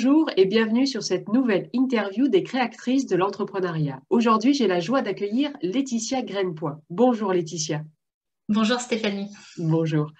Bonjour 0.00 0.30
et 0.36 0.44
bienvenue 0.44 0.86
sur 0.86 1.02
cette 1.02 1.26
nouvelle 1.28 1.68
interview 1.72 2.28
des 2.28 2.44
créatrices 2.44 3.06
de 3.06 3.16
l'entrepreneuriat. 3.16 4.00
Aujourd'hui, 4.10 4.54
j'ai 4.54 4.68
la 4.68 4.78
joie 4.78 5.02
d'accueillir 5.02 5.50
Laetitia 5.60 6.22
Grainepoint. 6.22 6.80
Bonjour 6.88 7.32
Laetitia. 7.32 7.82
Bonjour 8.48 8.78
Stéphanie. 8.78 9.26
Bonjour. 9.56 10.12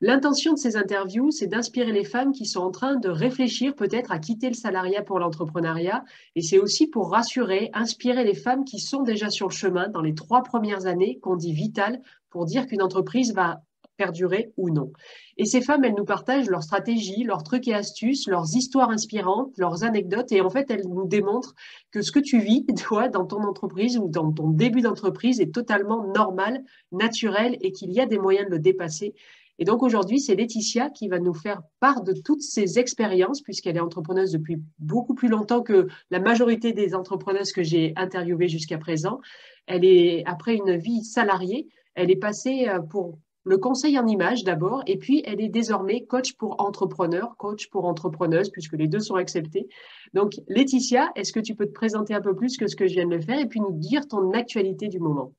L'intention 0.00 0.54
de 0.54 0.58
ces 0.58 0.78
interviews, 0.78 1.30
c'est 1.32 1.48
d'inspirer 1.48 1.92
les 1.92 2.04
femmes 2.04 2.32
qui 2.32 2.46
sont 2.46 2.60
en 2.60 2.70
train 2.70 2.96
de 2.96 3.10
réfléchir 3.10 3.74
peut-être 3.74 4.10
à 4.10 4.18
quitter 4.18 4.48
le 4.48 4.54
salariat 4.54 5.02
pour 5.02 5.18
l'entrepreneuriat. 5.18 6.02
Et 6.34 6.40
c'est 6.40 6.58
aussi 6.58 6.86
pour 6.86 7.10
rassurer, 7.10 7.68
inspirer 7.74 8.24
les 8.24 8.34
femmes 8.34 8.64
qui 8.64 8.78
sont 8.78 9.02
déjà 9.02 9.28
sur 9.28 9.48
le 9.48 9.54
chemin 9.54 9.88
dans 9.90 10.00
les 10.00 10.14
trois 10.14 10.44
premières 10.44 10.86
années 10.86 11.18
qu'on 11.18 11.36
dit 11.36 11.52
vitales 11.52 12.00
pour 12.30 12.46
dire 12.46 12.66
qu'une 12.66 12.80
entreprise 12.80 13.34
va 13.34 13.60
perdurer 13.96 14.52
ou 14.56 14.70
non. 14.70 14.92
Et 15.36 15.44
ces 15.44 15.60
femmes, 15.60 15.84
elles 15.84 15.94
nous 15.96 16.04
partagent 16.04 16.48
leurs 16.48 16.62
stratégies, 16.62 17.24
leurs 17.24 17.42
trucs 17.42 17.68
et 17.68 17.74
astuces, 17.74 18.26
leurs 18.26 18.54
histoires 18.54 18.90
inspirantes, 18.90 19.52
leurs 19.58 19.84
anecdotes. 19.84 20.32
Et 20.32 20.40
en 20.40 20.50
fait, 20.50 20.70
elles 20.70 20.86
nous 20.88 21.06
démontrent 21.06 21.54
que 21.90 22.02
ce 22.02 22.12
que 22.12 22.20
tu 22.20 22.38
vis, 22.38 22.64
toi, 22.86 23.08
dans 23.08 23.26
ton 23.26 23.42
entreprise 23.42 23.98
ou 23.98 24.08
dans 24.08 24.32
ton 24.32 24.50
début 24.50 24.80
d'entreprise 24.80 25.40
est 25.40 25.54
totalement 25.54 26.06
normal, 26.06 26.62
naturel 26.92 27.56
et 27.60 27.72
qu'il 27.72 27.92
y 27.92 28.00
a 28.00 28.06
des 28.06 28.18
moyens 28.18 28.46
de 28.46 28.52
le 28.52 28.58
dépasser. 28.58 29.14
Et 29.58 29.64
donc 29.64 29.82
aujourd'hui, 29.82 30.20
c'est 30.20 30.34
Laetitia 30.34 30.90
qui 30.90 31.08
va 31.08 31.18
nous 31.18 31.32
faire 31.32 31.62
part 31.80 32.02
de 32.02 32.12
toutes 32.12 32.42
ses 32.42 32.78
expériences, 32.78 33.40
puisqu'elle 33.40 33.76
est 33.76 33.80
entrepreneuse 33.80 34.32
depuis 34.32 34.58
beaucoup 34.78 35.14
plus 35.14 35.28
longtemps 35.28 35.62
que 35.62 35.88
la 36.10 36.20
majorité 36.20 36.72
des 36.72 36.94
entrepreneuses 36.94 37.52
que 37.52 37.62
j'ai 37.62 37.94
interviewées 37.96 38.48
jusqu'à 38.48 38.76
présent. 38.76 39.20
Elle 39.66 39.84
est, 39.84 40.24
après 40.26 40.56
une 40.56 40.76
vie 40.76 41.02
salariée, 41.04 41.68
elle 41.94 42.10
est 42.10 42.16
passée 42.16 42.68
euh, 42.68 42.80
pour 42.80 43.18
le 43.46 43.58
conseil 43.58 43.96
en 43.98 44.06
image 44.08 44.42
d'abord, 44.42 44.82
et 44.86 44.98
puis 44.98 45.22
elle 45.24 45.40
est 45.40 45.48
désormais 45.48 46.04
coach 46.04 46.32
pour 46.34 46.60
entrepreneurs, 46.60 47.36
coach 47.38 47.68
pour 47.70 47.84
entrepreneuses, 47.84 48.50
puisque 48.50 48.72
les 48.72 48.88
deux 48.88 48.98
sont 48.98 49.14
acceptés. 49.14 49.68
Donc 50.14 50.32
Laetitia, 50.48 51.10
est-ce 51.14 51.32
que 51.32 51.40
tu 51.40 51.54
peux 51.54 51.66
te 51.66 51.72
présenter 51.72 52.12
un 52.12 52.20
peu 52.20 52.34
plus 52.34 52.56
que 52.56 52.66
ce 52.66 52.74
que 52.74 52.88
je 52.88 52.94
viens 52.94 53.06
de 53.06 53.20
faire, 53.20 53.38
et 53.38 53.46
puis 53.46 53.60
nous 53.60 53.72
dire 53.72 54.08
ton 54.08 54.32
actualité 54.32 54.88
du 54.88 54.98
moment? 54.98 55.32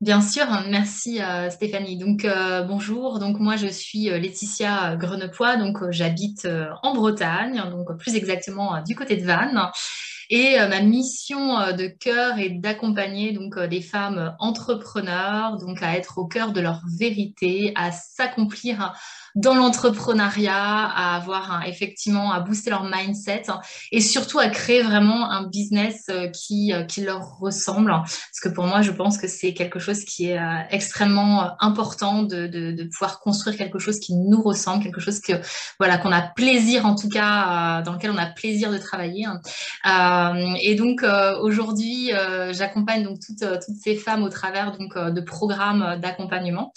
Bien 0.00 0.22
sûr, 0.22 0.46
merci 0.70 1.20
euh, 1.20 1.50
Stéphanie. 1.50 1.98
Donc 1.98 2.24
euh, 2.24 2.62
bonjour, 2.62 3.18
donc 3.18 3.38
moi 3.40 3.56
je 3.56 3.66
suis 3.66 4.10
euh, 4.10 4.18
Laetitia 4.18 4.96
Grenepoix, 4.96 5.56
donc 5.56 5.90
j'habite 5.90 6.48
en 6.82 6.94
Bretagne, 6.94 7.64
donc 7.70 7.98
plus 7.98 8.14
exactement 8.14 8.80
du 8.82 8.94
côté 8.94 9.16
de 9.16 9.24
Vannes. 9.26 9.60
Et 10.30 10.58
ma 10.58 10.82
mission 10.82 11.72
de 11.72 11.86
cœur 11.86 12.38
est 12.38 12.50
d'accompagner 12.50 13.32
donc 13.32 13.56
les 13.56 13.80
femmes 13.80 14.36
entrepreneurs, 14.38 15.56
donc 15.56 15.82
à 15.82 15.96
être 15.96 16.18
au 16.18 16.26
cœur 16.26 16.52
de 16.52 16.60
leur 16.60 16.82
vérité, 16.98 17.72
à 17.76 17.92
s'accomplir 17.92 18.94
dans 19.38 19.54
l'entrepreneuriat, 19.54 20.52
à 20.52 21.14
avoir 21.14 21.62
effectivement 21.64 22.32
à 22.32 22.40
booster 22.40 22.70
leur 22.70 22.82
mindset 22.82 23.44
et 23.92 24.00
surtout 24.00 24.40
à 24.40 24.48
créer 24.48 24.82
vraiment 24.82 25.30
un 25.30 25.46
business 25.46 26.06
euh, 26.10 26.26
qui, 26.26 26.72
euh, 26.72 26.82
qui 26.82 27.02
leur 27.02 27.38
ressemble. 27.38 27.92
Parce 27.92 28.40
que 28.42 28.48
pour 28.48 28.64
moi, 28.64 28.82
je 28.82 28.90
pense 28.90 29.16
que 29.16 29.28
c'est 29.28 29.54
quelque 29.54 29.78
chose 29.78 30.04
qui 30.04 30.30
est 30.30 30.38
euh, 30.38 30.58
extrêmement 30.70 31.52
important 31.62 32.24
de, 32.24 32.48
de, 32.48 32.88
pouvoir 32.90 33.20
construire 33.20 33.56
quelque 33.56 33.78
chose 33.78 34.00
qui 34.00 34.16
nous 34.16 34.42
ressemble, 34.42 34.82
quelque 34.82 35.00
chose 35.00 35.20
que 35.20 35.34
voilà 35.78 35.98
qu'on 35.98 36.10
a 36.10 36.22
plaisir 36.22 36.84
en 36.86 36.96
tout 36.96 37.08
cas 37.08 37.82
dans 37.82 37.92
lequel 37.92 38.10
on 38.10 38.16
a 38.16 38.26
plaisir 38.26 38.72
de 38.72 38.78
travailler. 38.78 39.26
Euh, 39.26 40.54
et 40.62 40.74
donc 40.74 41.04
aujourd'hui, 41.40 42.10
j'accompagne 42.50 43.04
donc 43.04 43.18
toutes, 43.20 43.40
toutes 43.40 43.76
ces 43.82 43.94
femmes 43.94 44.22
au 44.22 44.30
travers 44.30 44.76
donc 44.76 44.96
de 44.96 45.20
programmes 45.20 45.98
d'accompagnement, 46.00 46.72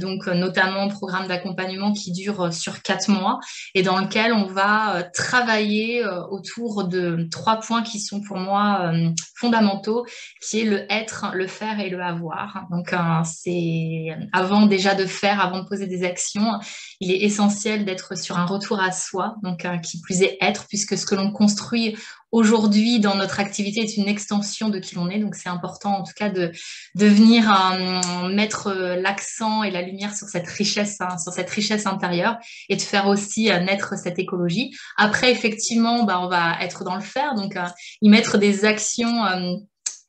donc 0.00 0.26
notamment 0.26 0.88
programmes 0.88 1.28
d'accompagnement 1.28 1.67
qui 1.94 2.12
dure 2.12 2.40
euh, 2.40 2.50
sur 2.50 2.82
quatre 2.82 3.08
mois 3.10 3.40
et 3.74 3.82
dans 3.82 3.98
lequel 3.98 4.32
on 4.32 4.46
va 4.46 4.96
euh, 4.96 5.02
travailler 5.14 6.04
euh, 6.04 6.22
autour 6.26 6.84
de 6.84 7.28
trois 7.30 7.60
points 7.60 7.82
qui 7.82 8.00
sont 8.00 8.20
pour 8.20 8.36
moi 8.36 8.92
fondamentaux, 9.36 10.04
qui 10.42 10.60
est 10.60 10.64
le 10.64 10.90
être, 10.92 11.26
le 11.34 11.46
faire 11.46 11.80
et 11.80 11.90
le 11.90 12.00
avoir. 12.00 12.66
Donc 12.70 12.94
c'est 13.24 14.08
avant 14.32 14.66
déjà 14.66 14.94
de 14.94 15.06
faire, 15.06 15.40
avant 15.40 15.60
de 15.60 15.68
poser 15.68 15.86
des 15.86 16.04
actions, 16.04 16.58
il 17.00 17.12
est 17.12 17.22
essentiel 17.22 17.84
d'être 17.84 18.16
sur 18.16 18.36
un 18.38 18.46
retour 18.46 18.80
à 18.80 18.92
soi, 18.92 19.36
donc 19.42 19.66
qui 19.82 20.00
plus 20.00 20.22
est 20.22 20.38
être, 20.40 20.66
puisque 20.68 20.96
ce 20.96 21.06
que 21.06 21.14
l'on 21.14 21.30
construit 21.30 21.96
aujourd'hui 22.32 23.00
dans 23.00 23.14
notre 23.14 23.40
activité 23.40 23.80
est 23.80 23.96
une 23.96 24.08
extension 24.08 24.68
de 24.68 24.78
qui 24.78 24.94
l'on 24.94 25.08
est. 25.08 25.18
Donc 25.18 25.34
c'est 25.34 25.48
important 25.48 25.98
en 25.98 26.02
tout 26.02 26.12
cas 26.14 26.28
de, 26.28 26.52
de 26.94 27.06
venir 27.06 27.50
euh, 27.50 28.28
mettre 28.28 28.68
euh, 28.68 28.96
l'accent 28.96 29.62
et 29.62 29.70
la 29.70 29.82
lumière 29.82 30.16
sur 30.16 30.28
cette 30.28 30.46
richesse, 30.46 30.96
hein, 31.00 31.18
sur 31.18 31.32
cette 31.32 31.50
richesse 31.50 31.86
intérieure 31.86 32.36
et 32.68 32.76
de 32.76 32.82
faire 32.82 33.06
aussi 33.06 33.50
euh, 33.50 33.60
naître 33.60 33.94
cette 33.96 34.18
écologie. 34.18 34.74
Après 34.96 35.30
effectivement, 35.30 36.04
bah, 36.04 36.20
on 36.20 36.28
va 36.28 36.56
être 36.60 36.84
dans 36.84 36.94
le 36.94 37.00
faire, 37.00 37.34
donc 37.34 37.56
y 38.02 38.08
mettre 38.08 38.38
des 38.38 38.64
actions 38.64 39.24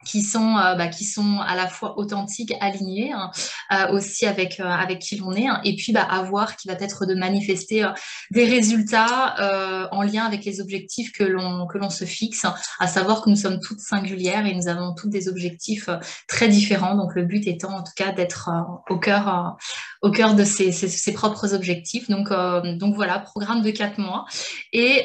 qui 0.05 0.21
sont 0.21 0.57
euh, 0.57 0.75
bah, 0.75 0.87
qui 0.87 1.03
sont 1.03 1.39
à 1.39 1.55
la 1.55 1.67
fois 1.67 1.97
authentiques, 1.97 2.53
alignés 2.61 3.11
hein, 3.11 3.31
euh, 3.71 3.91
aussi 3.91 4.25
avec 4.25 4.59
euh, 4.59 4.63
avec 4.63 4.99
qui 4.99 5.17
l'on 5.17 5.33
est, 5.33 5.47
hein, 5.47 5.59
et 5.63 5.75
puis 5.75 5.91
bah, 5.91 6.03
avoir 6.03 6.55
qui 6.55 6.67
va 6.67 6.75
être 6.75 7.05
de 7.05 7.15
manifester 7.15 7.85
des 8.31 8.45
résultats 8.45 9.89
en 9.91 10.01
lien 10.03 10.25
avec 10.25 10.45
les 10.45 10.61
objectifs 10.61 11.11
que 11.11 11.23
l'on 11.23 11.67
que 11.67 11.77
l'on 11.77 11.89
se 11.89 12.05
fixe, 12.05 12.45
à 12.79 12.87
savoir 12.87 13.21
que 13.21 13.29
nous 13.29 13.35
sommes 13.35 13.59
toutes 13.59 13.79
singulières 13.79 14.45
et 14.45 14.53
nous 14.53 14.67
avons 14.67 14.93
toutes 14.93 15.09
des 15.09 15.27
objectifs 15.27 15.89
très 16.27 16.47
différents. 16.47 16.95
Donc 16.95 17.15
le 17.15 17.23
but 17.23 17.47
étant 17.47 17.77
en 17.77 17.83
tout 17.83 17.93
cas 17.95 18.11
d'être 18.11 18.49
au 18.89 18.97
cœur 18.97 19.57
au 20.01 20.11
cœur 20.11 20.35
de 20.35 20.43
ses, 20.43 20.71
ses, 20.71 20.87
ses 20.87 21.13
propres 21.13 21.53
objectifs. 21.53 22.09
Donc 22.09 22.29
donc 22.77 22.95
voilà, 22.95 23.19
programme 23.19 23.61
de 23.61 23.71
quatre 23.71 23.97
mois 23.97 24.25
et 24.71 25.03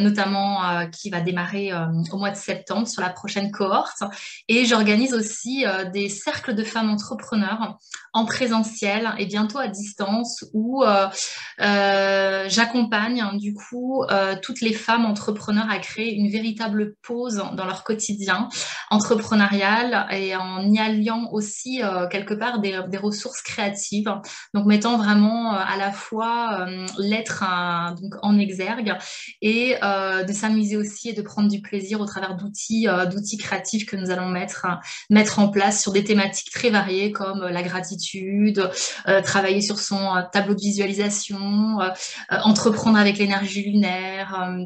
notamment 0.00 0.86
qui 0.90 1.10
va 1.10 1.20
démarrer 1.20 1.72
au 2.12 2.16
mois 2.16 2.30
de 2.30 2.36
septembre 2.36 2.88
sur 2.88 3.02
la 3.02 3.10
prochaine 3.10 3.50
cohorte 3.50 4.02
et 4.48 4.64
j'organise 4.64 5.14
aussi 5.14 5.64
euh, 5.66 5.84
des 5.90 6.08
cercles 6.08 6.54
de 6.54 6.64
femmes 6.64 6.90
entrepreneurs 6.90 7.78
en 8.12 8.24
présentiel 8.24 9.10
et 9.18 9.26
bientôt 9.26 9.58
à 9.58 9.68
distance 9.68 10.44
où 10.52 10.82
euh, 10.82 11.06
euh, 11.60 12.44
j'accompagne 12.48 13.20
hein, 13.20 13.36
du 13.36 13.54
coup 13.54 14.04
toutes 14.42 14.60
les 14.60 14.72
femmes 14.72 15.04
entrepreneurs 15.04 15.70
à 15.70 15.78
créer 15.78 16.14
une 16.14 16.30
véritable 16.30 16.94
pause 17.02 17.42
dans 17.54 17.64
leur 17.64 17.84
quotidien 17.84 18.48
entrepreneurial 18.90 20.06
et 20.10 20.34
en 20.36 20.62
y 20.70 20.78
alliant 20.78 21.28
aussi 21.32 21.82
quelque 22.10 22.34
part 22.34 22.60
des, 22.60 22.80
des, 22.88 22.98
ressources 22.98 23.42
créatives. 23.42 24.12
Donc 24.54 24.66
mettant 24.66 24.96
vraiment 24.96 25.52
à 25.52 25.76
la 25.76 25.92
fois 25.92 26.66
l'être 26.98 27.44
donc 28.00 28.14
en 28.22 28.38
exergue 28.38 28.94
et 29.40 29.76
de 29.80 30.32
s'amuser 30.32 30.76
aussi 30.76 31.10
et 31.10 31.12
de 31.12 31.22
prendre 31.22 31.48
du 31.48 31.60
plaisir 31.60 32.00
au 32.00 32.06
travers 32.06 32.36
d'outils 32.36 32.86
d'outils 33.10 33.38
créatifs 33.38 33.86
que 33.86 33.96
nous 33.96 34.10
allons 34.10 34.28
mettre, 34.28 34.66
mettre 35.08 35.38
en 35.38 35.48
place 35.48 35.82
sur 35.82 35.92
des 35.92 36.04
thématiques 36.04 36.50
très 36.50 36.70
variées 36.70 37.12
comme 37.12 37.40
la 37.46 37.62
gratitude, 37.62 38.70
euh, 39.08 39.22
travailler 39.22 39.60
sur 39.60 39.78
son 39.78 40.16
euh, 40.16 40.22
tableau 40.32 40.54
de 40.54 40.60
visualisation, 40.60 41.80
euh, 41.80 41.90
entreprendre 42.42 42.98
avec 42.98 43.18
l'énergie 43.18 43.62
lunaire. 43.62 44.58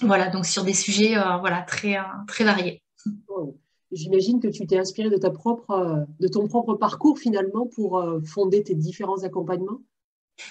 voilà, 0.00 0.28
donc 0.28 0.46
sur 0.46 0.64
des 0.64 0.74
sujets 0.74 1.14
voilà, 1.40 1.62
très, 1.62 1.98
très 2.26 2.44
variés. 2.44 2.82
J'imagine 3.92 4.40
que 4.40 4.48
tu 4.48 4.66
t'es 4.66 4.78
inspiré 4.78 5.08
de, 5.08 5.16
ta 5.16 5.30
propre, 5.30 6.06
de 6.18 6.28
ton 6.28 6.48
propre 6.48 6.74
parcours 6.74 7.18
finalement 7.18 7.66
pour 7.66 8.04
fonder 8.24 8.62
tes 8.64 8.74
différents 8.74 9.22
accompagnements? 9.22 9.82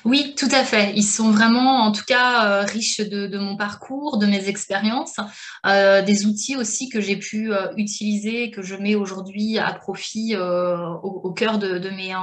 Oui, 0.04 0.34
tout 0.36 0.48
à 0.52 0.64
fait. 0.64 0.94
Ils 0.96 1.04
sont 1.04 1.30
vraiment, 1.32 1.82
en 1.82 1.92
tout 1.92 2.04
cas, 2.06 2.46
euh, 2.46 2.66
riches 2.66 3.02
de, 3.02 3.38
mon 3.38 3.56
parcours, 3.56 4.18
de 4.18 4.26
mes 4.26 4.48
expériences, 4.48 5.18
euh, 5.66 6.02
des 6.02 6.26
outils 6.26 6.56
aussi 6.56 6.90
que 6.90 7.00
j'ai 7.00 7.18
pu 7.18 7.54
euh, 7.54 7.68
utiliser, 7.78 8.50
que 8.50 8.64
je 8.64 8.76
mets 8.76 8.96
aujourd'hui 8.96 9.60
à 9.60 9.74
profit 9.74 10.36
au, 10.36 11.32
cœur 11.34 11.60
de, 11.60 11.90
mes, 11.90 12.14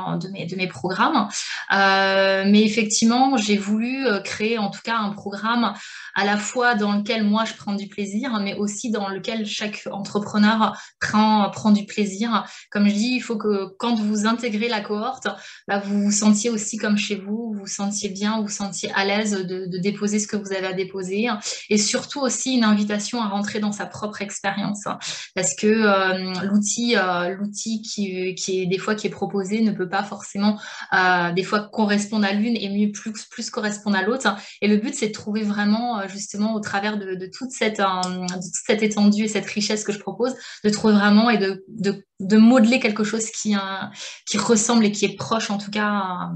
de, 0.46 0.56
mes, 0.56 0.66
programmes. 0.66 1.28
mais 1.70 2.62
effectivement, 2.64 3.36
j'ai 3.36 3.56
voulu 3.56 4.06
créer 4.24 4.58
en 4.58 4.70
tout 4.70 4.80
cas 4.82 4.96
un 4.96 5.10
programme 5.10 5.72
à 6.14 6.24
la 6.24 6.36
fois 6.36 6.74
dans 6.74 6.92
lequel 6.92 7.22
moi 7.22 7.44
je 7.44 7.54
prends 7.54 7.74
du 7.74 7.88
plaisir, 7.88 8.38
mais 8.40 8.54
aussi 8.54 8.90
dans 8.90 9.08
lequel 9.08 9.46
chaque 9.46 9.86
entrepreneur 9.90 10.76
prend, 11.00 11.48
prend 11.50 11.70
du 11.70 11.86
plaisir. 11.86 12.44
Comme 12.70 12.88
je 12.88 12.94
dis, 12.94 13.14
il 13.16 13.20
faut 13.20 13.36
que 13.36 13.68
quand 13.78 13.94
vous 13.94 14.26
intégrez 14.26 14.68
la 14.68 14.80
cohorte, 14.80 15.28
bah, 15.68 15.78
vous 15.78 16.02
vous 16.02 16.12
sentiez 16.12 16.50
aussi 16.50 16.76
comme 16.76 16.96
chez 16.96 17.16
vous 17.16 17.47
vous 17.52 17.60
vous 17.60 17.66
sentiez 17.66 18.08
bien, 18.08 18.36
vous 18.36 18.44
vous 18.44 18.48
sentiez 18.48 18.90
à 18.94 19.04
l'aise 19.04 19.32
de, 19.32 19.78
déposer 19.78 20.18
ce 20.18 20.26
que 20.26 20.36
vous 20.36 20.52
avez 20.52 20.66
à 20.66 20.72
déposer. 20.72 21.28
Et 21.70 21.78
surtout 21.78 22.20
aussi 22.20 22.54
une 22.54 22.64
invitation 22.64 23.22
à 23.22 23.28
rentrer 23.28 23.60
dans 23.60 23.72
sa 23.72 23.86
propre 23.86 24.22
expérience. 24.22 24.84
Parce 25.34 25.54
que 25.54 25.66
euh, 25.66 26.32
l'outil, 26.44 26.96
euh, 26.96 27.34
l'outil 27.34 27.82
qui, 27.82 28.34
est 28.48 28.66
des 28.66 28.78
fois 28.78 28.94
qui 28.94 29.06
est 29.06 29.10
proposé 29.10 29.60
ne 29.60 29.72
peut 29.72 29.88
pas 29.88 30.02
forcément 30.02 30.58
euh, 30.92 31.32
des 31.32 31.42
fois 31.42 31.60
correspondre 31.60 32.26
à 32.26 32.32
l'une 32.32 32.56
et 32.56 32.68
mieux 32.68 32.92
plus, 32.92 33.12
plus 33.30 33.50
correspondre 33.50 33.96
à 33.96 34.02
l'autre. 34.02 34.28
Et 34.60 34.68
le 34.68 34.76
but, 34.76 34.94
c'est 34.94 35.08
de 35.08 35.12
trouver 35.12 35.42
vraiment 35.42 36.06
justement 36.08 36.54
au 36.54 36.60
travers 36.60 36.98
de, 36.98 37.30
toute 37.32 37.50
cette, 37.50 37.82
cette 38.66 38.82
étendue 38.82 39.24
et 39.24 39.28
cette 39.28 39.46
richesse 39.46 39.84
que 39.84 39.92
je 39.92 39.98
propose, 39.98 40.34
de 40.64 40.70
trouver 40.70 40.94
vraiment 40.94 41.30
et 41.30 41.38
de, 41.38 41.64
de, 41.68 42.04
de 42.20 42.36
modeler 42.36 42.80
quelque 42.80 43.04
chose 43.04 43.30
qui, 43.30 43.54
qui 44.26 44.38
ressemble 44.38 44.84
et 44.84 44.92
qui 44.92 45.04
est 45.04 45.16
proche 45.16 45.50
en 45.50 45.58
tout 45.58 45.70
cas 45.70 46.30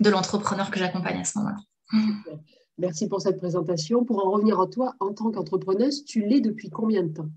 de 0.00 0.10
l'entrepreneur 0.10 0.70
que 0.70 0.78
j'accompagne 0.78 1.20
à 1.20 1.24
ce 1.24 1.38
moment-là. 1.38 1.56
Merci 2.78 3.08
pour 3.08 3.20
cette 3.20 3.38
présentation. 3.38 4.04
Pour 4.04 4.26
en 4.26 4.30
revenir 4.30 4.60
à 4.60 4.66
toi, 4.66 4.94
en 5.00 5.14
tant 5.14 5.30
qu'entrepreneuse, 5.30 6.04
tu 6.04 6.20
l'es 6.26 6.40
depuis 6.40 6.68
combien 6.68 7.02
de 7.02 7.12
temps? 7.12 7.30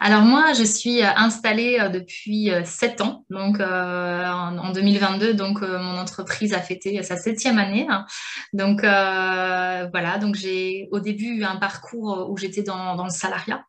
Alors 0.00 0.22
moi, 0.22 0.52
je 0.52 0.64
suis 0.64 1.02
euh, 1.02 1.08
installée 1.16 1.78
euh, 1.80 1.88
depuis 1.88 2.50
euh, 2.50 2.62
sept 2.64 3.00
ans, 3.00 3.24
donc 3.30 3.60
en 3.60 4.72
2022, 4.72 5.34
donc 5.34 5.60
mon 5.62 5.98
entreprise 5.98 6.52
a 6.54 6.60
fêté 6.60 7.02
sa 7.02 7.16
septième 7.16 7.58
année. 7.58 7.86
Hein. 7.88 8.06
Donc 8.52 8.80
voilà, 8.80 10.18
donc 10.20 10.34
j'ai 10.34 10.88
au 10.90 11.00
début 11.00 11.38
eu 11.38 11.44
un 11.44 11.56
parcours 11.56 12.28
où 12.30 12.36
j'étais 12.36 12.62
dans, 12.62 13.02
le 13.02 13.10
salariat. 13.10 13.64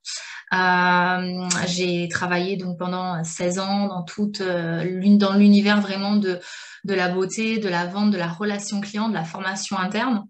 j'ai 1.67 2.07
travaillé 2.09 2.57
donc 2.57 2.77
pendant 2.77 3.23
16 3.23 3.59
ans 3.59 3.87
dans 3.87 4.03
toute 4.03 4.41
dans 4.41 5.33
l'univers 5.33 5.81
vraiment 5.81 6.15
de 6.15 6.39
de 6.83 6.93
la 6.93 7.09
beauté, 7.09 7.57
de 7.57 7.67
la 7.67 7.87
vente, 7.87 8.11
de 8.11 8.17
la 8.17 8.27
relation 8.27 8.79
client, 8.79 9.09
de 9.09 9.15
la 9.15 9.23
formation 9.23 9.77
interne. 9.77 10.23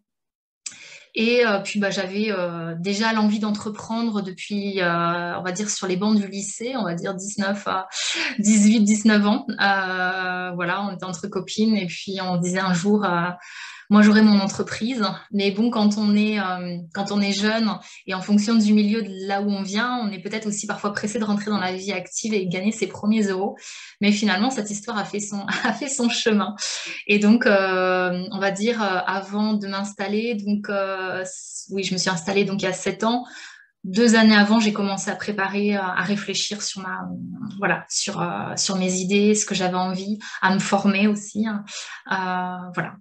Et 1.16 1.46
euh, 1.46 1.60
puis 1.60 1.80
bah, 1.80 1.90
j'avais 1.90 2.30
euh, 2.30 2.76
déjà 2.78 3.14
l'envie 3.14 3.40
d'entreprendre 3.40 4.22
depuis, 4.22 4.82
euh, 4.82 5.38
on 5.40 5.44
va 5.44 5.52
dire, 5.54 5.70
sur 5.70 5.88
les 5.88 5.96
bancs 5.96 6.20
du 6.20 6.28
lycée, 6.28 6.76
on 6.76 6.84
va 6.84 6.94
dire 6.94 7.16
19 7.16 7.68
à 7.68 7.88
18, 8.40 8.82
19 8.82 9.26
ans. 9.26 9.46
voilà, 9.48 10.84
on 10.84 10.94
était 10.94 11.06
entre 11.06 11.28
copines 11.28 11.78
et 11.78 11.86
puis 11.86 12.18
on 12.22 12.38
disait 12.38 12.60
un 12.60 12.74
jour 12.74 13.06
moi 13.90 14.02
j'aurais 14.02 14.22
mon 14.22 14.40
entreprise. 14.40 15.04
Mais 15.32 15.52
bon, 15.52 15.70
quand 15.70 15.98
on 15.98 16.16
est 16.16 16.40
euh, 16.40 16.78
quand 16.94 17.12
on 17.12 17.22
est 17.22 17.32
jeune 17.32 17.72
et 18.08 18.14
en 18.14 18.22
fonction 18.22 18.56
du 18.56 18.74
milieu 18.74 19.02
de 19.02 19.28
là 19.28 19.42
où 19.42 19.50
on 19.50 19.62
vient, 19.62 20.00
on 20.04 20.12
est 20.12 20.20
peut-être 20.20 20.48
aussi 20.48 20.68
parfois 20.68 20.94
pressé 20.94 21.20
de 21.20 21.24
rentrer 21.24 21.52
dans 21.52 21.60
la 21.60 21.74
vie 21.74 21.92
active 21.92 22.34
et 22.34 22.48
gagner 22.48 22.72
ses 22.72 22.88
premiers 22.88 23.24
euros. 23.24 23.58
Mais 24.02 24.12
finalement, 24.12 24.50
cette 24.50 24.70
histoire 24.72 24.98
a 24.98 25.06
fait 25.06 25.20
son 25.20 25.46
a 25.64 25.74
fait 25.74 25.90
son 25.90 26.10
chemin. 26.10 26.56
Et 27.08 27.20
donc, 27.20 27.46
euh, 27.46 28.24
on 28.32 28.40
va 28.40 28.52
dire 28.52 28.82
euh, 28.82 29.00
avant 29.06 29.54
de 29.54 29.68
m'installer, 29.68 30.36
donc 30.36 30.68
oui, 31.72 31.84
je 31.84 31.94
me 31.94 31.98
suis 31.98 32.10
installée 32.10 32.46
donc 32.46 32.62
il 32.62 32.66
y 32.66 32.68
a 32.68 32.74
sept 32.74 33.04
ans 33.04 33.26
deux 33.84 34.16
années 34.16 34.36
avant, 34.36 34.60
j'ai 34.60 34.74
commencé 34.74 35.12
à 35.12 35.16
préparer, 35.16 35.76
à 35.76 36.02
réfléchir 36.02 36.64
sur 36.64 36.82
ma, 36.82 37.08
voilà, 37.60 37.86
sur, 37.88 38.28
sur 38.58 38.78
mes 38.78 38.96
idées, 38.96 39.36
ce 39.36 39.46
que 39.46 39.54
j'avais 39.54 39.78
envie, 39.78 40.18
à 40.42 40.56
me 40.56 40.60
former 40.60 41.06
aussi. 41.06 41.46
Hein. 41.46 41.64
voilà. 42.74 42.96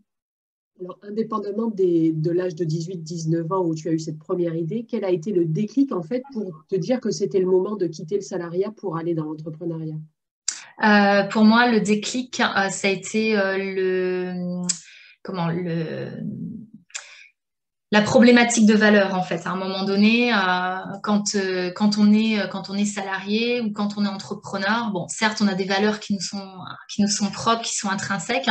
Alors, 0.80 0.98
indépendamment 1.02 1.68
de 1.68 2.30
l'âge 2.30 2.56
de 2.56 2.64
18-19 2.64 3.52
ans 3.52 3.64
où 3.64 3.74
tu 3.76 3.88
as 3.88 3.92
eu 3.92 3.98
cette 4.00 4.18
première 4.18 4.56
idée, 4.56 4.84
quel 4.88 5.04
a 5.04 5.10
été 5.10 5.30
le 5.30 5.44
déclic 5.44 5.92
en 5.92 6.02
fait 6.02 6.22
pour 6.32 6.64
te 6.68 6.74
dire 6.74 7.00
que 7.00 7.10
c'était 7.10 7.38
le 7.38 7.46
moment 7.46 7.76
de 7.76 7.86
quitter 7.86 8.16
le 8.16 8.22
salariat 8.22 8.72
pour 8.76 8.96
aller 8.96 9.14
dans 9.14 9.24
l'entrepreneuriat? 9.24 9.94
Euh, 10.82 11.22
Pour 11.28 11.44
moi, 11.44 11.70
le 11.70 11.80
déclic, 11.80 12.40
euh, 12.40 12.68
ça 12.70 12.88
a 12.88 12.90
été 12.90 13.38
euh, 13.38 13.56
le 13.56 14.62
comment 15.22 15.48
le 15.48 16.08
la 17.92 18.02
problématique 18.02 18.66
de 18.66 18.74
valeur 18.74 19.14
en 19.14 19.22
fait. 19.22 19.46
À 19.46 19.50
un 19.50 19.56
moment 19.56 19.84
donné, 19.84 20.32
quand, 21.04 21.36
quand, 21.76 21.96
on 21.96 22.12
est, 22.12 22.48
quand 22.50 22.68
on 22.68 22.74
est 22.74 22.86
salarié 22.86 23.60
ou 23.60 23.70
quand 23.70 23.96
on 23.96 24.04
est 24.04 24.08
entrepreneur, 24.08 24.90
bon, 24.90 25.06
certes, 25.06 25.40
on 25.40 25.46
a 25.46 25.54
des 25.54 25.64
valeurs 25.64 26.00
qui 26.00 26.14
nous 26.14 26.20
sont, 26.20 26.44
qui 26.88 27.02
nous 27.02 27.08
sont 27.08 27.30
propres, 27.30 27.62
qui 27.62 27.76
sont 27.76 27.88
intrinsèques, 27.88 28.50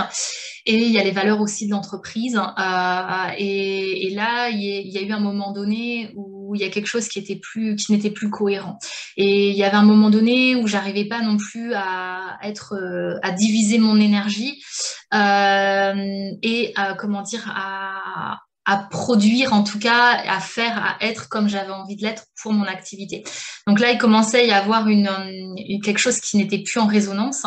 et 0.65 0.75
il 0.75 0.92
y 0.92 1.00
a 1.00 1.04
les 1.04 1.12
valeurs 1.12 1.42
aussi 1.42 1.65
de 1.68 1.71
l'entreprise. 1.71 2.38
Euh, 2.38 3.27
et, 3.38 4.10
là, 4.15 4.50
il 4.50 4.62
y, 4.62 4.98
a, 4.98 5.01
eu 5.01 5.12
un 5.12 5.19
moment 5.19 5.51
donné 5.51 6.12
où 6.15 6.56
il 6.56 6.62
y 6.62 6.63
a 6.63 6.69
quelque 6.69 6.88
chose 6.88 7.07
qui 7.10 7.19
était 7.19 7.36
plus, 7.36 7.89
n'était 7.89 8.12
plus 8.12 8.30
cohérent. 8.30 8.77
Et 9.18 9.50
il 9.50 9.56
y 9.56 9.63
avait 9.63 9.75
un 9.75 9.83
moment 9.83 10.10
donné 10.10 10.56
où 10.56 10.68
j'arrivais 10.68 11.06
pas 11.06 11.21
non 11.21 11.38
plus 11.38 11.74
à 11.74 12.38
être, 12.44 12.75
euh, 12.75 13.19
à 13.24 13.31
diviser 13.31 13.77
mon 13.77 14.00
énergie 14.00 14.63
euh, 15.13 16.31
et 16.42 16.71
à, 16.75 16.94
comment 16.94 17.21
dire 17.24 17.51
à 17.54 18.39
à 18.65 18.77
produire 18.77 19.54
en 19.54 19.63
tout 19.63 19.80
cas, 19.80 20.21
à 20.25 20.39
faire, 20.39 20.77
à 20.77 21.06
être 21.06 21.27
comme 21.30 21.50
j'avais 21.50 21.71
envie 21.71 21.95
de 21.95 22.04
l'être 22.04 22.25
pour 22.42 22.54
mon 22.54 22.63
activité. 22.63 23.24
Donc 23.68 23.80
là, 23.80 23.92
il 23.92 23.98
commençait 23.98 24.42
à 24.42 24.45
y 24.45 24.51
avoir 24.51 24.88
une, 24.88 25.10
quelque 25.83 25.98
chose 25.98 26.19
qui 26.19 26.38
n'était 26.38 26.60
plus 26.60 26.80
en 26.80 26.88
résonance. 26.88 27.45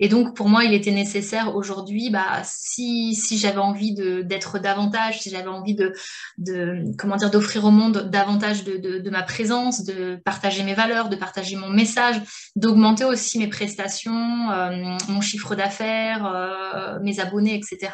Et 0.00 0.08
donc, 0.08 0.34
pour 0.34 0.48
moi, 0.48 0.64
il 0.64 0.72
était 0.72 0.90
nécessaire 0.90 1.54
aujourd'hui, 1.54 2.08
bah, 2.08 2.42
si, 2.44 3.14
si 3.14 3.38
j'avais 3.38 3.58
envie 3.58 3.94
d'être 3.94 4.58
davantage, 4.58 5.20
si 5.20 5.30
j'avais 5.30 5.48
envie 5.48 5.74
de, 5.74 5.92
de 6.38 6.82
comment 6.98 7.16
dire, 7.16 7.30
d'offrir 7.30 7.66
au 7.66 7.70
monde 7.70 8.08
davantage 8.10 8.64
de, 8.64 8.78
de, 8.78 8.98
de, 8.98 9.10
ma 9.10 9.22
présence, 9.22 9.84
de 9.84 10.18
partager 10.24 10.62
mes 10.62 10.72
valeurs, 10.72 11.10
de 11.10 11.16
partager 11.16 11.54
mon 11.56 11.68
message, 11.68 12.16
d'augmenter 12.56 13.04
aussi 13.04 13.38
mes 13.38 13.48
prestations, 13.48 14.50
euh, 14.50 14.96
mon 15.08 15.20
chiffre 15.20 15.54
d'affaires, 15.54 16.24
euh, 16.24 16.98
mes 17.02 17.20
abonnés, 17.20 17.54
etc. 17.54 17.92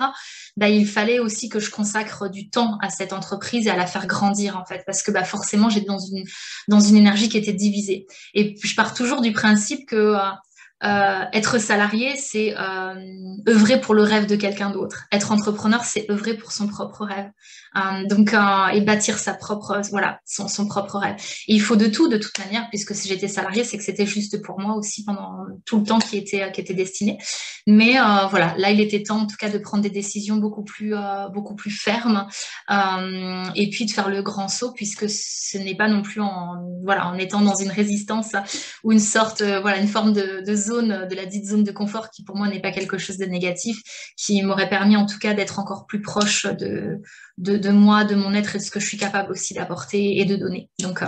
Bah, 0.57 0.69
il 0.69 0.87
fallait 0.87 1.19
aussi 1.19 1.49
que 1.49 1.59
je 1.59 1.71
consacre 1.71 2.31
du 2.31 2.49
temps 2.49 2.79
à 2.83 2.89
cette 2.89 3.13
entreprise 3.13 3.67
et 3.67 3.71
à 3.71 3.77
la 3.77 3.87
faire 3.87 4.07
grandir, 4.07 4.57
en 4.57 4.65
fait, 4.65 4.85
parce 4.87 5.03
que 5.03 5.11
bah, 5.11 5.25
forcément, 5.25 5.71
j'étais 5.71 5.87
dans 5.87 5.99
une, 5.99 6.23
dans 6.69 6.81
une 6.81 6.97
énergie 6.97 7.29
qui 7.29 7.37
était 7.37 7.53
divisée. 7.53 8.07
Et 8.35 8.55
je 8.63 8.75
pars 8.77 8.95
toujours 8.95 9.23
du 9.23 9.33
principe 9.33 9.89
que 9.89 9.97
euh, 9.97 10.21
euh, 10.85 11.25
être 11.33 11.59
salarié, 11.59 12.17
c'est 12.17 12.55
euh, 12.59 12.95
œuvrer 13.49 13.81
pour 13.81 13.95
le 13.95 14.03
rêve 14.03 14.27
de 14.27 14.37
quelqu'un 14.37 14.71
d'autre. 14.71 15.07
Être 15.11 15.33
entrepreneur, 15.33 15.85
c'est 15.85 16.11
œuvrer 16.11 16.35
pour 16.35 16.53
son 16.53 16.69
propre 16.69 17.07
rêve. 17.07 17.31
Euh, 17.77 18.07
donc, 18.07 18.35
euh, 18.35 18.69
et 18.69 18.81
bâtir 18.83 19.19
sa 19.19 19.33
propre, 19.33 19.81
voilà, 19.91 20.21
son, 20.27 20.67
propre 20.67 20.99
rêve. 20.99 21.17
Il 21.47 21.61
faut 21.61 21.77
de 21.77 21.87
tout, 21.87 22.09
de 22.09 22.19
toute 22.19 22.39
manière, 22.39 22.69
puisque 22.69 22.95
si 22.95 23.09
j'étais 23.09 23.29
salarié, 23.29 23.65
c'est 23.65 23.79
que 23.79 23.85
c'était 23.85 24.07
juste 24.07 24.43
pour 24.43 24.61
moi 24.61 24.75
aussi 24.75 25.05
pendant 25.05 25.47
tout 25.65 25.79
le 25.79 25.85
temps 25.85 25.99
qui 25.99 26.19
était, 26.19 26.51
qui 26.53 26.61
était 26.61 26.75
destiné. 26.75 27.19
Mais 27.67 27.99
euh, 27.99 28.27
voilà, 28.31 28.55
là, 28.59 28.71
il 28.71 28.81
était 28.81 29.03
temps, 29.03 29.21
en 29.21 29.27
tout 29.27 29.37
cas, 29.37 29.49
de 29.49 29.59
prendre 29.59 29.83
des 29.83 29.91
décisions 29.91 30.37
beaucoup 30.37 30.63
plus, 30.63 30.95
beaucoup 31.33 31.55
plus 31.55 31.71
fermes, 31.71 32.27
et 33.55 33.71
puis 33.71 33.87
de 33.87 33.91
faire 33.91 34.09
le 34.09 34.23
grand 34.23 34.49
saut, 34.49 34.73
puisque 34.73 35.09
ce 35.09 35.59
n'est 35.59 35.75
pas 35.75 35.89
non 35.89 36.03
plus 36.03 36.21
en, 36.21 36.57
voilà, 36.85 37.09
en 37.09 37.19
étant 37.19 37.41
dans 37.41 37.57
une 37.57 37.71
résistance 37.71 38.33
ou 38.85 38.93
une 38.93 39.01
sorte, 39.01 39.43
voilà, 39.43 39.79
une 39.79 39.89
forme 39.89 40.13
de, 40.13 40.43
de 40.47 40.55
zone, 40.67 41.07
de 41.09 41.15
la 41.15 41.27
dite 41.27 41.47
zone 41.47 41.65
de 41.65 41.73
confort, 41.73 42.11
qui 42.11 42.23
pour 42.23 42.37
moi 42.37 42.49
n'est 42.49 42.61
pas 42.61 42.73
quelque 42.73 42.99
chose 42.99 43.19
de 43.19 43.27
négatif, 43.27 43.81
qui 44.17 44.43
m'aurait 44.43 44.69
permis 44.69 44.97
en 44.97 45.07
tout 45.07 45.19
cas 45.19 45.35
d'être 45.35 45.59
encore 45.59 45.87
plus 45.87 46.03
proche 46.03 46.47
de, 46.47 47.01
de, 47.39 47.71
moi, 47.71 48.05
de 48.05 48.15
mon 48.15 48.35
être 48.35 48.57
et 48.57 48.59
de 48.59 48.63
ce 48.63 48.71
que 48.71 48.81
je 48.81 48.87
suis 48.87 48.99
capable 48.99 49.33
aussi 49.33 49.55
d'apporter 49.55 50.19
et 50.19 50.25
de 50.25 50.37
donner. 50.37 50.69
Donc, 50.81 51.03
euh, 51.03 51.07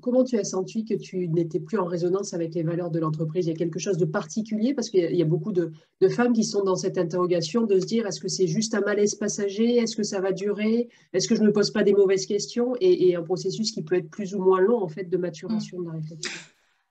Comment 0.00 0.22
tu 0.22 0.38
as 0.38 0.44
senti 0.44 0.84
que 0.84 0.94
tu 0.94 1.26
n'étais 1.28 1.58
plus 1.58 1.76
en 1.76 1.86
résonance 1.86 2.34
avec 2.34 2.54
les 2.54 2.62
valeurs 2.62 2.90
de 2.90 3.00
l'entreprise? 3.00 3.46
Il 3.46 3.50
y 3.50 3.52
a 3.52 3.56
quelque 3.56 3.80
chose 3.80 3.98
de 3.98 4.04
particulier? 4.04 4.74
Parce 4.74 4.90
qu'il 4.90 5.14
y 5.14 5.22
a 5.22 5.24
beaucoup 5.26 5.50
de, 5.50 5.72
de, 6.00 6.08
femmes 6.08 6.32
qui 6.32 6.44
sont 6.44 6.62
dans 6.62 6.76
cette 6.76 6.98
interrogation 6.98 7.62
de 7.62 7.80
se 7.80 7.86
dire 7.86 8.06
est-ce 8.06 8.20
que 8.20 8.28
c'est 8.28 8.46
juste 8.46 8.74
un 8.74 8.80
malaise 8.80 9.16
passager? 9.16 9.78
Est-ce 9.78 9.96
que 9.96 10.04
ça 10.04 10.20
va 10.20 10.30
durer? 10.30 10.88
Est-ce 11.12 11.26
que 11.26 11.34
je 11.34 11.40
ne 11.40 11.48
me 11.48 11.52
pose 11.52 11.72
pas 11.72 11.82
des 11.82 11.94
mauvaises 11.94 12.26
questions? 12.26 12.74
Et, 12.80 13.16
un 13.16 13.22
processus 13.22 13.72
qui 13.72 13.82
peut 13.82 13.96
être 13.96 14.08
plus 14.08 14.34
ou 14.34 14.42
moins 14.42 14.60
long 14.60 14.80
en 14.80 14.88
fait 14.88 15.04
de 15.04 15.16
maturation 15.16 15.80
de 15.80 15.86
la 15.86 15.92
réflexion 15.92 16.30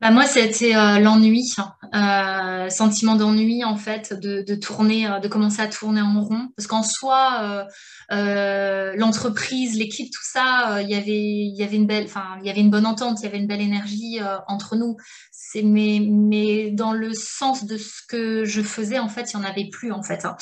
bah 0.01 0.09
moi, 0.09 0.25
c'était 0.25 0.75
euh, 0.75 0.97
l'ennui, 0.97 1.53
euh, 1.93 2.69
sentiment 2.69 3.15
d'ennui 3.15 3.63
en 3.63 3.75
fait, 3.75 4.13
de, 4.19 4.55
tourner, 4.55 5.05
euh, 5.07 5.19
de 5.19 5.27
commencer 5.27 5.61
à 5.61 5.67
tourner 5.67 6.01
en 6.01 6.19
rond, 6.23 6.49
parce 6.57 6.65
qu'en 6.65 6.81
soi, 6.81 7.67
l'entreprise, 8.09 9.77
l'équipe, 9.77 10.11
tout 10.11 10.23
ça, 10.23 10.81
il 10.81 10.89
y 10.89 10.95
avait, 10.95 11.11
y 11.13 11.63
avait 11.63 11.75
une 11.75 11.85
belle, 11.85 12.05
enfin, 12.05 12.37
il 12.41 12.47
y 12.47 12.49
avait 12.49 12.61
une 12.61 12.71
bonne 12.71 12.87
entente, 12.87 13.19
il 13.19 13.25
y 13.25 13.27
avait 13.27 13.37
une 13.37 13.47
belle 13.47 13.61
énergie 13.61 14.19
entre 14.47 14.75
nous 14.75 14.97
mais, 15.55 15.99
mais 16.01 16.71
dans 16.71 16.93
le 16.93 17.13
sens 17.13 17.65
de 17.65 17.77
ce 17.77 18.01
que 18.07 18.45
je 18.45 18.61
faisais, 18.61 18.99
en 18.99 19.09
fait, 19.09 19.33
il 19.33 19.37
n'y 19.37 19.45
en 19.45 19.49
avait 19.49 19.69
plus, 19.69 19.91
en 19.91 20.03
fait. 20.03 20.25
Hein. 20.25 20.37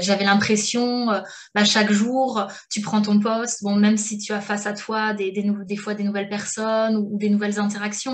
J'avais 0.00 0.24
l'impression, 0.24 1.06
bah, 1.54 1.64
chaque 1.64 1.90
jour, 1.90 2.46
tu 2.70 2.80
prends 2.80 3.02
ton 3.02 3.18
poste, 3.18 3.62
bon, 3.62 3.74
même 3.76 3.96
si 3.96 4.18
tu 4.18 4.32
as 4.32 4.40
face 4.40 4.66
à 4.66 4.74
toi 4.74 5.12
des, 5.14 5.32
des 5.32 5.76
fois 5.76 5.94
des 5.94 6.04
nouvelles 6.04 6.28
personnes 6.28 6.96
ou 6.96 7.18
des 7.18 7.30
nouvelles 7.30 7.58
interactions, 7.58 8.13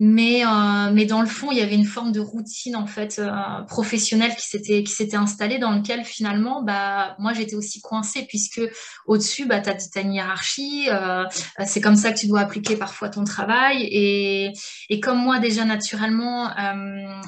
mais, 0.00 0.44
euh, 0.44 0.90
mais 0.92 1.04
dans 1.04 1.20
le 1.20 1.28
fond, 1.28 1.52
il 1.52 1.58
y 1.58 1.60
avait 1.60 1.76
une 1.76 1.86
forme 1.86 2.10
de 2.10 2.18
routine 2.18 2.74
en 2.74 2.86
fait 2.86 3.20
euh, 3.20 3.30
professionnelle 3.68 4.34
qui 4.34 4.48
s'était 4.48 5.16
installée 5.16 5.58
dans 5.58 5.70
lequel 5.70 6.04
finalement, 6.04 6.62
bah 6.62 7.14
moi 7.20 7.32
j'étais 7.32 7.54
aussi 7.54 7.80
coincée 7.80 8.26
puisque 8.28 8.60
au-dessus, 9.06 9.46
bah 9.46 9.62
as 9.64 10.00
une 10.00 10.12
hiérarchie, 10.12 10.88
euh, 10.90 11.24
c'est 11.64 11.80
comme 11.80 11.94
ça 11.94 12.12
que 12.12 12.18
tu 12.18 12.26
dois 12.26 12.40
appliquer 12.40 12.76
parfois 12.76 13.08
ton 13.08 13.22
travail 13.22 13.84
et, 13.84 14.52
et 14.90 14.98
comme 14.98 15.18
moi 15.18 15.38
déjà 15.38 15.64
naturellement, 15.64 16.50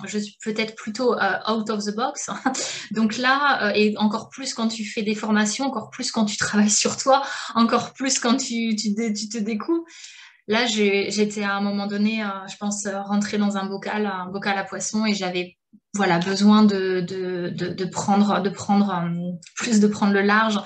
je 0.05 0.19
suis 0.19 0.37
peut-être 0.43 0.75
plutôt 0.75 1.15
out 1.15 1.71
of 1.71 1.85
the 1.85 1.95
box. 1.95 2.31
Donc 2.91 3.17
là, 3.17 3.73
et 3.77 3.97
encore 3.97 4.29
plus 4.29 4.55
quand 4.55 4.69
tu 4.69 4.85
fais 4.85 5.03
des 5.03 5.15
formations, 5.15 5.67
encore 5.67 5.91
plus 5.91 6.11
quand 6.11 6.25
tu 6.25 6.37
travailles 6.37 6.69
sur 6.69 6.97
toi, 6.97 7.23
encore 7.55 7.93
plus 7.93 8.19
quand 8.19 8.37
tu 8.37 8.75
tu, 8.75 8.93
tu 8.95 9.29
te 9.29 9.39
découvres 9.39 9.85
Là, 10.49 10.67
j'étais 10.67 11.43
à 11.43 11.55
un 11.55 11.61
moment 11.61 11.87
donné, 11.87 12.23
euh, 12.23 12.29
je 12.49 12.57
pense, 12.57 12.87
euh, 12.87 13.03
rentrée 13.03 13.37
dans 13.37 13.57
un 13.57 13.67
bocal, 13.67 14.07
un 14.07 14.31
bocal 14.31 14.57
à 14.57 14.65
poisson, 14.65 15.05
et 15.05 15.13
j'avais 15.13 15.57
voilà 15.95 16.19
besoin 16.19 16.63
de, 16.63 17.01
de, 17.01 17.49
de, 17.51 17.85
prendre 17.87 18.43
de 18.43 18.51
prendre 18.51 18.91
euh, 18.91 19.33
plus 19.57 19.81
de 19.81 19.87
prendre 19.87 20.13
le 20.13 20.21
large. 20.21 20.61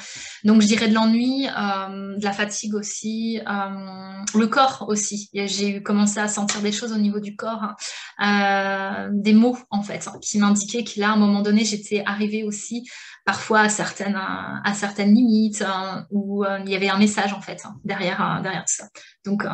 Donc 0.44 0.60
je 0.60 0.66
dirais 0.66 0.88
de 0.88 0.94
l'ennui 0.94 1.44
de 1.44 2.25
la 2.25 2.32
fatigue 2.32 2.75
aussi 2.75 3.40
le 3.46 4.46
corps 4.46 4.87
aussi. 4.88 5.30
J'ai 5.32 5.82
commencé 5.84 6.18
à 6.18 6.26
sentir 6.26 6.60
des 6.62 6.72
choses 6.72 6.92
au 6.92 6.99
niveau 6.99 7.20
du 7.20 7.37
corps 7.37 7.75
des 8.18 9.32
mots 9.32 9.56
en 9.70 9.82
fait 9.82 10.08
qui 10.20 10.38
m'indiquaient 10.38 10.82
que 10.82 10.99
là 10.99 11.10
à 11.10 11.12
un 11.12 11.16
moment 11.16 11.42
donné 11.42 11.64
j'étais 11.64 12.02
arrivée 12.06 12.42
aussi 12.42 12.88
parfois 13.30 13.60
à 13.60 13.68
certaines, 13.68 14.16
à 14.16 14.75
certaines 14.75 15.14
limites, 15.14 15.62
hein, 15.64 16.04
où 16.10 16.44
il 16.64 16.68
y 16.68 16.75
avait 16.75 16.88
un 16.88 16.99
message 16.99 17.32
en 17.32 17.40
fait 17.40 17.60
hein, 17.64 17.76
derrière, 17.84 18.40
derrière 18.42 18.64
tout 18.64 18.75
ça. 18.75 18.88
Donc, 19.25 19.44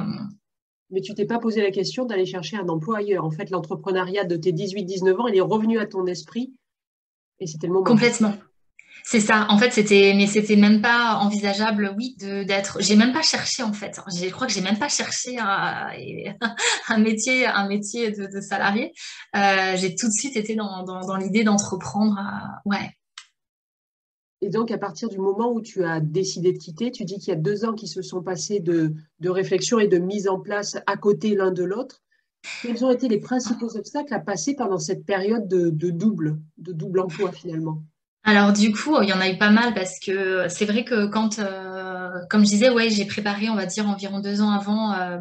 mais 0.91 1.03
tu 1.03 1.13
t'es 1.13 1.27
pas 1.27 1.39
posé 1.39 1.61
la 1.63 1.71
question 1.71 2.07
d'aller 2.07 2.25
chercher 2.25 2.57
un 2.57 2.69
emploi 2.69 2.99
ailleurs. 2.99 3.27
En 3.27 3.31
fait, 3.31 3.51
l'entrepreneuriat 3.51 4.25
de 4.25 4.37
tes 4.37 4.53
18-19 4.53 5.21
ans, 5.21 5.27
il 5.27 5.37
est 5.37 5.43
revenu 5.43 5.79
à 5.79 5.85
ton 5.85 6.07
esprit 6.07 6.55
et 7.39 7.47
c'était 7.47 7.67
le 7.67 7.75
moment. 7.75 7.85
Complètement. 7.85 8.35
C'est 9.05 9.21
ça. 9.21 9.47
En 9.51 9.59
fait, 9.59 9.73
c'était, 9.73 10.15
mais 10.17 10.27
c'était 10.27 10.57
même 10.57 10.81
pas 10.81 11.17
envisageable, 11.17 11.95
oui, 11.99 12.17
d'être. 12.19 12.79
J'ai 12.81 12.97
même 12.97 13.13
pas 13.13 13.23
cherché 13.23 13.63
en 13.63 13.75
fait. 13.75 14.01
Je 14.17 14.31
crois 14.31 14.47
que 14.47 14.53
j'ai 14.55 14.63
même 14.63 14.79
pas 14.79 14.89
cherché 14.89 15.39
un, 15.39 15.91
un 16.89 16.99
métier, 16.99 17.47
un 17.47 17.69
métier 17.69 18.11
de, 18.11 18.41
salarié. 18.41 18.95
Euh, 19.37 19.77
j'ai 19.77 19.95
tout 19.95 20.07
de 20.07 20.13
suite 20.13 20.37
été 20.37 20.55
dans, 20.57 20.83
dans, 20.83 21.17
l'idée 21.17 21.45
d'entreprendre. 21.45 22.17
Euh, 22.19 22.71
ouais. 22.71 22.91
Et 24.43 24.51
donc, 24.51 24.71
à 24.71 24.79
partir 24.79 25.09
du 25.09 25.19
moment 25.19 25.53
où 25.53 25.61
tu 25.61 25.85
as 25.85 26.01
décidé 26.01 26.53
de 26.53 26.59
quitter, 26.59 26.91
tu 26.91 27.05
dis 27.05 27.19
qu'il 27.19 27.29
y 27.29 27.37
a 27.37 27.41
deux 27.41 27.65
ans 27.65 27.75
qui 27.75 27.89
se 27.89 28.03
sont 28.03 28.23
passés 28.23 28.61
de, 28.61 28.95
réflexion 29.25 29.79
et 29.79 29.89
de 29.89 29.99
mise 29.99 30.29
en 30.29 30.39
place 30.39 30.77
à 30.87 30.97
côté 30.97 31.35
l'un 31.35 31.51
de 31.51 31.65
l'autre. 31.65 32.03
Quels 32.63 32.85
ont 32.85 32.91
été 32.91 33.09
les 33.09 33.19
principaux 33.19 33.77
obstacles 33.77 34.15
à 34.15 34.21
passer 34.21 34.55
pendant 34.55 34.79
cette 34.79 35.05
période 35.05 35.49
de, 35.49 35.71
de 35.71 35.91
double, 35.91 36.39
de 36.59 36.73
double 36.73 37.01
emploi 37.01 37.33
finalement? 37.33 37.83
Alors 38.27 38.53
du 38.53 38.73
coup, 38.73 39.01
il 39.03 39.09
y 39.09 39.13
en 39.13 39.21
a 39.21 39.29
eu 39.29 39.39
pas 39.39 39.51
mal 39.51 39.73
parce 39.73 40.01
que 40.01 40.49
c'est 40.49 40.65
vrai 40.65 40.85
que 40.85 41.07
quand, 41.07 41.39
euh, 41.39 42.11
comme 42.29 42.45
je 42.45 42.51
disais, 42.51 42.71
ouais, 42.71 42.91
j'ai 42.91 43.05
préparé, 43.05 43.49
on 43.49 43.55
va 43.55 43.67
dire, 43.67 43.89
environ 43.89 44.19
deux 44.19 44.41
ans 44.43 44.51
avant 44.51 44.93
euh, 44.95 45.19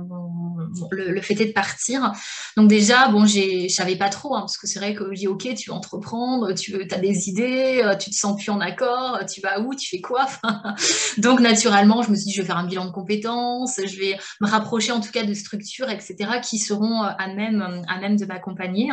le, 0.90 1.12
le 1.12 1.22
fait 1.22 1.36
de 1.36 1.52
partir. 1.52 2.14
Donc 2.58 2.68
déjà, 2.68 3.08
bon, 3.10 3.28
je 3.28 3.68
savais 3.68 3.96
pas 3.96 4.10
trop, 4.10 4.36
hein, 4.36 4.40
parce 4.40 4.58
que 4.58 4.66
c'est 4.66 4.80
vrai 4.80 4.96
que 4.96 5.04
je 5.12 5.20
dis, 5.20 5.28
ok, 5.28 5.54
tu 5.54 5.70
veux 5.70 5.76
entreprendre, 5.76 6.52
tu 6.54 6.72
veux, 6.72 6.88
as 6.92 6.98
des 6.98 7.30
idées, 7.30 7.84
euh, 7.86 7.96
tu 7.96 8.10
te 8.10 8.16
sens 8.16 8.42
plus 8.42 8.50
en 8.50 8.60
accord, 8.60 9.20
tu 9.32 9.40
vas 9.40 9.60
où, 9.60 9.76
tu 9.76 9.88
fais 9.88 10.02
quoi? 10.02 10.26
Donc 11.20 11.42
naturellement, 11.42 12.02
je 12.02 12.10
me 12.10 12.16
suis 12.16 12.26
dit, 12.26 12.32
je 12.32 12.42
vais 12.42 12.48
faire 12.48 12.58
un 12.58 12.66
bilan 12.66 12.86
de 12.86 12.92
compétences, 12.92 13.80
je 13.86 14.00
vais 14.00 14.18
me 14.42 14.48
rapprocher 14.48 14.92
en 14.92 15.00
tout 15.00 15.12
cas 15.12 15.24
de 15.24 15.34
structures, 15.36 15.92
etc., 15.92 16.16
qui 16.42 16.58
seront 16.58 17.04
à 17.04 17.28
même, 17.28 17.84
à 17.88 18.00
même 18.00 18.18
de 18.18 18.26
m'accompagner. 18.26 18.90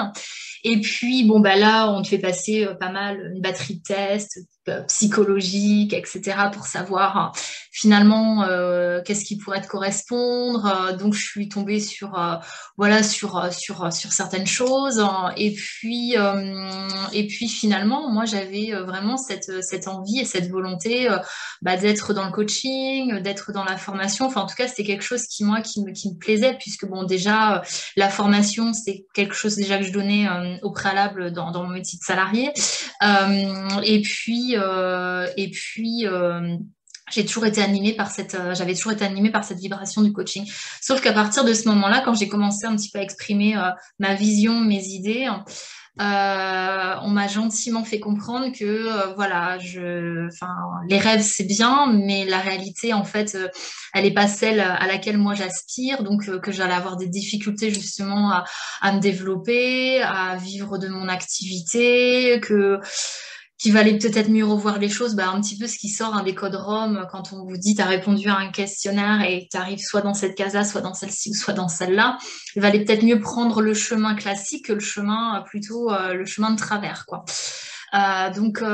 Et 0.65 0.81
puis, 0.81 1.25
bon, 1.25 1.41
bah 1.41 1.57
là, 1.57 1.91
on 1.91 2.03
te 2.03 2.09
fait 2.09 2.19
passer 2.19 2.67
pas 2.79 2.91
mal 2.91 3.33
une 3.35 3.41
batterie 3.41 3.77
de 3.77 3.83
tests, 3.83 4.39
euh, 4.39 4.43
psychologique, 4.87 5.93
etc., 5.93 6.37
pour 6.53 6.67
savoir 6.67 7.17
hein, 7.17 7.33
finalement 7.73 8.45
euh, 8.45 9.01
qu'est-ce 9.05 9.25
qui 9.25 9.37
pourrait 9.37 9.61
te 9.61 9.67
correspondre. 9.67 10.67
Euh, 10.67 10.97
donc, 10.97 11.15
je 11.15 11.25
suis 11.25 11.49
tombée 11.49 11.81
sur 11.81 12.21
voilà 12.77 13.03
sur 13.03 13.51
certaines 13.91 14.47
choses. 14.47 15.01
Hein. 15.01 15.33
et 15.37 15.53
puis 15.53 16.15
et 17.13 17.27
puis 17.27 17.49
finalement, 17.49 18.11
moi, 18.11 18.25
j'avais 18.25 18.73
vraiment 18.73 19.17
cette 19.17 19.89
envie 19.89 20.21
et 20.21 20.25
cette 20.25 20.51
volonté 20.51 21.09
bah, 21.63 21.77
d'être 21.77 22.13
dans 22.13 22.27
le 22.27 22.33
coaching, 22.33 23.21
d'être 23.21 23.53
dans 23.53 23.65
la 23.65 23.77
formation. 23.77 24.27
Enfin, 24.27 24.43
en 24.43 24.47
tout 24.47 24.55
cas, 24.55 24.69
c'était 24.69 24.85
quelque 24.85 25.05
chose 25.05 25.27
qui 25.27 25.45
moi 25.45 25.61
qui 25.61 25.83
me 25.83 25.93
qui 25.93 26.11
me 26.13 26.19
plaisait 26.19 26.57
puisque 26.59 26.87
bon, 26.87 27.05
déjà 27.05 27.63
la 27.97 28.09
formation, 28.09 28.73
c'est 28.73 29.07
quelque 29.15 29.35
chose 29.35 29.57
déjà 29.57 29.79
que 29.79 29.85
je 29.85 29.93
donnais 29.93 30.27
au 30.63 30.71
préalable 30.71 31.33
dans 31.33 31.51
dans 31.51 31.65
mon 31.65 31.71
métier 31.71 31.99
de 31.99 32.05
salarié. 32.05 32.53
et 33.83 34.03
puis 34.03 34.52
euh, 34.57 35.27
et 35.37 35.51
puis 35.51 36.07
euh, 36.07 36.57
j'ai 37.11 37.25
toujours 37.25 37.47
été 37.47 37.63
animée 37.63 37.93
par 37.93 38.11
cette, 38.11 38.35
euh, 38.35 38.55
j'avais 38.55 38.75
toujours 38.75 38.93
été 38.93 39.05
animée 39.05 39.31
par 39.31 39.45
cette 39.45 39.59
vibration 39.59 40.03
du 40.03 40.13
coaching. 40.13 40.51
Sauf 40.81 41.01
qu'à 41.01 41.13
partir 41.13 41.45
de 41.45 41.53
ce 41.53 41.69
moment-là, 41.69 42.03
quand 42.05 42.15
j'ai 42.15 42.29
commencé 42.29 42.67
un 42.67 42.77
petit 42.77 42.91
peu 42.91 42.99
à 42.99 43.03
exprimer 43.03 43.57
ma 43.99 44.15
vision, 44.15 44.61
mes 44.61 44.85
idées, 44.87 45.29
on 45.99 47.11
m'a 47.11 47.29
gentiment 47.29 47.85
fait 47.85 48.01
comprendre 48.01 48.51
que 48.57 49.15
voilà, 49.15 49.59
je, 49.59 50.27
enfin, 50.29 50.55
les 50.89 50.99
rêves 50.99 51.21
c'est 51.23 51.45
bien, 51.45 51.87
mais 51.93 52.25
la 52.25 52.39
réalité 52.39 52.95
en 52.95 53.05
fait, 53.05 53.37
elle 53.93 54.05
n'est 54.05 54.15
pas 54.15 54.27
celle 54.27 54.61
à 54.61 54.87
laquelle 54.87 55.19
moi 55.19 55.35
j'aspire, 55.35 56.03
donc 56.03 56.41
que 56.41 56.51
j'allais 56.51 56.73
avoir 56.73 56.97
des 56.97 57.09
difficultés 57.09 57.71
justement 57.71 58.31
à, 58.31 58.45
à, 58.81 58.93
me 58.93 59.01
développer, 59.01 60.01
à 60.01 60.37
vivre 60.37 60.79
de 60.79 60.89
mon 60.89 61.09
activité, 61.09 62.41
que 62.41 62.81
qu'il 63.63 63.73
valait 63.73 63.97
peut-être 63.97 64.29
mieux 64.29 64.45
revoir 64.45 64.81
les 64.81 64.89
choses, 64.89 65.15
bah, 65.15 65.29
un 65.29 65.41
petit 65.41 65.57
peu 65.57 65.69
ce 65.69 65.79
qui 65.79 65.89
sort 65.89 66.15
hein, 66.15 66.25
des 66.25 66.35
codes 66.35 66.57
ROM 66.57 67.07
quand 67.13 67.33
on 67.33 67.45
vous 67.45 67.57
dit 67.57 67.77
tu 67.77 67.81
as 67.81 67.87
répondu 67.87 68.29
à 68.29 68.37
un 68.37 68.51
questionnaire 68.51 69.23
et 69.23 69.47
tu 69.49 69.57
arrives 69.57 69.79
soit 69.79 70.01
dans 70.01 70.15
cette 70.15 70.35
case-là, 70.35 70.65
soit 70.65 70.81
dans 70.81 70.95
celle-ci 70.95 71.31
ou 71.31 71.35
soit 71.35 71.55
dans 71.55 71.69
celle-là. 71.69 72.19
Il 72.57 72.63
valait 72.63 72.85
peut-être 72.85 73.05
mieux 73.05 73.21
prendre 73.21 73.63
le 73.63 73.73
chemin 73.73 74.17
classique 74.17 74.67
que 74.67 74.73
le 74.73 74.81
chemin 74.81 75.39
euh, 75.39 75.45
plutôt 75.45 75.93
euh, 75.93 76.13
le 76.15 76.25
chemin 76.25 76.51
de 76.51 76.57
travers. 76.57 77.07
quoi. 77.07 77.25
Euh, 77.95 78.31
donc 78.31 78.65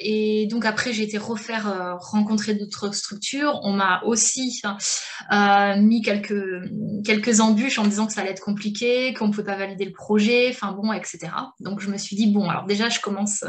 et 0.00 0.46
donc 0.46 0.64
après 0.64 0.92
j'ai 0.92 1.02
été 1.02 1.18
refaire 1.18 1.98
rencontrer 1.98 2.54
d'autres 2.54 2.94
structures. 2.94 3.60
On 3.64 3.72
m'a 3.72 4.00
aussi 4.06 4.62
mis 5.78 6.00
quelques 6.00 6.62
quelques 7.04 7.40
embûches 7.40 7.78
en 7.78 7.84
disant 7.84 8.06
que 8.06 8.14
ça 8.14 8.22
allait 8.22 8.30
être 8.30 8.40
compliqué, 8.40 9.12
qu'on 9.12 9.26
ne 9.26 9.32
pouvait 9.32 9.44
pas 9.44 9.56
valider 9.56 9.84
le 9.84 9.92
projet, 9.92 10.48
enfin 10.48 10.72
bon, 10.72 10.92
etc. 10.92 11.18
Donc 11.58 11.80
je 11.80 11.90
me 11.90 11.98
suis 11.98 12.16
dit 12.16 12.28
bon 12.28 12.48
alors 12.48 12.66
déjà 12.66 12.88
je 12.88 13.00
commence 13.00 13.44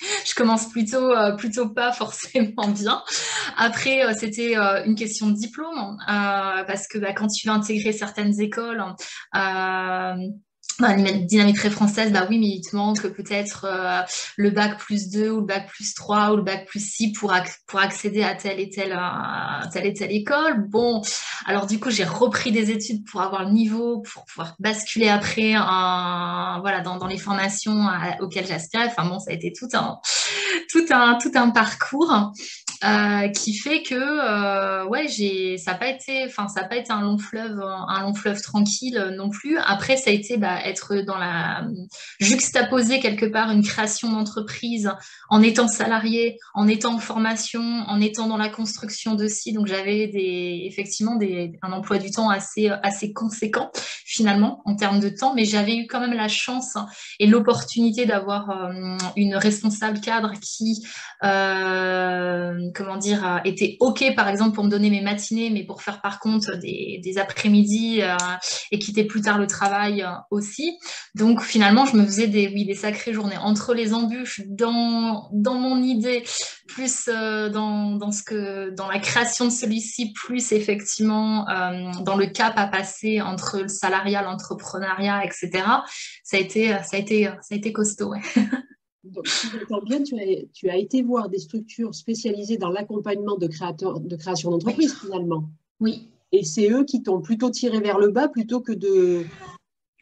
je 0.26 0.34
commence 0.34 0.68
plutôt, 0.68 1.12
euh, 1.12 1.32
plutôt 1.36 1.68
pas 1.68 1.92
forcément 1.92 2.68
bien. 2.68 3.02
Après, 3.56 4.04
euh, 4.04 4.12
c'était 4.18 4.56
euh, 4.56 4.84
une 4.84 4.94
question 4.94 5.28
de 5.28 5.34
diplôme, 5.34 5.98
parce 6.06 6.86
que 6.88 6.98
bah, 6.98 7.12
quand 7.12 7.28
tu 7.28 7.48
veux 7.48 7.54
intégrer 7.54 7.92
certaines 7.92 8.40
écoles, 8.40 8.82
bah, 10.78 10.94
dynamique 10.94 11.56
très 11.56 11.70
française, 11.70 12.12
bah 12.12 12.26
oui, 12.28 12.38
mais 12.38 12.46
il 12.46 12.60
te 12.62 12.74
manque 12.74 13.06
peut-être 13.08 13.66
le 14.36 14.50
bac 14.50 14.78
plus 14.78 15.08
2 15.08 15.30
ou 15.30 15.40
le 15.40 15.46
bac 15.46 15.68
plus 15.68 15.94
3 15.94 16.32
ou 16.32 16.36
le 16.36 16.42
bac 16.42 16.66
plus 16.66 16.80
6 16.80 17.12
pour, 17.12 17.34
pour 17.66 17.80
accéder 17.80 18.22
à 18.22 18.34
telle 18.34 18.60
et 18.60 18.70
telle, 18.70 18.98
telle 19.72 19.86
et 19.86 19.94
telle 19.94 20.12
école. 20.12 20.68
Bon, 20.68 21.02
alors 21.46 21.66
du 21.66 21.78
coup, 21.78 21.90
j'ai 21.90 22.04
repris 22.04 22.52
des 22.52 22.70
études 22.70 23.04
pour 23.04 23.22
avoir 23.22 23.44
le 23.44 23.52
niveau, 23.52 24.00
pour 24.00 24.24
pouvoir 24.24 24.54
basculer 24.58 25.08
après 25.08 25.52
voilà, 25.52 26.80
dans, 26.82 26.96
dans 26.96 27.06
les 27.06 27.18
formations 27.18 27.86
auxquelles 28.20 28.46
j'aspirais. 28.46 28.86
Enfin 28.86 29.08
bon, 29.08 29.18
ça 29.18 29.30
a 29.30 29.34
été 29.34 29.52
tout 29.52 29.68
un, 29.74 29.98
tout 30.70 30.86
un, 30.90 31.18
tout 31.20 31.32
un 31.34 31.50
parcours. 31.50 32.32
Euh, 32.84 33.28
qui 33.28 33.54
fait 33.54 33.82
que 33.82 33.94
euh, 33.94 34.84
ouais 34.86 35.06
j'ai 35.06 35.56
ça 35.56 35.70
n'a 35.72 35.78
pas 35.78 35.88
été 35.88 36.24
enfin 36.26 36.48
ça 36.48 36.64
pas 36.64 36.74
été 36.74 36.90
un 36.90 37.00
long 37.00 37.16
fleuve 37.16 37.60
un 37.60 38.00
long 38.02 38.12
fleuve 38.12 38.42
tranquille 38.42 39.14
non 39.16 39.30
plus. 39.30 39.56
Après 39.58 39.96
ça 39.96 40.10
a 40.10 40.12
été 40.12 40.36
bah, 40.36 40.58
être 40.64 40.96
dans 41.06 41.16
la 41.16 41.64
juxtaposer 42.18 42.98
quelque 42.98 43.26
part 43.26 43.50
une 43.50 43.62
création 43.62 44.10
d'entreprise 44.10 44.90
en 45.28 45.42
étant 45.42 45.68
salarié 45.68 46.38
en 46.54 46.66
étant 46.66 46.94
en 46.94 46.98
formation 46.98 47.62
en 47.62 48.00
étant 48.00 48.26
dans 48.26 48.36
la 48.36 48.48
construction 48.48 49.14
de 49.14 49.28
sites 49.28 49.54
donc 49.54 49.68
j'avais 49.68 50.08
des 50.08 50.64
effectivement 50.66 51.14
des, 51.14 51.52
un 51.62 51.70
emploi 51.70 51.98
du 51.98 52.10
temps 52.10 52.30
assez 52.30 52.68
assez 52.82 53.12
conséquent 53.12 53.70
finalement 54.12 54.60
en 54.64 54.76
termes 54.76 55.00
de 55.00 55.08
temps. 55.08 55.34
Mais 55.34 55.44
j'avais 55.44 55.76
eu 55.76 55.86
quand 55.86 56.00
même 56.00 56.14
la 56.14 56.28
chance 56.28 56.76
et 57.18 57.26
l'opportunité 57.26 58.06
d'avoir 58.06 58.50
euh, 58.50 58.96
une 59.16 59.36
responsable 59.36 60.00
cadre 60.00 60.32
qui 60.40 60.84
comment 62.74 62.96
dire, 62.96 63.40
était 63.44 63.76
OK, 63.80 64.04
par 64.14 64.28
exemple, 64.28 64.54
pour 64.54 64.64
me 64.64 64.70
donner 64.70 64.90
mes 64.90 65.00
matinées, 65.00 65.50
mais 65.50 65.64
pour 65.64 65.82
faire 65.82 66.00
par 66.00 66.18
contre 66.18 66.56
des, 66.56 67.00
après-midi 67.18 68.00
euh, 68.02 68.16
et 68.70 68.78
quitter 68.78 69.04
plus 69.04 69.20
tard 69.20 69.38
le 69.38 69.46
travail 69.46 70.02
euh, 70.02 70.10
aussi. 70.30 70.78
Donc 71.14 71.42
finalement, 71.42 71.84
je 71.86 71.96
me 71.96 72.04
faisais 72.04 72.26
des, 72.26 72.48
oui, 72.48 72.64
des 72.64 72.74
sacrées 72.74 73.12
journées 73.12 73.36
entre 73.36 73.74
les 73.74 73.92
embûches 73.92 74.42
dans, 74.46 75.28
dans 75.32 75.54
mon 75.54 75.82
idée, 75.82 76.24
plus 76.68 77.08
euh, 77.08 77.48
dans, 77.50 77.96
dans, 77.96 78.12
ce 78.12 78.22
que, 78.22 78.70
dans 78.70 78.88
la 78.88 78.98
création 78.98 79.44
de 79.46 79.50
celui-ci, 79.50 80.12
plus 80.12 80.52
effectivement 80.52 81.46
dans 82.02 82.16
le 82.16 82.26
cap 82.26 82.54
à 82.56 82.66
passer 82.66 83.20
entre 83.20 83.60
le 83.62 83.68
salariat, 83.68 84.22
l'entrepreneuriat, 84.22 85.24
etc. 85.24 85.50
Ça 86.24 86.36
a 86.36 86.40
été, 86.40 86.68
ça 86.82 86.96
a 86.96 86.98
été, 86.98 87.24
ça 87.24 87.54
a 87.54 87.56
été 87.56 87.72
costaud. 87.72 88.14
Donc, 89.04 89.26
si 89.26 89.48
j'entends 89.48 89.82
bien, 89.82 90.02
tu 90.02 90.14
as, 90.18 90.44
tu 90.52 90.70
as, 90.70 90.76
été 90.76 91.02
voir 91.02 91.28
des 91.28 91.38
structures 91.38 91.94
spécialisées 91.94 92.56
dans 92.56 92.70
l'accompagnement 92.70 93.36
de, 93.36 93.48
créateurs, 93.48 94.00
de 94.00 94.16
création 94.16 94.50
d'entreprise, 94.50 94.94
finalement. 94.94 95.48
Oui. 95.80 96.08
Et 96.30 96.44
c'est 96.44 96.70
eux 96.70 96.84
qui 96.84 97.02
t'ont 97.02 97.20
plutôt 97.20 97.50
tiré 97.50 97.80
vers 97.80 97.98
le 97.98 98.08
bas 98.08 98.28
plutôt 98.28 98.60
que 98.60 98.72
de. 98.72 99.24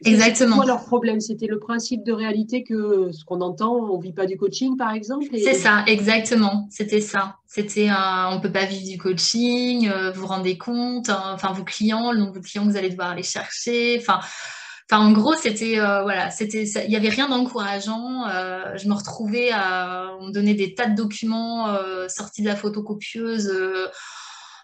Exactement. 0.03 0.55
Quoi 0.55 0.65
leur 0.65 0.85
problème? 0.85 1.19
C'était 1.19 1.47
le 1.47 1.59
principe 1.59 2.03
de 2.03 2.11
réalité 2.11 2.63
que 2.63 3.11
ce 3.11 3.23
qu'on 3.25 3.41
entend, 3.41 3.75
on 3.75 3.97
ne 3.97 4.01
vit 4.01 4.13
pas 4.13 4.25
du 4.25 4.37
coaching, 4.37 4.75
par 4.77 4.93
exemple 4.93 5.25
C'est 5.31 5.53
ça, 5.53 5.83
exactement. 5.87 6.67
C'était 6.71 7.01
ça. 7.01 7.37
C'était 7.45 7.89
on 7.91 8.35
ne 8.35 8.41
peut 8.41 8.51
pas 8.51 8.65
vivre 8.65 8.87
du 8.87 8.97
coaching, 8.97 9.89
euh, 9.89 10.11
vous 10.11 10.21
vous 10.21 10.27
rendez 10.27 10.57
compte, 10.57 11.09
hein, 11.09 11.31
enfin, 11.33 11.51
vos 11.51 11.63
clients, 11.63 12.11
le 12.11 12.19
nombre 12.19 12.33
de 12.33 12.39
clients 12.39 12.65
que 12.65 12.71
vous 12.71 12.77
allez 12.77 12.89
devoir 12.89 13.09
aller 13.09 13.23
chercher. 13.23 13.97
Enfin, 13.99 14.21
en 14.99 15.11
gros, 15.11 15.33
c'était 15.35 15.79
euh, 15.79 16.01
voilà, 16.03 16.31
c'était, 16.31 16.63
il 16.63 16.91
y 16.91 16.95
avait 16.95 17.09
rien 17.09 17.29
d'encourageant. 17.29 18.27
Euh, 18.27 18.77
je 18.77 18.87
me 18.87 18.93
retrouvais 18.93 19.51
à 19.51 20.11
on 20.19 20.27
me 20.27 20.31
donnait 20.31 20.53
des 20.53 20.73
tas 20.73 20.87
de 20.87 20.95
documents 20.95 21.69
euh, 21.69 22.07
sortis 22.09 22.41
de 22.41 22.47
la 22.47 22.55
photocopieuse 22.55 23.51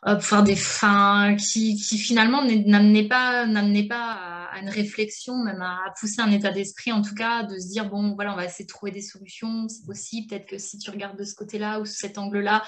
pour 0.04 0.24
faire 0.24 0.44
des 0.44 0.56
fins 0.56 1.36
qui, 1.36 1.76
qui 1.76 1.98
finalement 1.98 2.44
n'amenaient 2.44 3.08
pas 3.08 3.46
n'amenaient 3.46 3.88
pas 3.88 4.12
à, 4.12 4.37
une 4.62 4.70
réflexion, 4.70 5.36
même 5.44 5.62
à, 5.62 5.80
pousser 6.00 6.22
un 6.22 6.32
état 6.32 6.52
d'esprit, 6.52 6.92
en 6.92 7.02
tout 7.02 7.16
cas, 7.16 7.44
de 7.44 7.58
se 7.58 7.68
dire, 7.68 7.90
bon, 7.90 8.14
voilà, 8.16 8.34
on 8.34 8.36
va 8.36 8.46
essayer 8.46 8.66
de 8.66 8.70
trouver 8.70 8.92
des 8.92 9.02
solutions, 9.02 9.68
c'est 9.68 9.86
possible, 9.86 10.28
peut-être 10.28 10.48
que 10.48 10.58
si 10.58 10.78
tu 10.78 10.90
regardes 10.90 11.18
de 11.18 11.24
ce 11.24 11.36
côté-là 11.36 11.80
ou 11.80 11.86
sous 11.86 11.96
cet 11.96 12.18
angle-là, 12.18 12.64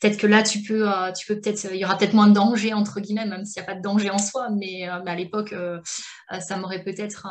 peut-être 0.00 0.16
que 0.18 0.26
là, 0.26 0.42
tu 0.42 0.62
peux, 0.62 0.88
tu 1.16 1.26
peux 1.26 1.40
peut-être, 1.40 1.66
il 1.72 1.78
y 1.78 1.84
aura 1.84 1.96
peut-être 1.96 2.14
moins 2.14 2.28
de 2.28 2.34
danger, 2.34 2.72
entre 2.72 3.00
guillemets, 3.00 3.26
même 3.26 3.44
s'il 3.44 3.62
n'y 3.62 3.68
a 3.68 3.72
pas 3.72 3.76
de 3.76 3.82
danger 3.82 4.10
en 4.10 4.18
soi, 4.18 4.48
mais, 4.50 4.84
à 4.84 5.14
l'époque, 5.14 5.54
ça 6.40 6.56
m'aurait 6.56 6.82
peut-être, 6.82 7.26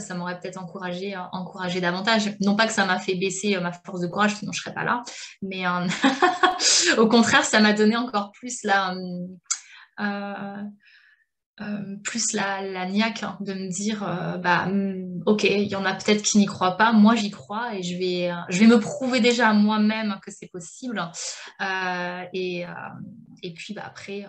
ça 0.00 0.14
m'aurait 0.14 0.38
peut-être 0.38 0.58
encouragé, 0.58 1.16
encouragé 1.32 1.80
davantage. 1.80 2.36
Non 2.40 2.56
pas 2.56 2.66
que 2.66 2.72
ça 2.72 2.84
m'a 2.84 2.98
fait 2.98 3.14
baisser 3.14 3.58
ma 3.60 3.72
force 3.72 4.00
de 4.00 4.06
courage, 4.06 4.36
sinon 4.36 4.52
je 4.52 4.58
ne 4.58 4.62
serais 4.62 4.74
pas 4.74 4.84
là, 4.84 5.02
mais 5.42 5.64
au 6.98 7.08
contraire, 7.08 7.44
ça 7.44 7.60
m'a 7.60 7.72
donné 7.72 7.96
encore 7.96 8.32
plus 8.32 8.62
la... 8.64 8.94
Euh, 10.00 10.62
euh, 11.60 11.96
plus 12.04 12.32
la, 12.32 12.62
la 12.62 12.86
niaque 12.86 13.22
hein, 13.22 13.36
de 13.40 13.52
me 13.52 13.68
dire 13.68 14.02
euh, 14.02 14.38
bah 14.38 14.66
mm, 14.66 15.22
ok 15.26 15.44
il 15.44 15.68
y 15.68 15.76
en 15.76 15.84
a 15.84 15.94
peut-être 15.94 16.22
qui 16.22 16.38
n'y 16.38 16.46
croient 16.46 16.76
pas 16.76 16.92
moi 16.92 17.14
j'y 17.14 17.30
crois 17.30 17.74
et 17.74 17.82
je 17.82 17.96
vais 17.96 18.30
je 18.48 18.60
vais 18.60 18.66
me 18.66 18.78
prouver 18.78 19.20
déjà 19.20 19.48
à 19.48 19.52
moi-même 19.52 20.16
que 20.24 20.30
c'est 20.30 20.48
possible. 20.48 21.02
Et, 22.32 22.64
et 23.42 23.54
puis 23.54 23.74
bah, 23.74 23.82
après 23.86 24.26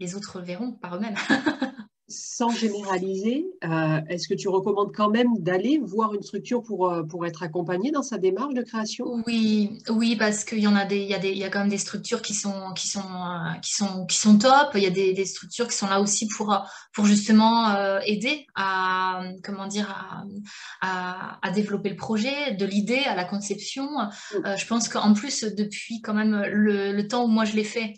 les 0.00 0.14
autres 0.14 0.40
verront 0.40 0.72
par 0.72 0.96
eux-mêmes 0.96 1.16
sans 2.06 2.50
généraliser, 2.50 3.46
euh, 3.64 4.00
est-ce 4.10 4.28
que 4.28 4.34
tu 4.34 4.48
recommandes 4.48 4.92
quand 4.94 5.08
même 5.08 5.38
d'aller 5.38 5.80
voir 5.82 6.14
une 6.14 6.22
structure 6.22 6.62
pour, 6.62 6.90
euh, 6.90 7.02
pour 7.02 7.24
être 7.24 7.42
accompagné 7.42 7.90
dans 7.92 8.02
sa 8.02 8.18
démarche 8.18 8.52
de 8.52 8.62
création? 8.62 9.22
Oui, 9.26 9.78
oui, 9.88 10.14
parce 10.14 10.44
qu'il 10.44 10.58
y 10.58 10.66
en 10.66 10.76
a 10.76 10.84
des, 10.84 10.98
il 10.98 11.08
y 11.08 11.14
a 11.14 11.18
des, 11.18 11.30
il 11.30 11.38
y 11.38 11.44
a 11.44 11.48
quand 11.48 11.60
même 11.60 11.70
des 11.70 11.78
structures 11.78 12.20
qui 12.20 12.34
sont, 12.34 12.72
qui 12.74 12.88
sont, 12.88 13.00
euh, 13.00 13.58
qui 13.62 13.72
sont, 13.72 14.04
qui 14.04 14.18
sont 14.18 14.36
top. 14.36 14.72
Il 14.74 14.82
y 14.82 14.86
a 14.86 14.90
des, 14.90 15.14
des, 15.14 15.24
structures 15.24 15.66
qui 15.66 15.76
sont 15.76 15.86
là 15.86 16.00
aussi 16.00 16.28
pour, 16.28 16.54
pour 16.92 17.06
justement 17.06 17.74
aider 18.02 18.46
à, 18.54 19.22
comment 19.42 19.66
dire, 19.66 19.90
à, 20.82 21.38
à, 21.42 21.50
développer 21.52 21.88
le 21.88 21.96
projet, 21.96 22.52
de 22.52 22.66
l'idée 22.66 23.02
à 23.06 23.14
la 23.14 23.24
conception. 23.24 23.88
Mm. 24.34 24.56
je 24.56 24.66
pense 24.66 24.88
qu'en 24.88 25.14
plus, 25.14 25.44
depuis 25.44 26.02
quand 26.02 26.14
même 26.14 26.44
le, 26.52 26.92
le 26.92 27.08
temps 27.08 27.24
où 27.24 27.28
moi 27.28 27.44
je 27.44 27.56
l'ai 27.56 27.64
fait, 27.64 27.94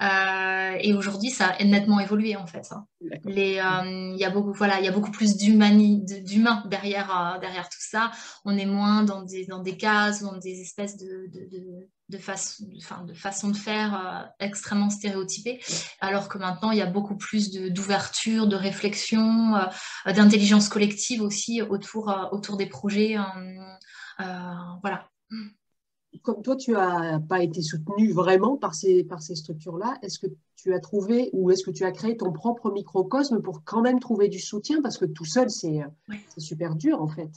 euh, 0.00 0.76
et 0.80 0.94
aujourd'hui, 0.94 1.30
ça 1.30 1.48
a 1.48 1.64
nettement 1.64 2.00
évolué 2.00 2.36
en 2.36 2.46
fait. 2.46 2.66
Hein. 2.70 2.86
Euh, 3.02 3.10
il 3.26 4.16
y 4.16 4.24
a 4.24 4.30
beaucoup, 4.30 4.52
voilà, 4.52 4.78
il 4.78 4.84
y 4.84 4.88
a 4.88 4.92
beaucoup 4.92 5.10
plus 5.10 5.36
d'humains 5.36 6.62
derrière, 6.66 7.34
euh, 7.36 7.38
derrière 7.40 7.68
tout 7.68 7.80
ça. 7.80 8.12
On 8.44 8.56
est 8.56 8.66
moins 8.66 9.02
dans 9.02 9.22
des, 9.22 9.46
dans 9.46 9.62
des 9.62 9.76
cases, 9.76 10.22
dans 10.22 10.36
des 10.36 10.60
espèces 10.60 10.96
de, 10.96 11.26
de, 11.32 11.48
de, 11.50 11.88
de, 12.10 12.18
façon, 12.18 12.64
enfin, 12.76 13.04
de 13.04 13.14
façon 13.14 13.48
de 13.48 13.56
faire 13.56 14.30
extrêmement 14.38 14.90
stéréotypées. 14.90 15.60
Alors 16.00 16.28
que 16.28 16.38
maintenant, 16.38 16.70
il 16.70 16.78
y 16.78 16.82
a 16.82 16.86
beaucoup 16.86 17.16
plus 17.16 17.50
d'ouverture, 17.50 18.46
de, 18.46 18.56
réflexion, 18.56 19.54
d'intelligence 20.06 20.68
collective 20.68 21.22
aussi 21.22 21.60
autour, 21.62 22.28
autour 22.30 22.56
des 22.56 22.66
projets. 22.66 23.16
voilà 24.18 25.08
comme 26.22 26.42
toi, 26.42 26.56
tu 26.56 26.72
n'as 26.72 27.20
pas 27.20 27.42
été 27.42 27.62
soutenu 27.62 28.12
vraiment 28.12 28.56
par 28.56 28.74
ces, 28.74 29.04
par 29.04 29.22
ces 29.22 29.34
structures-là, 29.34 29.98
est-ce 30.02 30.18
que 30.18 30.26
tu 30.56 30.74
as 30.74 30.80
trouvé 30.80 31.30
ou 31.32 31.50
est-ce 31.50 31.64
que 31.64 31.70
tu 31.70 31.84
as 31.84 31.92
créé 31.92 32.16
ton 32.16 32.32
propre 32.32 32.70
microcosme 32.70 33.40
pour 33.40 33.64
quand 33.64 33.80
même 33.80 34.00
trouver 34.00 34.28
du 34.28 34.38
soutien? 34.38 34.82
Parce 34.82 34.98
que 34.98 35.04
tout 35.04 35.24
seul, 35.24 35.50
c'est 35.50 35.80
super 36.36 36.74
dur 36.74 37.00
en 37.00 37.08
fait. 37.08 37.30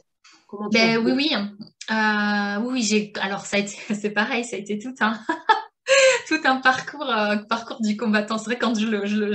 ben, 0.72 0.98
oui, 0.98 1.12
oui. 1.16 1.32
Euh, 1.92 2.62
oui, 2.66 2.82
j'ai. 2.82 3.14
Alors, 3.22 3.46
ça 3.46 3.58
a 3.58 3.60
été... 3.62 3.76
c'est 3.94 4.12
pareil, 4.12 4.44
ça 4.44 4.56
a 4.56 4.60
été 4.60 4.78
tout 4.78 4.94
un, 5.00 5.20
tout 6.32 6.48
un 6.48 6.58
parcours, 6.58 7.10
euh, 7.10 7.36
parcours 7.50 7.82
du 7.82 7.98
combattant. 7.98 8.38
C'est 8.38 8.46
vrai, 8.46 8.58
quand 8.58 8.74
je 8.74 8.88
n'en 8.88 9.06
je, 9.06 9.34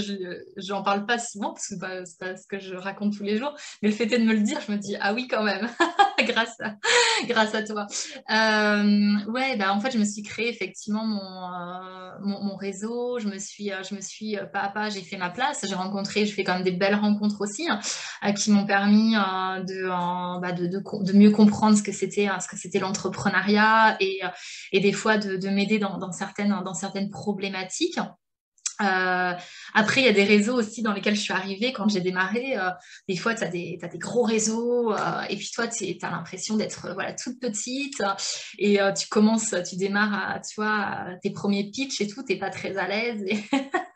je, 0.56 0.82
parle 0.82 1.04
pas 1.04 1.18
souvent, 1.18 1.52
parce 1.52 1.68
que 1.68 1.74
c'est 1.74 2.18
pas, 2.18 2.36
ce 2.36 2.46
que 2.46 2.58
je 2.58 2.74
raconte 2.74 3.14
tous 3.14 3.22
les 3.22 3.36
jours, 3.36 3.54
mais 3.82 3.90
le 3.90 3.94
fait 3.94 4.10
est 4.10 4.18
de 4.18 4.24
me 4.24 4.32
le 4.32 4.40
dire, 4.40 4.58
je 4.66 4.72
me 4.72 4.78
dis, 4.78 4.96
ah 5.00 5.12
oui, 5.12 5.28
quand 5.28 5.42
même, 5.42 5.68
grâce, 6.20 6.58
à, 6.60 6.76
grâce 7.26 7.54
à 7.54 7.62
toi. 7.64 7.86
Euh, 8.30 9.30
ouais, 9.30 9.56
bah, 9.58 9.74
en 9.74 9.80
fait, 9.80 9.90
je 9.90 9.98
me 9.98 10.04
suis 10.04 10.22
créé 10.22 10.48
effectivement 10.48 11.04
mon, 11.04 11.20
euh, 11.20 12.10
mon, 12.20 12.56
réseau, 12.56 13.18
je 13.18 13.28
me 13.28 13.38
suis, 13.38 13.70
je 13.88 13.94
me 13.94 14.00
suis 14.00 14.38
pas 14.54 14.60
à 14.60 14.68
pas, 14.70 14.88
j'ai 14.88 15.02
fait 15.02 15.18
ma 15.18 15.28
place, 15.28 15.66
j'ai 15.68 15.74
rencontré, 15.74 16.24
je 16.24 16.32
fais 16.32 16.44
quand 16.44 16.54
même 16.54 16.62
des 16.62 16.72
belles 16.72 16.94
rencontres 16.94 17.42
aussi, 17.42 17.68
hein, 17.68 18.32
qui 18.32 18.50
m'ont 18.50 18.64
permis 18.64 19.12
de, 19.12 20.40
bah, 20.40 20.52
de, 20.52 20.66
de, 20.66 20.80
de, 20.80 21.12
mieux 21.12 21.30
comprendre 21.30 21.76
ce 21.76 21.82
que 21.82 21.92
c'était 21.92 22.28
c'était 22.54 22.78
l'entrepreneuriat 22.78 23.98
et, 24.00 24.22
et 24.72 24.80
des 24.80 24.92
fois 24.92 25.18
de, 25.18 25.48
m'aider 25.50 25.78
dans, 25.78 26.12
certaines, 26.12 26.62
dans 26.64 26.72
certaines 26.72 26.85
problématiques. 27.10 27.98
Euh, 28.82 29.32
après, 29.74 30.02
il 30.02 30.04
y 30.04 30.08
a 30.08 30.12
des 30.12 30.24
réseaux 30.24 30.54
aussi 30.54 30.82
dans 30.82 30.92
lesquels 30.92 31.16
je 31.16 31.20
suis 31.20 31.32
arrivée 31.32 31.72
quand 31.72 31.88
j'ai 31.88 32.00
démarré. 32.00 32.58
Euh, 32.58 32.70
des 33.08 33.16
fois, 33.16 33.34
tu 33.34 33.44
as, 33.44 33.48
des 33.48 33.78
gros 33.94 34.22
réseaux 34.22 34.92
euh, 34.92 35.22
et 35.28 35.36
puis 35.36 35.50
toi, 35.54 35.66
tu 35.66 35.96
as 36.02 36.10
l'impression 36.10 36.56
d'être 36.56 36.92
voilà, 36.92 37.14
toute 37.14 37.40
petite 37.40 38.02
et 38.58 38.78
tu 38.96 39.08
commences, 39.08 39.54
tu 39.68 39.76
démarres 39.76 40.34
à, 40.34 40.40
tu 40.40 40.60
vois, 40.60 41.06
tes 41.22 41.30
premiers 41.30 41.70
pitchs 41.70 42.00
et 42.00 42.06
tout, 42.06 42.22
tu 42.22 42.38
pas 42.38 42.50
très 42.50 42.76
à 42.76 42.86
l'aise. 42.86 43.24
Et 43.26 43.38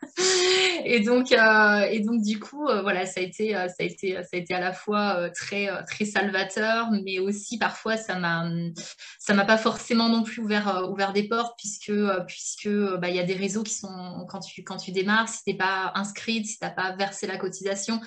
et 0.85 0.99
donc, 1.01 1.31
euh, 1.31 1.81
et 1.89 1.99
donc 1.99 2.21
du 2.21 2.39
coup, 2.39 2.67
euh, 2.67 2.81
voilà, 2.81 3.05
ça 3.05 3.19
a 3.19 3.23
été, 3.23 3.55
euh, 3.55 3.67
ça 3.67 3.75
a 3.81 3.83
été, 3.83 4.53
à 4.53 4.59
la 4.59 4.73
fois 4.73 5.29
très, 5.29 5.69
très 5.85 6.05
salvateur, 6.05 6.89
mais 7.03 7.19
aussi 7.19 7.57
parfois 7.57 7.97
ça 7.97 8.15
m'a, 8.15 8.49
ça 9.19 9.33
m'a 9.33 9.45
pas 9.45 9.57
forcément 9.57 10.09
non 10.09 10.23
plus 10.23 10.41
ouvert, 10.41 11.13
des 11.13 11.27
portes 11.27 11.57
puisque, 11.57 11.93
puisque, 12.27 12.69
bah, 12.99 13.09
il 13.09 13.15
y 13.15 13.19
a 13.19 13.23
des 13.23 13.33
réseaux 13.33 13.63
qui 13.63 13.73
sont 13.73 14.25
quand 14.29 14.39
tu, 14.39 14.63
quand 14.63 14.77
tu 14.77 14.91
démarres, 14.91 15.29
si 15.29 15.43
t'es 15.43 15.53
pas 15.53 15.91
inscrite, 15.95 16.45
si 16.45 16.59
t'as 16.59 16.69
pas 16.69 16.95
versé 16.95 17.27
la 17.27 17.37
cotisation, 17.37 17.99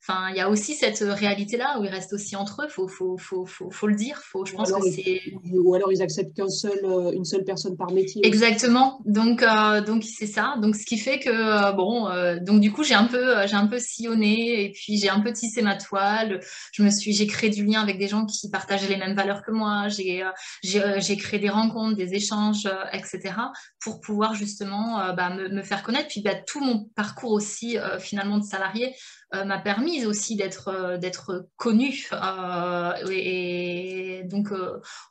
Enfin, 0.00 0.30
il 0.30 0.36
y 0.36 0.40
a 0.40 0.48
aussi 0.48 0.74
cette 0.74 1.00
réalité-là 1.00 1.78
où 1.78 1.84
ils 1.84 1.90
restent 1.90 2.12
aussi 2.12 2.36
entre 2.36 2.62
eux. 2.62 2.68
Faut, 2.68 2.86
faut, 2.86 3.16
faut, 3.18 3.46
faut, 3.46 3.86
le 3.86 3.96
dire. 3.96 4.18
Faut, 4.18 4.44
je 4.44 4.54
pense 4.54 4.70
que 4.70 4.90
c'est. 4.90 5.20
Ou 5.52 5.74
alors 5.74 5.92
ils 5.92 6.00
acceptent 6.00 6.34
qu'une 6.34 6.48
seul, 6.48 6.78
euh, 6.84 7.10
une 7.12 7.24
seule 7.24 7.44
personne 7.44 7.76
par 7.76 7.90
métier. 7.90 8.24
Exactement. 8.24 9.00
Donc, 9.04 9.42
euh, 9.42 9.80
donc 9.80 10.04
c'est 10.04 10.26
ça. 10.26 10.54
Donc, 10.62 10.76
ce 10.76 10.86
qui 10.86 10.98
fait 10.98 11.18
que 11.18 11.28
euh, 11.28 11.72
bon, 11.72 12.08
donc 12.42 12.60
du 12.60 12.70
coup, 12.70 12.84
j'ai 12.84 12.94
un 12.94 13.06
peu, 13.06 13.46
j'ai 13.46 13.56
un 13.56 13.66
peu 13.66 13.78
sillonné 13.78 14.64
et 14.64 14.72
puis 14.72 14.98
j'ai 14.98 15.08
un 15.08 15.20
peu 15.20 15.32
tissé 15.32 15.62
ma 15.62 15.76
toile. 15.76 16.40
Je 16.72 16.82
me 16.82 16.90
suis, 16.90 17.12
j'ai 17.12 17.26
créé 17.26 17.50
du 17.50 17.64
lien 17.64 17.82
avec 17.82 17.98
des 17.98 18.08
gens 18.08 18.24
qui 18.24 18.50
partageaient 18.50 18.88
les 18.88 18.98
mêmes 18.98 19.16
valeurs 19.16 19.42
que 19.42 19.50
moi. 19.50 19.88
J'ai, 19.88 20.24
j'ai, 20.62 21.16
créé 21.16 21.40
des 21.40 21.50
rencontres, 21.50 21.96
des 21.96 22.14
échanges, 22.14 22.68
etc. 22.92 23.34
pour 23.80 24.00
pouvoir 24.00 24.34
justement 24.34 25.12
bah, 25.14 25.30
me, 25.30 25.48
me, 25.48 25.62
faire 25.62 25.82
connaître. 25.82 26.08
Puis 26.08 26.22
bah, 26.22 26.34
tout 26.46 26.60
mon 26.60 26.84
parcours 26.94 27.32
aussi 27.32 27.76
finalement 27.98 28.38
de 28.38 28.44
salarié 28.44 28.68
euh, 28.86 28.92
m'a 29.32 29.58
permis 29.58 30.06
aussi 30.06 30.36
d'être 30.36 30.68
euh, 30.68 30.96
d'être 30.96 31.48
connue 31.56 32.08
euh, 32.12 32.92
et, 33.10 34.22
donc 34.24 34.48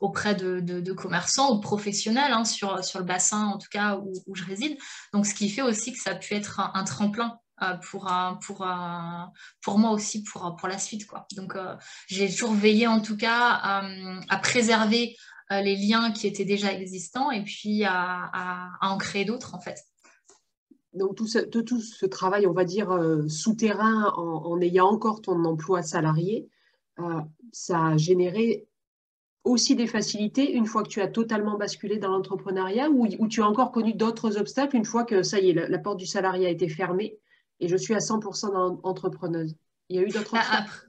auprès 0.00 0.34
de, 0.34 0.92
commerçants 0.92 1.52
ou 1.52 1.56
de 1.56 1.60
professionnels 1.60 2.32
hein, 2.32 2.44
sur, 2.44 2.84
sur 2.84 2.98
le 2.98 3.04
bassin 3.04 3.46
en 3.46 3.58
tout 3.58 3.68
cas 3.70 3.96
où, 3.96 4.12
où, 4.26 4.34
je 4.34 4.44
réside. 4.44 4.76
Donc 5.12 5.26
ce 5.26 5.34
qui 5.34 5.48
fait 5.48 5.62
aussi 5.62 5.92
que 5.92 5.98
ça 5.98 6.10
a 6.10 6.14
pu 6.14 6.34
être 6.34 6.60
un, 6.74 6.84
tremplin 6.84 7.38
pour, 7.90 8.12
pour, 8.46 8.66
pour 9.62 9.78
moi 9.78 9.90
aussi 9.90 10.22
pour, 10.22 10.56
pour 10.56 10.68
la 10.68 10.78
suite. 10.78 11.06
Quoi. 11.06 11.26
Donc 11.36 11.56
j'ai 12.06 12.30
toujours 12.30 12.54
veillé 12.54 12.86
en 12.86 13.00
tout 13.00 13.16
cas 13.16 13.60
à, 14.28 14.36
préserver 14.38 15.16
les 15.50 15.76
liens 15.76 16.12
qui 16.12 16.26
étaient 16.26 16.44
déjà 16.44 16.72
existants 16.72 17.30
et 17.30 17.42
puis 17.42 17.84
à, 17.84 18.30
à, 18.32 18.70
à 18.80 18.88
en 18.88 18.98
créer 18.98 19.24
d'autres 19.24 19.54
en 19.54 19.60
fait 19.60 19.78
donc 20.94 21.16
tout 21.16 21.26
ce, 21.26 21.38
tout 21.38 21.80
ce, 21.80 22.06
travail, 22.06 22.46
on 22.46 22.52
va 22.52 22.64
dire, 22.64 22.90
euh, 22.90 23.28
souterrain 23.28 24.12
en, 24.16 24.60
ayant 24.60 24.88
encore 24.88 25.20
ton 25.20 25.44
emploi 25.44 25.82
salarié, 25.82 26.48
euh, 26.98 27.20
ça 27.52 27.88
a 27.88 27.96
généré 27.96 28.66
aussi 29.44 29.76
des 29.76 29.86
facilités 29.86 30.52
une 30.52 30.66
fois 30.66 30.82
que 30.82 30.88
tu 30.88 31.00
as 31.00 31.08
totalement 31.08 31.56
basculé 31.56 31.98
dans 31.98 32.10
l'entrepreneuriat 32.10 32.90
ou, 32.90 33.28
tu 33.28 33.42
as 33.42 33.48
encore 33.48 33.72
connu 33.72 33.94
d'autres 33.94 34.36
obstacles 34.36 34.76
une 34.76 34.84
fois 34.84 35.04
que 35.04 35.22
ça 35.22 35.38
y 35.40 35.50
est, 35.50 35.54
la, 35.54 35.78
porte 35.78 35.98
du 35.98 36.06
salarié 36.06 36.46
a 36.46 36.50
été 36.50 36.68
fermée 36.68 37.18
et 37.60 37.68
je 37.68 37.76
suis 37.76 37.94
à 37.94 37.98
100% 37.98 38.80
entrepreneuse. 38.82 39.56
Il 39.88 39.96
y 39.96 39.98
a 39.98 40.02
eu 40.02 40.08
d'autres 40.08 40.32
bah, 40.32 40.40
obstacles? 40.40 40.87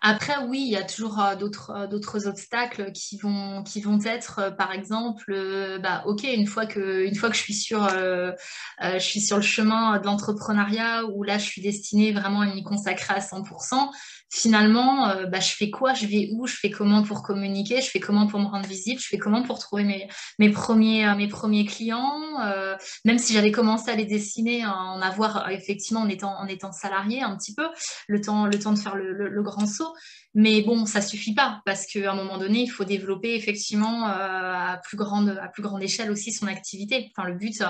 Après, 0.00 0.34
oui, 0.48 0.60
il 0.60 0.72
y 0.72 0.76
a 0.76 0.82
toujours 0.82 1.20
euh, 1.20 1.34
euh, 1.70 1.86
d'autres 1.86 2.26
obstacles 2.26 2.92
qui 2.92 3.18
vont, 3.18 3.62
qui 3.62 3.80
vont 3.80 4.00
être, 4.04 4.40
euh, 4.40 4.50
par 4.50 4.72
exemple, 4.72 5.34
bah, 5.80 6.02
ok, 6.06 6.24
une 6.24 6.46
fois 6.46 6.66
que, 6.66 7.06
une 7.06 7.14
fois 7.14 7.30
que 7.30 7.36
je 7.36 7.40
suis 7.40 7.54
sur, 7.54 7.88
je 7.88 8.98
suis 8.98 9.20
sur 9.20 9.36
le 9.36 9.42
chemin 9.42 9.98
de 9.98 10.04
l'entrepreneuriat 10.04 11.04
où 11.06 11.22
là, 11.22 11.38
je 11.38 11.44
suis 11.44 11.62
destinée 11.62 12.12
vraiment 12.12 12.40
à 12.40 12.46
m'y 12.46 12.62
consacrer 12.62 13.14
à 13.14 13.20
100%, 13.20 13.90
finalement, 14.32 15.10
euh, 15.10 15.26
bah, 15.26 15.40
je 15.40 15.54
fais 15.54 15.68
quoi, 15.68 15.92
je 15.92 16.06
vais 16.06 16.30
où, 16.32 16.46
je 16.46 16.56
fais 16.56 16.70
comment 16.70 17.02
pour 17.02 17.22
communiquer, 17.22 17.82
je 17.82 17.90
fais 17.90 18.00
comment 18.00 18.26
pour 18.26 18.40
me 18.40 18.46
rendre 18.46 18.66
visible, 18.66 18.98
je 18.98 19.06
fais 19.06 19.18
comment 19.18 19.42
pour 19.42 19.58
trouver 19.58 19.84
mes, 19.84 20.08
mes, 20.38 20.48
premiers, 20.48 21.06
euh, 21.06 21.14
mes 21.14 21.28
premiers 21.28 21.66
clients, 21.66 22.18
euh, 22.42 22.74
même 23.04 23.18
si 23.18 23.34
j'avais 23.34 23.52
commencé 23.52 23.90
à 23.90 23.94
les 23.94 24.06
dessiner, 24.06 24.64
en 24.64 25.02
avoir 25.02 25.50
effectivement 25.50 26.00
en 26.00 26.08
étant, 26.08 26.34
en 26.38 26.46
étant 26.46 26.72
salarié 26.72 27.22
un 27.22 27.36
petit 27.36 27.54
peu, 27.54 27.66
le 28.08 28.22
temps, 28.22 28.46
le 28.46 28.58
temps 28.58 28.72
de 28.72 28.78
faire 28.78 28.96
le, 28.96 29.12
le 29.12 29.42
grand 29.42 29.66
saut. 29.66 29.92
Mais 30.34 30.62
bon, 30.62 30.86
ça 30.86 31.02
suffit 31.02 31.34
pas 31.34 31.60
parce 31.66 31.86
qu'à 31.86 32.10
un 32.10 32.14
moment 32.14 32.38
donné, 32.38 32.60
il 32.60 32.68
faut 32.68 32.84
développer 32.84 33.34
effectivement 33.34 34.08
euh, 34.08 34.12
à, 34.12 34.80
plus 34.82 34.96
grande, 34.96 35.38
à 35.42 35.48
plus 35.48 35.62
grande 35.62 35.82
échelle 35.82 36.10
aussi 36.10 36.32
son 36.32 36.46
activité. 36.46 37.10
Enfin, 37.14 37.28
le 37.28 37.34
but, 37.34 37.62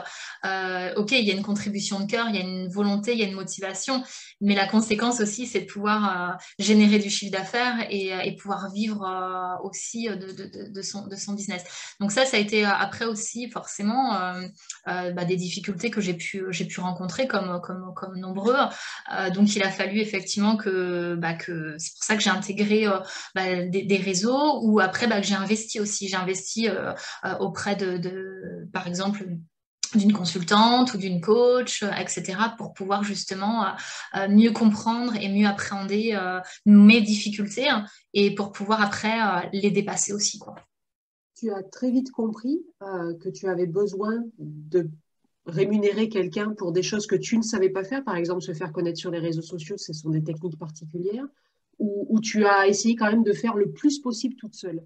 euh, 0.45 0.95
ok, 0.95 1.11
il 1.11 1.25
y 1.25 1.33
a 1.33 1.35
une 1.35 1.43
contribution 1.43 1.99
de 1.99 2.07
cœur, 2.09 2.27
il 2.29 2.37
y 2.37 2.39
a 2.39 2.43
une 2.43 2.69
volonté, 2.69 3.15
il 3.15 3.19
y 3.19 3.25
a 3.25 3.27
une 3.27 3.35
motivation, 3.35 4.05
mais 4.41 4.55
la 4.55 4.69
conséquence 4.69 5.21
aussi, 5.21 5.47
c'est 5.47 5.63
de 5.63 5.67
pouvoir, 5.67 6.31
euh, 6.31 6.35
générer 6.59 6.99
du 6.99 7.11
chiffre 7.11 7.33
d'affaires 7.33 7.87
et, 7.91 8.13
pouvoir 8.37 8.71
vivre 8.73 9.07
aussi 9.63 10.09
de, 10.09 10.83
son, 10.83 11.07
de 11.07 11.17
son 11.17 11.35
business. 11.35 11.63
Donc 12.01 12.13
ça, 12.13 12.25
ça 12.25 12.37
a 12.37 12.41
été 12.41 12.65
après 12.65 13.05
aussi 13.05 13.51
forcément 13.51 14.13
bah, 14.87 15.25
des 15.25 15.37
difficultés 15.37 15.91
que 15.91 16.01
j'ai 16.01 16.15
pu, 16.15 16.45
j'ai 16.51 16.65
pu 16.65 16.81
rencontrer 16.81 17.27
comme, 17.29 17.61
comme, 17.63 17.93
comme 17.95 18.19
nombreux. 18.19 18.57
donc 19.35 19.55
il 19.55 19.63
a 19.63 19.71
fallu 19.71 20.01
effectivement 20.01 20.57
que, 20.57 21.15
bah, 21.17 21.35
que 21.35 21.77
c'est 21.79 21.93
pour 21.95 22.05
ça 22.05 22.17
que 22.17 22.23
j'ai 22.23 22.31
intégré 22.31 22.87
bah, 23.35 23.65
des, 23.67 23.97
réseaux 24.03 24.61
ou 24.63 24.81
après 24.81 25.09
que 25.09 25.27
j'ai 25.27 25.35
investi 25.35 25.81
aussi. 25.81 26.09
J'ai 26.09 26.17
investi 26.17 26.69
auprès 27.41 27.77
de, 27.77 28.69
par 28.73 28.87
exemple, 28.87 29.25
d'une 29.99 30.13
consultante 30.13 30.95
ou 30.95 30.99
d'une 30.99 31.21
coach, 31.21 31.83
euh, 31.83 31.91
etc., 31.93 32.39
pour 32.57 32.73
pouvoir 32.73 33.05
justement 33.05 33.65
euh, 33.65 33.69
euh, 34.17 34.29
mieux 34.29 34.53
comprendre 34.53 35.15
et 35.17 35.29
mieux 35.29 35.47
appréhender 35.47 36.19
mes 36.67 37.01
difficultés 37.01 37.69
hein, 37.69 37.85
et 38.15 38.35
pour 38.35 38.53
pouvoir 38.53 38.83
après 38.83 39.49
les 39.53 39.71
dépasser 39.71 40.13
aussi. 40.13 40.39
Quoi. 40.39 40.55
Tu 41.37 41.51
as 41.51 41.63
très 41.63 41.91
vite 41.91 42.11
compris 42.11 42.65
que 42.81 43.29
tu 43.29 43.49
avais 43.49 43.67
besoin 43.67 44.25
de 44.39 44.89
rémunérer 45.47 46.09
quelqu'un 46.09 46.51
pour 46.51 46.73
des 46.73 46.83
choses 46.83 47.07
que 47.07 47.17
tu 47.17 47.37
ne 47.37 47.43
savais 47.43 47.71
pas 47.71 47.85
faire, 47.85 48.05
par 48.05 48.17
exemple 48.17 48.43
se 48.43 48.55
faire 48.55 48.73
connaître 48.73 48.99
sur 48.99 49.11
les 49.11 49.19
réseaux 49.19 49.43
sociaux, 49.43 49.77
ce 49.77 49.93
sont 49.93 50.11
des 50.11 50.23
techniques 50.23 50.59
particulières, 50.59 51.27
ou 51.79 52.21
tu 52.21 52.45
as 52.45 52.69
essayé 52.69 52.95
quand 52.95 53.11
même 53.11 53.25
de 53.25 53.33
faire 53.33 53.55
le 53.55 53.73
plus 53.73 53.99
possible 53.99 54.37
toute 54.37 54.55
seule? 54.55 54.83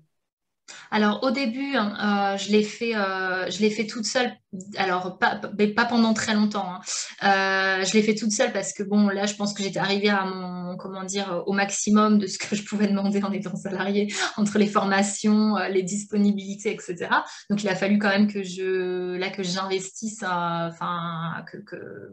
Alors 0.91 1.23
au 1.23 1.31
début, 1.31 1.75
hein, 1.75 2.35
euh, 2.35 2.37
je 2.37 2.51
l'ai 2.51 2.63
fait, 2.63 2.97
euh, 2.97 3.51
je 3.51 3.61
l'ai 3.61 3.71
fait 3.71 3.87
toute 3.87 4.05
seule. 4.05 4.33
Alors 4.77 5.19
pas, 5.19 5.41
mais 5.59 5.69
pas 5.69 5.85
pendant 5.85 6.15
très 6.15 6.35
longtemps. 6.35 6.67
Hein. 6.69 6.81
Euh, 7.23 7.85
je 7.85 7.93
l'ai 7.95 8.03
fait 8.03 8.15
toute 8.15 8.33
seule 8.33 8.53
parce 8.53 8.73
que 8.73 8.83
bon, 8.83 9.09
là, 9.09 9.27
je 9.27 9.35
pense 9.35 9.53
que 9.53 9.63
j'étais 9.63 9.79
arrivée 9.79 10.09
à 10.09 10.25
mon, 10.25 10.77
comment 10.77 11.05
dire, 11.05 11.43
au 11.47 11.53
maximum 11.53 12.19
de 12.19 12.27
ce 12.27 12.39
que 12.39 12.57
je 12.57 12.63
pouvais 12.63 12.87
demander 12.87 13.23
en 13.23 13.33
étant 13.33 13.57
salariée 13.57 14.13
entre 14.37 14.59
les 14.59 14.67
formations, 14.67 15.57
les 15.71 15.83
disponibilités, 15.83 16.73
etc. 16.73 17.09
Donc 17.51 17.63
il 17.63 17.69
a 17.69 17.77
fallu 17.77 17.99
quand 17.99 18.09
même 18.09 18.31
que 18.31 18.43
je, 18.43 19.17
là, 19.17 19.31
que 19.31 19.43
j'investisse, 19.43 20.23
enfin, 20.23 21.45
que, 21.51 21.59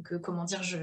que, 0.03 0.15
comment 0.15 0.43
dire, 0.43 0.63
je, 0.63 0.77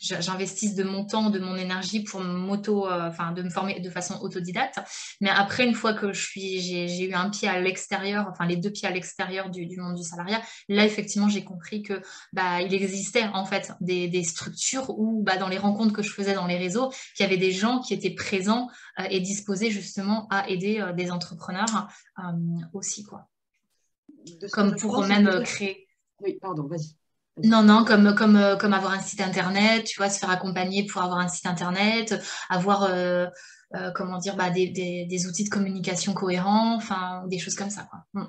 j'investisse 0.00 0.74
de 0.74 0.84
mon 0.84 1.04
temps, 1.04 1.30
de 1.30 1.38
mon 1.38 1.56
énergie 1.56 2.02
pour 2.02 2.20
m'auto, 2.20 2.88
enfin, 2.90 3.32
de 3.32 3.42
me 3.42 3.50
former 3.50 3.80
de 3.80 3.90
façon 3.90 4.18
autodidacte. 4.20 4.78
Mais 5.20 5.30
après, 5.30 5.66
une 5.66 5.74
fois 5.74 5.94
que 5.94 6.12
je 6.12 6.20
suis 6.20 6.46
j'ai 6.60 7.04
eu 7.08 7.14
un 7.14 7.30
pied 7.30 7.48
à 7.48 7.60
l'extérieur, 7.60 8.26
enfin 8.30 8.46
les 8.46 8.56
deux 8.56 8.70
pieds 8.70 8.88
à 8.88 8.90
l'extérieur 8.90 9.50
du, 9.50 9.76
monde 9.76 9.96
du 9.96 10.02
salariat, 10.02 10.40
là 10.68 10.84
effectivement 10.84 11.28
j'ai 11.28 11.44
compris 11.44 11.82
que 11.82 12.00
bah, 12.32 12.62
il 12.62 12.72
existait 12.74 13.24
en 13.34 13.44
fait 13.44 13.72
des, 13.80 14.24
structures 14.24 14.90
où 14.90 15.22
bah, 15.22 15.36
dans 15.36 15.48
les 15.48 15.58
rencontres 15.58 15.92
que 15.92 16.02
je 16.02 16.12
faisais 16.12 16.34
dans 16.34 16.46
les 16.46 16.56
réseaux, 16.56 16.90
qu'il 17.14 17.24
y 17.24 17.28
avait 17.28 17.36
des 17.36 17.52
gens 17.52 17.80
qui 17.80 17.94
étaient 17.94 18.14
présents 18.14 18.68
euh, 18.98 19.04
et 19.10 19.20
disposés 19.20 19.70
justement 19.70 20.26
à 20.30 20.48
aider 20.48 20.80
euh, 20.80 20.92
des 20.92 21.10
entrepreneurs 21.10 21.88
euh, 22.18 22.22
aussi 22.72 23.04
quoi. 23.04 23.28
Comme 24.52 24.74
pour 24.76 25.04
même 25.06 25.42
créer. 25.44 25.86
Oui, 26.20 26.38
pardon, 26.40 26.66
vas-y. 26.66 26.96
Non, 27.44 27.62
non, 27.62 27.84
comme, 27.84 28.14
comme, 28.14 28.56
comme 28.58 28.72
avoir 28.72 28.92
un 28.94 29.00
site 29.00 29.20
internet, 29.20 29.84
tu 29.84 29.98
vois, 29.98 30.08
se 30.08 30.18
faire 30.18 30.30
accompagner 30.30 30.86
pour 30.86 31.02
avoir 31.02 31.18
un 31.18 31.28
site 31.28 31.46
internet, 31.46 32.18
avoir 32.48 32.88
euh, 33.74 33.90
comment 33.94 34.18
dire, 34.18 34.36
bah, 34.36 34.50
des, 34.50 35.26
outils 35.26 35.44
de 35.44 35.50
communication 35.50 36.14
cohérents, 36.14 36.76
enfin, 36.76 37.24
des 37.26 37.38
choses 37.38 37.54
comme 37.54 37.70
ça. 37.70 37.88
Mm. 38.14 38.24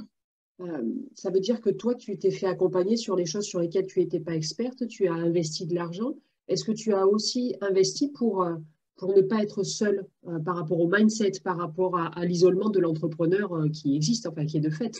Euh, 0.60 0.84
ça 1.14 1.30
veut 1.30 1.40
dire 1.40 1.62
que 1.62 1.70
toi, 1.70 1.96
tu 1.96 2.18
t'es 2.18 2.32
fait 2.32 2.48
accompagner 2.48 2.98
sur 2.98 3.16
les 3.16 3.26
choses 3.26 3.46
sur 3.46 3.60
lesquelles 3.60 3.86
tu 3.86 4.00
n'étais 4.00 4.20
pas 4.20 4.36
experte, 4.36 4.88
tu 4.88 5.08
as 5.08 5.14
investi 5.14 5.66
de 5.66 5.76
l'argent. 5.76 6.16
Est-ce 6.48 6.64
que 6.64 6.72
tu 6.72 6.94
as 6.94 7.06
aussi 7.06 7.56
investi 7.62 8.10
pour, 8.10 8.44
euh, 8.44 8.56
pour 8.96 9.16
ne 9.16 9.22
pas 9.22 9.44
être 9.44 9.64
seul 9.64 10.08
par 10.46 10.56
rapport 10.56 10.80
au 10.80 10.88
mindset, 10.88 11.34
par 11.44 11.58
rapport 11.58 12.00
à, 12.00 12.26
l'isolement 12.26 12.70
de 12.70 12.80
l'entrepreneur 12.80 13.52
qui 13.72 13.96
existe, 13.96 14.26
enfin 14.26 14.46
qui 14.46 14.58
est 14.58 14.62
de 14.62 14.72
fait 14.72 14.98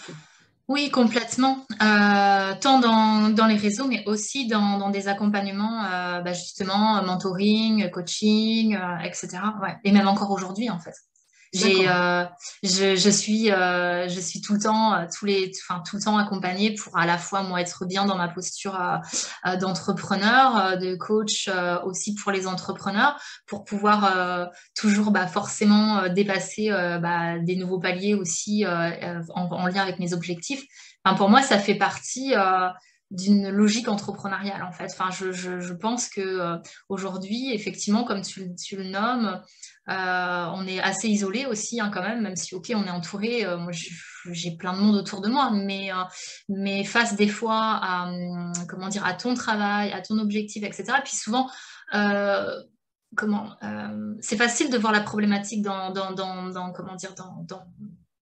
oui, 0.70 0.90
complètement. 0.90 1.66
Euh, 1.82 2.54
tant 2.60 2.80
dans, 2.80 3.48
les 3.48 3.56
réseaux, 3.56 3.88
mais 3.88 4.04
aussi 4.06 4.48
dans, 4.48 4.90
des 4.90 5.08
accompagnements, 5.08 5.86
euh, 5.86 6.22
bah, 6.22 6.34
justement, 6.34 7.02
mentoring, 7.04 7.90
coaching, 7.90 8.76
euh, 8.76 8.98
etc. 9.06 9.30
Et 9.86 9.94
même 9.94 10.10
encore 10.10 10.32
aujourd'hui, 10.32 10.70
en 10.70 10.80
fait. 10.80 10.94
J'ai, 11.54 11.88
euh, 11.88 12.26
je, 12.64 12.96
je, 12.96 13.10
suis, 13.10 13.52
euh, 13.52 14.08
je 14.08 14.20
suis 14.20 14.42
tout 14.42 14.54
le 14.54 14.60
temps, 14.60 14.94
euh, 14.94 15.06
tous 15.18 15.26
les, 15.26 15.52
enfin 15.62 15.82
tout 15.88 15.96
le 15.96 16.02
temps 16.02 16.18
accompagnée 16.18 16.74
pour 16.74 16.98
à 16.98 17.06
la 17.06 17.18
fois 17.18 17.44
moi 17.44 17.62
être 17.62 17.86
bien 17.86 18.06
dans 18.06 18.18
ma 18.18 18.28
posture 18.28 18.78
d'entrepreneur, 19.60 20.78
de 20.78 20.96
coach 20.96 21.50
aussi 21.84 22.16
pour 22.16 22.32
les 22.32 22.48
entrepreneurs, 22.48 23.20
pour 23.46 23.64
pouvoir 23.64 24.50
toujours 24.76 25.12
bah, 25.12 25.28
forcément 25.28 26.08
dépasser 26.10 26.70
bah, 26.70 27.40
des 27.40 27.56
nouveaux 27.56 27.80
paliers 27.80 28.14
aussi 28.14 28.66
en, 28.66 29.68
lien 29.68 29.82
avec 29.82 30.00
mes 30.00 30.14
objectifs. 30.14 30.64
Enfin, 31.04 31.16
pour 31.16 31.30
moi, 31.30 31.42
ça 31.42 31.60
fait 31.60 31.76
partie 31.76 32.34
d'une 33.10 33.50
logique 33.50 33.88
entrepreneuriale 33.88 34.64
en 34.64 34.72
fait. 34.72 34.92
Enfin, 34.92 35.10
je, 35.12 35.32
je, 35.32 35.60
je 35.60 35.74
pense 35.74 36.10
que 36.10 36.60
aujourd'hui, 36.90 37.54
effectivement, 37.54 38.04
comme 38.04 38.22
tu, 38.22 38.54
tu 38.56 38.76
le 38.76 38.84
nommes, 38.84 39.42
euh, 39.90 40.46
on 40.54 40.68
est 40.68 40.80
assez 40.82 41.08
isolé 41.08 41.46
aussi 41.46 41.80
hein, 41.80 41.90
quand 41.94 42.02
même, 42.02 42.22
même 42.22 42.36
si 42.36 42.54
ok, 42.56 42.74
on 42.76 42.86
est 42.86 42.92
entouré. 42.92 43.46
Euh, 43.46 43.58
moi, 43.58 43.72
j'ai 44.32 44.52
plein 44.58 44.74
de 44.74 44.80
monde 44.80 44.96
autour 44.96 45.22
de 45.22 45.30
moi, 45.30 45.52
mais 45.52 45.92
euh, 45.94 46.84
face 46.84 47.16
des 47.16 47.30
fois 47.30 47.80
à 47.82 48.10
hum, 48.10 48.52
comment 48.68 48.90
dire 48.90 49.06
à 49.06 49.14
ton 49.14 49.34
travail, 49.34 49.94
à 49.94 50.02
ton 50.02 50.18
objectif, 50.20 50.64
etc. 50.64 50.86
Puis 51.04 51.16
souvent 51.16 51.50
c'est 54.20 54.38
facile 54.38 54.70
de 54.70 54.78
voir 54.78 54.92
la 54.92 55.00
problématique 55.00 55.62
dans, 55.62 55.94
comment 56.74 56.96
dire 56.96 57.16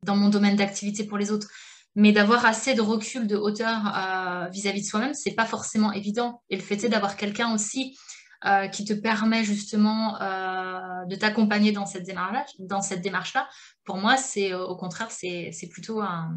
dans, 0.03 0.15
mon 0.15 0.29
domaine 0.29 0.55
d'activité 0.55 1.03
pour 1.03 1.17
les 1.17 1.31
autres 1.31 1.47
mais 1.95 2.11
d'avoir 2.11 2.45
assez 2.45 2.75
de 2.75 2.81
recul 2.81 3.25
de 3.25 3.35
hauteur 3.35 4.47
vis-à-vis 4.51 4.83
de 4.83 4.85
soi-même 4.85 5.13
c'est 5.15 5.33
pas 5.33 5.45
forcément 5.45 5.91
évident 5.91 6.43
et 6.51 6.55
le 6.55 6.61
fait 6.61 6.83
est 6.83 6.89
d'avoir 6.89 7.17
quelqu'un 7.17 7.51
aussi 7.53 7.97
euh, 8.45 8.67
qui 8.67 8.85
te 8.85 8.93
permet 8.93 9.43
justement 9.43 10.21
euh, 10.21 11.05
de 11.05 11.15
t'accompagner 11.15 11.71
dans 11.71 11.87
cette 11.87 12.03
démarche-là, 12.05 13.47
pour 13.85 13.97
moi, 13.97 14.17
c'est 14.17 14.53
euh, 14.53 14.63
au 14.63 14.75
contraire, 14.75 15.09
c'est 15.09 15.69
plutôt 15.71 15.99
un, 15.99 16.35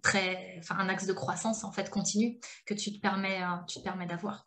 très, 0.00 0.56
enfin, 0.58 0.76
un 0.78 0.88
axe 0.88 1.06
de 1.06 1.12
croissance 1.12 1.64
en 1.64 1.72
fait 1.72 1.90
continu 1.90 2.38
que 2.66 2.74
tu 2.74 2.92
te 2.92 3.00
permets, 3.00 3.40
tu 3.66 3.80
te 3.80 3.84
permets 3.84 4.06
d'avoir. 4.06 4.46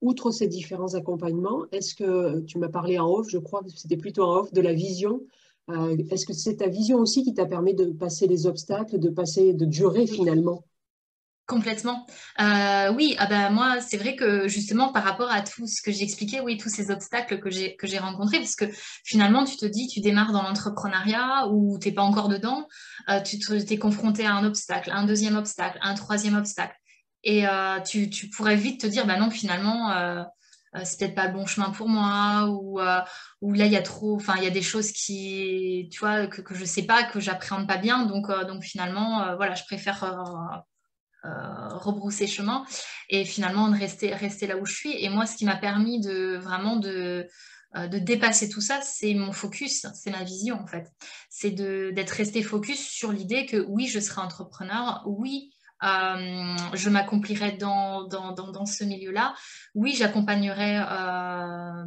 Outre 0.00 0.30
ces 0.30 0.48
différents 0.48 0.94
accompagnements, 0.94 1.64
est-ce 1.70 1.94
que 1.94 2.40
tu 2.46 2.58
m'as 2.58 2.70
parlé 2.70 2.98
en 2.98 3.06
off, 3.06 3.26
je 3.28 3.38
crois 3.38 3.62
que 3.62 3.68
c'était 3.68 3.98
plutôt 3.98 4.22
en 4.24 4.36
off 4.38 4.52
de 4.54 4.62
la 4.62 4.72
vision. 4.72 5.20
est-ce 5.68 6.24
que 6.24 6.32
c'est 6.32 6.56
ta 6.56 6.68
vision 6.68 6.96
aussi 6.96 7.24
qui 7.24 7.34
t'a 7.34 7.44
permis 7.44 7.74
de 7.74 7.92
passer 7.92 8.26
les 8.26 8.46
obstacles, 8.46 8.98
de 8.98 9.10
passer, 9.10 9.52
de 9.52 9.66
durer 9.66 10.06
finalement? 10.06 10.64
Complètement. 11.46 12.04
Euh, 12.40 12.92
oui, 12.92 13.14
ah 13.20 13.26
ben 13.26 13.50
moi, 13.50 13.80
c'est 13.80 13.96
vrai 13.98 14.16
que 14.16 14.48
justement 14.48 14.92
par 14.92 15.04
rapport 15.04 15.30
à 15.30 15.42
tout 15.42 15.68
ce 15.68 15.80
que 15.80 15.92
j'ai 15.92 16.02
expliqué, 16.02 16.40
oui, 16.40 16.56
tous 16.56 16.68
ces 16.68 16.90
obstacles 16.90 17.38
que 17.38 17.50
j'ai 17.50 17.76
que 17.76 17.86
j'ai 17.86 17.98
rencontrés, 17.98 18.38
parce 18.38 18.56
que 18.56 18.64
finalement, 19.04 19.44
tu 19.44 19.56
te 19.56 19.64
dis, 19.64 19.86
tu 19.86 20.00
démarres 20.00 20.32
dans 20.32 20.42
l'entrepreneuriat 20.42 21.46
ou 21.52 21.78
tu 21.78 21.88
n'es 21.88 21.94
pas 21.94 22.02
encore 22.02 22.28
dedans, 22.28 22.66
euh, 23.10 23.20
tu 23.20 23.38
t'es 23.38 23.78
confronté 23.78 24.26
à 24.26 24.34
un 24.34 24.44
obstacle, 24.44 24.90
un 24.92 25.04
deuxième 25.04 25.36
obstacle, 25.36 25.78
un 25.82 25.94
troisième 25.94 26.34
obstacle, 26.34 26.74
et 27.22 27.46
euh, 27.46 27.78
tu, 27.80 28.10
tu, 28.10 28.28
pourrais 28.28 28.56
vite 28.56 28.80
te 28.80 28.88
dire, 28.88 29.06
bah 29.06 29.16
non, 29.16 29.30
finalement, 29.30 29.92
euh, 29.92 30.24
c'est 30.82 30.98
peut-être 30.98 31.14
pas 31.14 31.28
le 31.28 31.32
bon 31.32 31.46
chemin 31.46 31.70
pour 31.70 31.88
moi, 31.88 32.48
ou, 32.50 32.80
ou 33.40 33.52
là 33.52 33.66
il 33.66 33.72
y 33.72 33.76
a 33.76 33.82
trop, 33.82 34.16
enfin 34.16 34.34
il 34.38 34.42
y 34.42 34.48
a 34.48 34.50
des 34.50 34.62
choses 34.62 34.90
qui, 34.90 35.88
tu 35.92 36.00
vois, 36.00 36.26
que, 36.26 36.40
que 36.42 36.56
je 36.56 36.64
sais 36.64 36.82
pas, 36.82 37.04
que 37.04 37.20
j'appréhende 37.20 37.68
pas 37.68 37.76
bien, 37.76 38.04
donc 38.04 38.26
donc 38.48 38.64
finalement, 38.64 39.36
voilà, 39.36 39.54
je 39.54 39.62
préfère 39.64 40.02
euh, 40.02 40.58
rebrousser 41.70 42.26
chemin 42.26 42.64
et 43.08 43.24
finalement 43.24 43.68
de 43.68 43.78
rester, 43.78 44.14
rester 44.14 44.46
là 44.46 44.56
où 44.56 44.66
je 44.66 44.74
suis. 44.74 45.04
Et 45.04 45.08
moi, 45.08 45.26
ce 45.26 45.36
qui 45.36 45.44
m'a 45.44 45.56
permis 45.56 46.00
de 46.00 46.36
vraiment 46.36 46.76
de, 46.76 47.28
euh, 47.76 47.88
de 47.88 47.98
dépasser 47.98 48.48
tout 48.48 48.60
ça, 48.60 48.80
c'est 48.82 49.14
mon 49.14 49.32
focus, 49.32 49.86
c'est 49.94 50.10
ma 50.10 50.24
vision 50.24 50.60
en 50.60 50.66
fait. 50.66 50.86
C'est 51.28 51.50
d'être 51.50 52.10
resté 52.10 52.42
focus 52.42 52.80
sur 52.80 53.12
l'idée 53.12 53.46
que 53.46 53.58
oui, 53.68 53.86
je 53.86 54.00
serai 54.00 54.22
entrepreneur, 54.22 55.02
oui, 55.06 55.52
euh, 55.82 56.56
je 56.72 56.88
m'accomplirai 56.88 57.52
dans, 57.52 58.04
dans, 58.04 58.32
dans, 58.32 58.64
ce 58.64 58.82
milieu-là. 58.82 59.34
Oui, 59.74 59.94
j'accompagnerai 59.94 60.80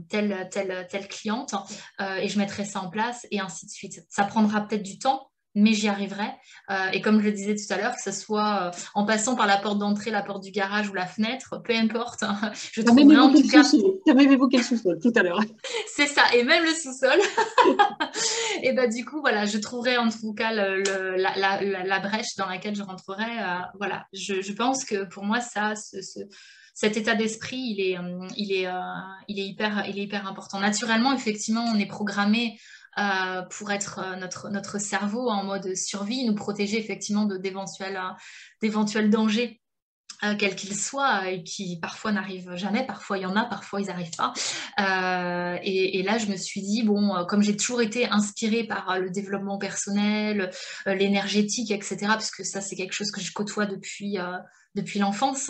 telle, 0.09 0.47
telle, 0.51 0.87
telle 0.91 1.07
cliente 1.07 1.55
et 1.99 2.27
je 2.29 2.37
mettrai 2.37 2.65
ça 2.65 2.81
en 2.81 2.89
place 2.89 3.25
et 3.31 3.39
ainsi 3.39 3.65
de 3.65 3.71
suite. 3.71 4.05
Ça 4.07 4.25
prendra 4.25 4.67
peut-être 4.67 4.83
du 4.83 4.99
temps, 4.99 5.28
mais 5.55 5.73
j'y 5.73 5.87
arriverai. 5.87 6.27
Euh, 6.69 6.89
et 6.93 7.01
comme 7.01 7.19
je 7.19 7.25
le 7.25 7.31
disais 7.31 7.55
tout 7.55 7.73
à 7.73 7.77
l'heure, 7.77 7.95
que 7.95 8.01
ce 8.01 8.11
soit 8.11 8.67
euh, 8.67 8.71
en 8.93 9.05
passant 9.05 9.35
par 9.35 9.47
la 9.47 9.57
porte 9.57 9.79
d'entrée, 9.79 10.11
la 10.11 10.21
porte 10.21 10.43
du 10.43 10.51
garage 10.51 10.89
ou 10.89 10.93
la 10.93 11.07
fenêtre, 11.07 11.61
peu 11.63 11.73
importe, 11.73 12.23
hein, 12.23 12.39
je 12.73 12.81
trouverai 12.81 13.17
en 13.17 13.31
tout 13.33 13.47
cas... 13.47 13.63
Tu 13.63 14.11
avais 14.11 14.23
évoqué 14.23 14.57
le 14.57 14.63
sous-sol 14.63 14.99
tout 15.01 15.13
à 15.15 15.23
l'heure. 15.23 15.41
C'est 15.95 16.07
ça, 16.07 16.23
et 16.35 16.43
même 16.43 16.63
le 16.63 16.73
sous-sol. 16.73 17.19
et 18.63 18.73
bah 18.73 18.87
du 18.87 19.05
coup, 19.05 19.21
voilà, 19.21 19.45
je 19.45 19.57
trouverai 19.57 19.97
en 19.97 20.09
tout 20.09 20.33
cas 20.33 20.53
le, 20.53 20.83
la, 21.17 21.35
la, 21.35 21.83
la, 21.83 21.99
brèche 21.99 22.35
dans 22.37 22.47
laquelle 22.47 22.75
je 22.75 22.83
rentrerai. 22.83 23.23
Euh, 23.23 23.59
voilà, 23.79 24.05
je, 24.13 24.41
je, 24.41 24.53
pense 24.53 24.85
que 24.85 25.05
pour 25.05 25.23
moi, 25.23 25.41
ça, 25.41 25.75
ce, 25.75 26.01
ce 26.01 26.19
cet 26.73 26.95
état 26.95 27.15
d'esprit, 27.15 27.57
il 27.57 27.81
est, 27.81 27.97
il, 28.37 28.53
est, 28.53 28.67
il, 29.27 29.39
est 29.39 29.45
hyper, 29.45 29.83
il 29.89 29.99
est 29.99 30.03
hyper 30.03 30.25
important. 30.25 30.61
Naturellement, 30.61 31.11
effectivement, 31.13 31.65
on 31.65 31.77
est 31.77 31.85
programmé 31.85 32.57
pour 33.51 33.71
être 33.71 34.17
notre, 34.19 34.49
notre 34.49 34.79
cerveau 34.79 35.29
en 35.29 35.43
mode 35.43 35.75
survie, 35.75 36.25
nous 36.25 36.35
protéger 36.35 36.77
effectivement 36.77 37.25
d'éventuels 37.25 39.09
dangers 39.09 39.61
euh, 40.25 40.35
quel 40.37 40.53
qu'il 40.53 40.75
soit, 40.75 41.29
et 41.29 41.43
qui 41.43 41.79
parfois 41.79 42.11
n'arrivent 42.11 42.53
jamais, 42.55 42.85
parfois 42.85 43.17
il 43.17 43.21
y 43.21 43.25
en 43.25 43.37
a, 43.37 43.45
parfois 43.45 43.79
ils 43.79 43.87
n'arrivent 43.87 44.17
pas. 44.17 44.33
Euh, 44.77 45.57
et, 45.63 46.03
là, 46.03 46.17
je 46.17 46.25
me 46.25 46.35
suis 46.35 46.61
dit, 46.61 46.83
bon, 46.83 47.15
euh, 47.15 47.23
comme 47.23 47.41
j'ai 47.41 47.55
toujours 47.55 47.81
été 47.81 48.05
inspirée 48.09 48.65
par 48.65 48.99
le 48.99 49.09
développement 49.09 49.57
personnel, 49.57 50.51
l'énergétique, 50.85 51.71
etc., 51.71 51.97
parce 52.01 52.31
que 52.31 52.43
ça, 52.43 52.59
c'est 52.59 52.75
quelque 52.75 52.91
chose 52.91 53.11
que 53.11 53.21
je 53.21 53.31
côtoie 53.31 53.65
depuis, 53.65 54.17
depuis 54.79 54.99
l'enfance. 54.99 55.47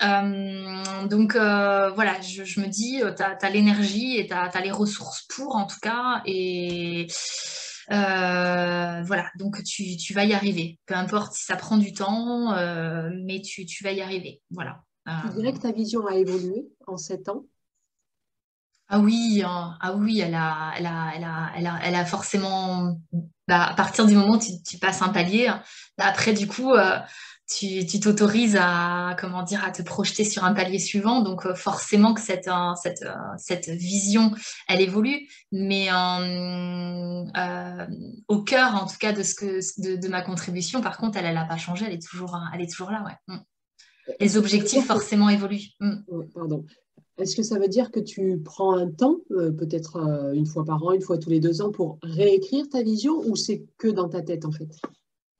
donc 0.00 1.34
voilà, 1.34 2.20
je, 2.20 2.60
me 2.60 2.66
dis, 2.66 3.00
tu 3.16 3.22
as, 3.22 3.50
l'énergie 3.50 4.18
et 4.18 4.26
tu 4.26 4.32
as, 4.32 4.44
as, 4.44 4.60
les 4.60 4.70
ressources 4.70 5.22
pour, 5.28 5.56
en 5.56 5.66
tout 5.66 5.80
cas, 5.80 6.22
et 6.26 7.06
euh, 7.90 9.02
voilà, 9.02 9.30
donc 9.38 9.62
tu, 9.64 10.14
vas 10.14 10.24
y 10.24 10.32
arriver. 10.32 10.78
Peu 10.86 10.94
importe 10.94 11.34
si 11.34 11.44
ça 11.44 11.56
prend 11.56 11.76
du 11.76 11.92
temps, 11.92 12.52
euh, 12.52 13.10
mais 13.24 13.40
tu, 13.40 13.66
vas 13.82 13.92
y 13.92 14.00
arriver. 14.00 14.40
Voilà. 14.50 14.82
Tu 15.06 15.40
dirais 15.40 15.52
que 15.52 15.58
ta 15.58 15.72
vision 15.72 16.06
a 16.06 16.14
évolué 16.14 16.68
en 16.86 16.96
sept 16.96 17.28
ans? 17.28 17.44
Ah 18.88 19.00
oui, 19.00 19.42
hein. 19.44 19.76
ah 19.80 19.94
oui, 19.94 20.20
elle 20.20 20.34
a, 20.34 20.72
elle 20.76 20.86
a, 20.86 21.80
elle 21.82 21.94
a, 21.94 22.04
forcément. 22.04 22.98
Bah, 23.48 23.64
à 23.64 23.74
partir 23.74 24.06
du 24.06 24.14
moment 24.14 24.34
où 24.34 24.38
tu, 24.38 24.78
passes 24.78 25.02
un 25.02 25.08
palier, 25.08 25.50
bah, 25.98 26.04
après 26.06 26.32
du 26.32 26.46
coup, 26.46 26.72
euh, 26.72 26.98
tu 27.58 28.00
t'autorises 28.00 28.56
à 28.58 29.16
comment 29.18 29.42
dire 29.42 29.64
à 29.64 29.70
te 29.70 29.82
projeter 29.82 30.24
sur 30.24 30.44
un 30.44 30.52
palier 30.54 30.78
suivant. 30.78 31.20
Donc 31.20 31.46
euh, 31.46 31.54
forcément 31.54 32.14
que 32.14 32.20
cette, 32.20 32.48
cette, 32.82 33.02
euh, 33.02 33.14
cette 33.36 33.68
vision 33.68 34.32
elle 34.68 34.80
évolue. 34.80 35.28
Mais 35.50 35.88
euh, 35.92 37.86
au 38.28 38.42
cœur 38.42 38.74
en 38.74 38.86
tout 38.86 38.96
cas 38.98 39.12
de 39.12 39.22
ce 39.22 39.34
que 39.34 39.96
de, 39.96 40.08
ma 40.08 40.22
contribution 40.22 40.80
par 40.80 40.96
contre 40.96 41.18
elle 41.18 41.34
n'a 41.34 41.44
pas 41.44 41.56
changé. 41.56 41.84
Elle 41.86 41.94
est 41.94 42.06
toujours 42.06 42.38
elle 42.54 42.60
est 42.60 42.70
toujours 42.70 42.90
là 42.90 43.04
ouais. 43.04 43.34
Mm. 43.34 43.38
les 44.20 44.36
objectifs 44.36 44.86
forcément 44.86 45.28
évoluent. 45.28 45.68
Mm. 45.80 45.96
pardon. 46.34 46.64
Est-ce 47.18 47.36
que 47.36 47.42
ça 47.42 47.58
veut 47.58 47.68
dire 47.68 47.90
que 47.90 48.00
tu 48.00 48.40
prends 48.42 48.74
un 48.74 48.90
temps, 48.90 49.18
peut-être 49.28 50.32
une 50.34 50.46
fois 50.46 50.64
par 50.64 50.82
an, 50.82 50.92
une 50.92 51.02
fois 51.02 51.18
tous 51.18 51.28
les 51.28 51.40
deux 51.40 51.60
ans, 51.60 51.70
pour 51.70 51.98
réécrire 52.02 52.66
ta 52.70 52.82
vision 52.82 53.18
ou 53.26 53.36
c'est 53.36 53.64
que 53.76 53.88
dans 53.88 54.08
ta 54.08 54.22
tête 54.22 54.46
en 54.46 54.50
fait? 54.50 54.70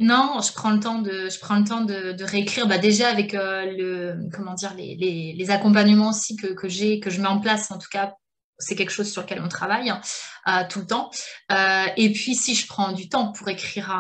Non, 0.03 0.41
je 0.41 0.53
prends 0.53 0.71
le 0.71 0.81
temps 0.81 0.99
de, 1.01 1.29
je 1.31 1.39
prends 1.39 1.57
le 1.57 1.65
temps 1.65 1.81
de, 1.83 2.25
réécrire. 2.25 2.67
Bah 2.67 2.79
déjà 2.79 3.09
avec 3.09 3.35
euh, 3.35 3.65
le, 3.77 4.31
comment 4.33 4.55
dire, 4.55 4.75
les, 4.77 5.51
accompagnements 5.51 6.11
aussi 6.11 6.37
que, 6.37 6.49
que 6.49 6.69
j'ai, 6.69 7.01
que 7.01 7.11
je 7.11 7.21
mets 7.21 7.29
en 7.29 7.41
place 7.41 7.71
en 7.71 7.79
tout 7.79 7.89
cas 7.91 8.15
c'est 8.59 8.77
quelque 8.77 8.93
chose 8.93 9.11
sur 9.11 9.23
lequel 9.23 9.41
on 9.45 9.49
travaille 9.49 9.91
euh, 9.91 10.53
tout 10.71 10.79
le 10.79 10.87
temps. 10.87 11.11
Euh, 11.51 11.87
et 11.97 12.13
puis, 12.13 12.37
si 12.37 12.55
je 12.55 12.69
prends 12.69 12.93
du 12.93 13.09
temps 13.09 13.33
pour 13.33 13.49
écrire, 13.49 13.93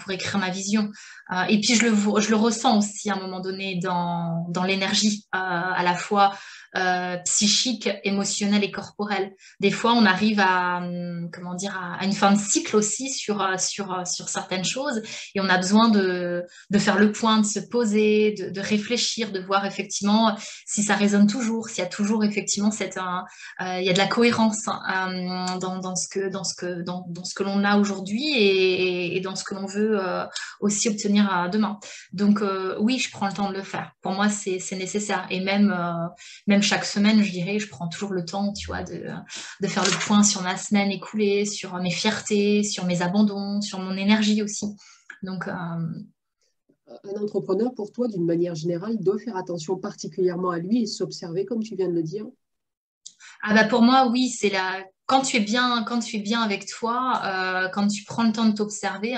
pour 0.00 0.10
écrire 0.10 0.38
ma 0.38 0.50
vision, 0.50 0.90
et 1.48 1.60
puis 1.60 1.76
je 1.76 1.84
le, 1.84 1.94
je 2.20 2.30
le 2.30 2.34
ressens 2.34 2.78
aussi 2.78 3.10
à 3.10 3.14
un 3.14 3.20
moment 3.20 3.38
donné 3.38 3.78
dans, 3.80 4.46
dans 4.48 4.64
l'énergie, 4.64 5.24
à 5.30 5.82
la 5.84 5.94
fois 5.94 6.32
euh, 6.76 7.16
psychique, 7.24 7.88
émotionnel 8.04 8.62
et 8.62 8.70
corporel. 8.70 9.32
Des 9.58 9.70
fois, 9.70 9.94
on 9.94 10.04
arrive 10.04 10.38
à, 10.38 10.78
hum, 10.78 11.30
comment 11.32 11.54
dire, 11.54 11.74
à, 11.98 12.04
une 12.04 12.12
fin 12.12 12.30
de 12.30 12.38
cycle 12.38 12.76
aussi 12.76 13.08
sur, 13.08 13.40
euh, 13.40 13.56
sur, 13.56 13.90
euh, 13.90 14.04
sur 14.04 14.28
certaines 14.28 14.66
choses 14.66 15.00
et 15.34 15.40
on 15.40 15.48
a 15.48 15.56
besoin 15.56 15.88
de, 15.88 16.44
de 16.68 16.78
faire 16.78 16.98
le 16.98 17.10
point, 17.10 17.38
de 17.38 17.46
se 17.46 17.58
poser, 17.58 18.32
de, 18.32 18.50
de, 18.50 18.60
réfléchir, 18.60 19.32
de 19.32 19.40
voir 19.40 19.64
effectivement 19.64 20.36
si 20.66 20.82
ça 20.82 20.94
résonne 20.94 21.26
toujours, 21.26 21.70
s'il 21.70 21.78
y 21.78 21.86
a 21.86 21.86
toujours 21.86 22.22
effectivement 22.22 22.70
cette, 22.70 22.98
il 23.60 23.84
y 23.84 23.88
a 23.88 23.92
de 23.94 23.98
la 23.98 24.06
cohérence 24.06 24.66
dans, 24.66 25.78
dans, 25.78 25.96
ce 25.96 26.06
que, 26.08 26.28
dans 26.28 26.44
ce 26.44 26.54
que, 26.54 26.82
dans, 26.82 27.06
dans 27.08 27.24
ce 27.24 27.32
que 27.32 27.44
l'on 27.44 27.64
a 27.64 27.78
aujourd'hui 27.78 28.28
et, 28.36 29.16
et, 29.16 29.20
dans 29.20 29.36
ce 29.36 29.44
que 29.44 29.54
l'on 29.54 29.66
veut 29.66 29.98
aussi 30.60 30.88
obtenir 30.88 31.48
demain. 31.50 31.78
Donc 32.12 32.42
oui, 32.78 32.98
je 32.98 33.10
prends 33.10 33.26
le 33.26 33.32
temps 33.32 33.48
de 33.48 33.56
le 33.56 33.62
faire. 33.62 33.92
Pour 34.02 34.12
moi, 34.12 34.28
c'est 34.28 34.76
nécessaire 34.76 35.26
et 35.30 35.40
même, 35.40 35.74
même 36.46 36.57
chaque 36.62 36.84
semaine, 36.84 37.22
je 37.22 37.30
dirais, 37.30 37.58
je 37.58 37.68
prends 37.68 37.88
toujours 37.88 38.12
le 38.12 38.24
temps, 38.24 38.52
tu 38.52 38.66
vois, 38.66 38.82
de, 38.82 39.04
de 39.60 39.66
faire 39.66 39.84
le 39.84 40.06
point 40.06 40.22
sur 40.22 40.42
ma 40.42 40.56
semaine 40.56 40.90
écoulée, 40.90 41.44
sur 41.44 41.74
mes 41.76 41.90
fiertés, 41.90 42.62
sur 42.62 42.84
mes 42.84 43.02
abandons, 43.02 43.60
sur 43.60 43.78
mon 43.78 43.96
énergie 43.96 44.42
aussi. 44.42 44.66
Donc, 45.22 45.48
euh, 45.48 45.52
un 45.52 47.22
entrepreneur, 47.22 47.74
pour 47.74 47.92
toi, 47.92 48.08
d'une 48.08 48.24
manière 48.24 48.54
générale, 48.54 48.96
doit 48.98 49.18
faire 49.18 49.36
attention 49.36 49.76
particulièrement 49.76 50.50
à 50.50 50.58
lui 50.58 50.82
et 50.82 50.86
s'observer, 50.86 51.44
comme 51.44 51.62
tu 51.62 51.76
viens 51.76 51.88
de 51.88 51.94
le 51.94 52.02
dire 52.02 52.26
ah 53.42 53.54
bah 53.54 53.64
pour 53.64 53.82
moi, 53.82 54.08
oui, 54.10 54.28
c'est 54.28 54.50
la 54.50 54.84
quand 55.06 55.22
tu 55.22 55.36
es 55.36 55.40
bien, 55.40 55.84
quand 55.84 56.00
tu 56.00 56.16
es 56.16 56.18
bien 56.18 56.42
avec 56.42 56.66
toi, 56.66 57.22
euh, 57.24 57.68
quand 57.68 57.88
tu 57.88 58.04
prends 58.04 58.24
le 58.24 58.32
temps 58.32 58.46
de 58.46 58.52
t'observer, 58.52 59.16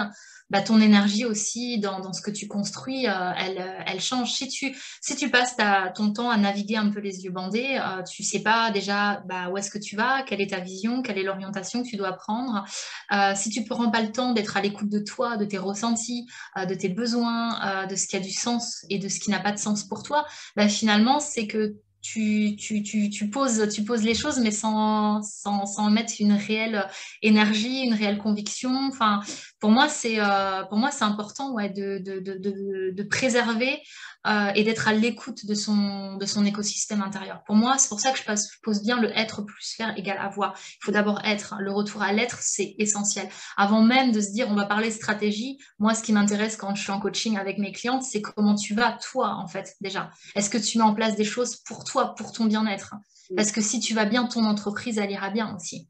bah, 0.50 0.62
ton 0.62 0.80
énergie 0.80 1.24
aussi 1.24 1.78
dans, 1.78 2.12
ce 2.12 2.20
que 2.20 2.30
tu 2.30 2.48
construis, 2.48 3.06
euh, 3.06 3.32
elle, 3.36 3.84
elle, 3.86 4.00
change. 4.00 4.32
Si 4.32 4.48
tu, 4.48 4.76
si 5.00 5.16
tu 5.16 5.30
passes 5.30 5.56
ta, 5.56 5.92
ton 5.94 6.12
temps 6.12 6.28
à 6.30 6.36
naviguer 6.36 6.76
un 6.76 6.90
peu 6.90 7.00
les 7.00 7.24
yeux 7.24 7.30
bandés, 7.30 7.80
euh, 7.80 8.02
tu 8.02 8.22
sais 8.24 8.40
pas 8.40 8.70
déjà 8.70 9.22
bah, 9.26 9.48
où 9.50 9.56
est-ce 9.56 9.70
que 9.70 9.78
tu 9.78 9.96
vas, 9.96 10.22
quelle 10.24 10.40
est 10.40 10.50
ta 10.50 10.60
vision, 10.60 11.02
quelle 11.02 11.18
est 11.18 11.22
l'orientation 11.22 11.82
que 11.82 11.88
tu 11.88 11.96
dois 11.96 12.12
prendre. 12.12 12.64
Euh, 13.12 13.32
si 13.36 13.50
tu 13.50 13.60
ne 13.60 13.66
prends 13.66 13.90
pas 13.90 14.02
le 14.02 14.12
temps 14.12 14.32
d'être 14.32 14.56
à 14.56 14.60
l'écoute 14.60 14.88
de 14.88 14.98
toi, 14.98 15.36
de 15.36 15.44
tes 15.44 15.58
ressentis, 15.58 16.26
euh, 16.58 16.66
de 16.66 16.74
tes 16.74 16.88
besoins, 16.88 17.86
de 17.86 17.94
ce 17.94 18.06
qui 18.06 18.16
a 18.16 18.20
du 18.20 18.32
sens 18.32 18.84
et 18.90 18.98
de 18.98 19.08
ce 19.08 19.20
qui 19.20 19.30
n'a 19.30 19.40
pas 19.40 19.52
de 19.52 19.58
sens 19.58 19.84
pour 19.84 20.02
toi, 20.02 20.26
bah, 20.56 20.68
finalement, 20.68 21.20
c'est 21.20 21.46
que 21.46 21.76
tu, 22.02 22.56
tu, 22.56 22.82
tu, 22.82 23.10
tu, 23.10 23.28
poses, 23.28 23.68
tu 23.74 23.84
poses 23.84 24.02
les 24.02 24.14
choses, 24.14 24.38
mais 24.38 24.50
sans, 24.50 25.22
sans, 25.22 25.66
sans, 25.66 25.90
mettre 25.90 26.14
une 26.18 26.32
réelle 26.32 26.88
énergie, 27.22 27.82
une 27.82 27.94
réelle 27.94 28.18
conviction. 28.18 28.88
Enfin, 28.88 29.20
pour 29.60 29.70
moi, 29.70 29.88
c'est 29.88 30.18
euh, 30.18 30.64
pour 30.64 30.78
moi 30.78 30.90
c'est 30.90 31.04
important 31.04 31.52
ouais, 31.52 31.68
de, 31.68 31.98
de, 31.98 32.18
de, 32.18 32.90
de 32.90 33.02
préserver 33.02 33.80
euh, 34.26 34.52
et 34.54 34.64
d'être 34.64 34.88
à 34.88 34.92
l'écoute 34.92 35.46
de 35.46 35.54
son, 35.54 36.16
de 36.16 36.26
son 36.26 36.44
écosystème 36.44 37.00
intérieur. 37.00 37.42
Pour 37.46 37.56
moi, 37.56 37.78
c'est 37.78 37.88
pour 37.88 38.00
ça 38.00 38.12
que 38.12 38.18
je, 38.18 38.24
pose 38.62 38.82
bien 38.82 39.00
le 39.00 39.10
être 39.16 39.42
plus 39.42 39.74
faire 39.76 39.96
égal 39.96 40.18
avoir. 40.18 40.54
Il 40.58 40.84
faut 40.84 40.92
d'abord 40.92 41.20
être. 41.24 41.56
Le 41.58 41.72
retour 41.72 42.02
à 42.02 42.12
l'être, 42.12 42.38
c'est 42.40 42.74
essentiel. 42.78 43.28
Avant 43.56 43.82
même 43.82 44.12
de 44.12 44.20
se 44.20 44.30
dire 44.32 44.48
on 44.50 44.54
va 44.54 44.66
parler 44.66 44.90
stratégie, 44.90 45.58
moi, 45.78 45.94
ce 45.94 46.02
qui 46.02 46.12
m'intéresse 46.12 46.56
quand 46.56 46.74
je 46.74 46.82
suis 46.82 46.92
en 46.92 47.00
coaching 47.00 47.38
avec 47.38 47.58
mes 47.58 47.72
clientes, 47.72 48.02
c'est 48.02 48.20
comment 48.20 48.54
tu 48.54 48.74
vas, 48.74 48.98
toi, 49.10 49.36
en 49.36 49.46
fait, 49.46 49.74
déjà. 49.80 50.10
Est-ce 50.34 50.50
que 50.50 50.58
tu 50.58 50.78
mets 50.78 50.84
en 50.84 50.94
place 50.94 51.16
des 51.16 51.24
choses 51.24 51.56
pour 51.56 51.84
toi, 51.84 52.14
pour 52.14 52.32
ton 52.32 52.44
bien-être? 52.44 52.94
Parce 53.36 53.52
que 53.52 53.60
si 53.60 53.80
tu 53.80 53.94
vas 53.94 54.04
bien, 54.04 54.24
ton 54.26 54.44
entreprise, 54.44 54.98
elle 54.98 55.10
ira 55.10 55.30
bien 55.30 55.54
aussi 55.54 55.88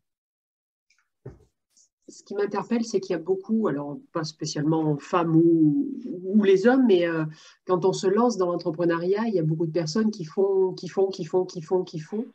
ce 2.10 2.22
qui 2.24 2.34
m'interpelle, 2.34 2.84
c'est 2.84 3.00
qu'il 3.00 3.12
y 3.12 3.18
a 3.18 3.22
beaucoup, 3.22 3.68
alors 3.68 3.98
pas 4.12 4.24
spécialement 4.24 4.98
femmes 4.98 5.36
ou, 5.36 6.42
les 6.42 6.66
hommes, 6.66 6.86
mais 6.86 7.06
euh, 7.06 7.24
quand 7.66 7.84
on 7.84 7.92
se 7.92 8.06
lance 8.06 8.36
dans 8.36 8.46
l'entrepreneuriat, 8.46 9.28
il 9.28 9.34
y 9.34 9.38
a 9.38 9.42
beaucoup 9.42 9.66
de 9.66 9.72
personnes 9.72 10.10
qui 10.10 10.24
font, 10.24 10.72
qui 10.72 10.88
font, 10.88 11.08
qui 11.08 11.24
font, 11.24 11.44
qui 11.44 11.62
font, 11.62 11.84
qui 11.84 11.98
font. 11.98 12.26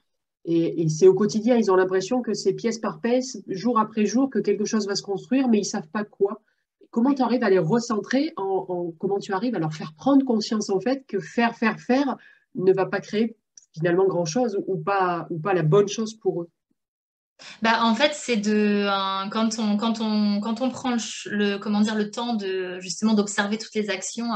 Et, 0.46 0.88
c'est 0.90 1.08
au 1.08 1.16
quotidien, 1.16 1.58
ils 1.58 1.72
ont 1.72 1.76
l'impression 1.76 2.22
que 2.22 2.36
c'est 2.36 2.54
pièce 2.54 2.78
par 2.78 3.02
pièce, 3.02 3.42
jour 3.48 3.80
après 3.80 4.06
jour, 4.06 4.30
que 4.30 4.38
quelque 4.38 4.64
chose 4.64 4.88
va 4.88 4.96
se 4.96 5.02
construire, 5.02 5.48
mais 5.48 5.58
ils 5.58 5.62
ne 5.62 5.66
savent 5.66 5.90
pas 5.90 6.04
quoi. 6.04 6.40
Comment 6.92 7.14
tu 7.14 7.24
arrives 7.24 7.44
à 7.44 7.50
les 7.50 7.60
recentrer 7.60 8.32
en, 8.38 8.94
comment 9.00 9.18
tu 9.18 9.34
arrives 9.34 9.56
à 9.56 9.60
leur 9.60 9.74
faire 9.74 9.94
prendre 9.98 10.24
conscience 10.24 10.70
en 10.70 10.80
fait 10.80 11.04
que 11.08 11.20
faire, 11.20 11.56
faire, 11.56 11.80
faire 11.80 12.16
ne 12.54 12.72
va 12.72 12.86
pas 12.86 13.02
créer 13.02 13.36
finalement 13.74 14.06
grand 14.06 14.26
chose 14.26 14.58
ou 14.68 14.78
pas, 14.78 15.28
ou 15.32 15.40
pas 15.40 15.54
la 15.54 15.64
bonne 15.64 15.88
chose 15.88 16.14
pour 16.14 16.44
eux? 16.44 16.50
Bah, 17.62 17.84
en 17.84 17.96
fait, 17.96 18.14
c'est 18.14 18.38
de 18.38 18.88
quand 19.30 19.60
on 19.60 19.78
quand 19.78 20.00
on 20.00 20.40
quand 20.40 20.62
on 20.62 20.70
prend 20.70 20.96
le, 21.26 21.58
comment 21.58 21.82
dire 21.82 21.96
le 21.96 22.10
temps 22.10 22.34
de 22.34 22.80
justement 22.80 23.14
d'observer 23.14 23.58
toutes 23.58 23.76
les 23.76 23.90
actions 23.90 24.30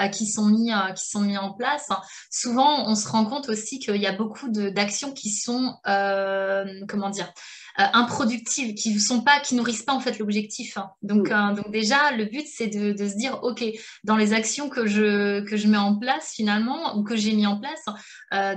euh, 0.00 0.08
qui 0.08 0.26
sont 0.26 0.46
mis 0.46 0.72
euh, 0.72 0.92
qui 0.92 1.08
sont 1.08 1.20
mis 1.20 1.38
en 1.38 1.52
place. 1.52 1.88
souvent, 2.30 2.88
on 2.88 2.94
se 2.94 3.08
rend 3.08 3.24
compte 3.24 3.48
aussi 3.48 3.78
qu'il 3.78 3.96
y 3.96 4.06
a 4.06 4.12
beaucoup 4.12 4.48
d'actions 4.50 5.12
qui 5.12 5.30
sont 5.30 5.76
euh, 5.86 6.64
comment 6.88 7.10
dire 7.10 7.32
improductives, 7.78 8.74
qui 8.74 9.00
sont 9.00 9.22
pas 9.22 9.40
qui 9.40 9.54
nourrissent 9.54 9.84
pas 9.84 9.94
en 9.94 10.00
fait 10.00 10.18
l'objectif. 10.18 10.76
Donc 11.02 11.30
donc 11.30 11.70
déjà, 11.70 12.12
le 12.12 12.26
but 12.26 12.46
c'est 12.46 12.66
de, 12.66 12.92
de, 12.92 13.08
se 13.08 13.16
dire 13.16 13.42
ok 13.42 13.64
dans 14.04 14.16
les 14.16 14.34
actions 14.34 14.68
que 14.68 14.86
je 14.86 15.40
que 15.40 15.56
je 15.56 15.68
mets 15.68 15.78
en 15.78 15.96
place 15.96 16.32
finalement 16.34 16.96
ou 16.96 17.02
que 17.02 17.16
j'ai 17.16 17.32
mis 17.32 17.46
en 17.46 17.58
place 17.58 17.84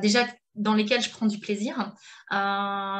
déjà 0.02 0.26
dans 0.56 0.74
lesquelles 0.74 1.02
je 1.02 1.10
prends 1.10 1.26
du 1.26 1.40
plaisir, 1.40 1.94
euh, 2.32 2.36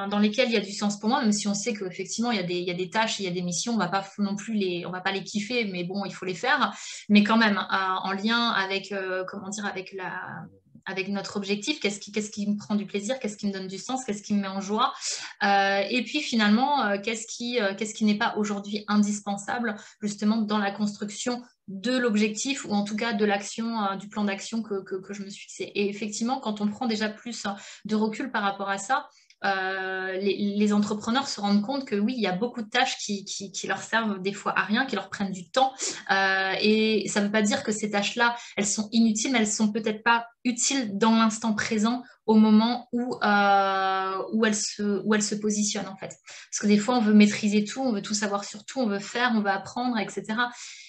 dans 0.08 0.20
lesquelles 0.20 0.50
il 0.50 0.54
y 0.54 0.58
a 0.58 0.62
du 0.62 0.74
sens 0.74 1.00
pour 1.00 1.10
moi, 1.10 1.22
même 1.22 1.32
si 1.32 1.48
on 1.48 1.54
sait 1.54 1.74
qu'effectivement 1.74 2.32
il, 2.32 2.40
il 2.50 2.64
y 2.64 2.72
a 2.72 2.74
des 2.74 2.90
tâches, 2.90 3.20
il 3.20 3.26
y 3.26 3.28
a 3.28 3.32
des 3.32 3.42
missions, 3.42 3.74
on 3.74 3.78
va 3.78 3.88
pas 3.88 4.06
non 4.18 4.36
plus 4.36 4.54
les, 4.54 4.86
on 4.86 4.92
va 4.92 5.02
pas 5.02 5.12
les 5.12 5.24
kiffer, 5.24 5.66
mais 5.66 5.84
bon, 5.84 6.06
il 6.06 6.14
faut 6.14 6.26
les 6.26 6.34
faire. 6.36 6.74
Mais 7.10 7.24
quand 7.24 7.38
même, 7.38 7.58
euh, 7.58 7.96
en 8.04 8.12
lien 8.12 8.50
avec, 8.50 8.92
euh, 8.92 9.24
comment 9.28 9.50
dire, 9.50 9.66
avec 9.66 9.94
la, 9.94 10.46
avec 10.86 11.08
notre 11.08 11.38
objectif, 11.38 11.80
qu'est-ce 11.80 12.00
qui, 12.00 12.12
qu'est-ce 12.12 12.30
qui 12.30 12.48
me 12.48 12.58
prend 12.58 12.76
du 12.76 12.86
plaisir, 12.86 13.18
qu'est-ce 13.20 13.38
qui 13.38 13.48
me 13.48 13.54
donne 13.54 13.68
du 13.68 13.80
sens, 13.80 14.04
qu'est-ce 14.06 14.22
qui 14.22 14.34
me 14.36 14.42
met 14.42 14.48
en 14.48 14.62
joie, 14.62 14.94
et 15.42 16.04
puis 16.06 16.22
finalement, 16.22 17.00
qu'est-ce 17.00 17.26
qui, 17.26 17.58
qu'est-ce 17.76 17.96
qui 17.96 18.06
n'est 18.06 18.20
pas 18.20 18.36
aujourd'hui 18.38 18.86
indispensable 18.88 19.78
justement 20.00 20.38
dans 20.38 20.60
la 20.60 20.70
construction 20.70 21.42
de 21.68 21.98
l'objectif 21.98 22.66
ou 22.66 22.72
en 22.72 22.84
tout 22.84 22.96
cas 22.96 23.14
de 23.14 23.26
l'action, 23.26 23.96
du 23.96 24.08
plan 24.08 24.24
d'action 24.24 24.62
que, 24.62 24.84
que, 24.84 25.14
je 25.14 25.24
me 25.24 25.30
suis 25.30 25.44
fixé. 25.44 25.64
Et 25.76 25.90
effectivement, 25.90 26.40
quand 26.40 26.62
on 26.62 26.68
prend 26.68 26.86
déjà 26.86 27.10
plus 27.10 27.46
de 27.86 27.96
recul 27.96 28.32
par 28.32 28.44
rapport 28.44 28.70
à 28.70 28.78
ça, 28.78 29.08
euh, 29.46 30.14
les, 30.18 30.74
entrepreneurs 30.74 31.28
se 31.28 31.40
rendent 31.40 31.62
compte 31.62 31.86
que 31.86 31.96
oui, 31.96 32.14
il 32.18 32.22
y 32.22 32.28
a 32.28 32.32
beaucoup 32.32 32.64
de 32.64 32.70
tâches 32.70 32.98
qui, 32.98 33.26
leur 33.68 33.82
servent 33.82 34.20
des 34.20 34.34
fois 34.34 34.58
à 34.58 34.64
rien, 34.64 34.86
qui 34.86 34.96
leur 34.96 35.10
prennent 35.10 35.32
du 35.32 35.50
temps. 35.50 35.74
Euh, 36.12 36.54
et 36.60 37.08
ça 37.08 37.20
ne 37.20 37.26
veut 37.26 37.32
pas 37.32 37.44
dire 37.44 37.64
que 37.64 37.72
ces 37.72 37.92
tâches-là, 37.92 38.36
elles 38.58 38.66
sont 38.66 38.90
inutiles, 38.92 39.32
mais 39.32 39.40
elles 39.40 39.48
sont 39.48 39.72
peut-être 39.72 40.04
pas 40.04 40.26
utiles 40.44 40.98
dans 40.98 41.16
l'instant 41.16 41.54
présent 41.54 42.04
au 42.26 42.36
moment 42.36 42.88
où, 42.92 43.16
euh, 43.24 44.24
où, 44.34 44.46
elles 44.46 44.56
se, 44.56 45.04
où 45.06 45.14
elles 45.14 45.24
se 45.24 45.36
positionnent 45.36 45.88
en 45.88 45.96
fait. 45.96 46.16
Parce 46.50 46.60
que 46.60 46.68
des 46.68 46.80
fois, 46.80 46.98
on 46.98 47.02
veut 47.02 47.14
maîtriser 47.14 47.64
tout, 47.64 47.82
on 47.82 47.92
veut 47.92 48.02
tout 48.02 48.16
savoir 48.16 48.46
sur 48.46 48.66
tout, 48.66 48.80
on 48.80 48.88
veut 48.88 49.00
faire, 49.00 49.32
on 49.36 49.42
veut 49.42 49.52
apprendre, 49.52 49.98
etc. 50.00 50.24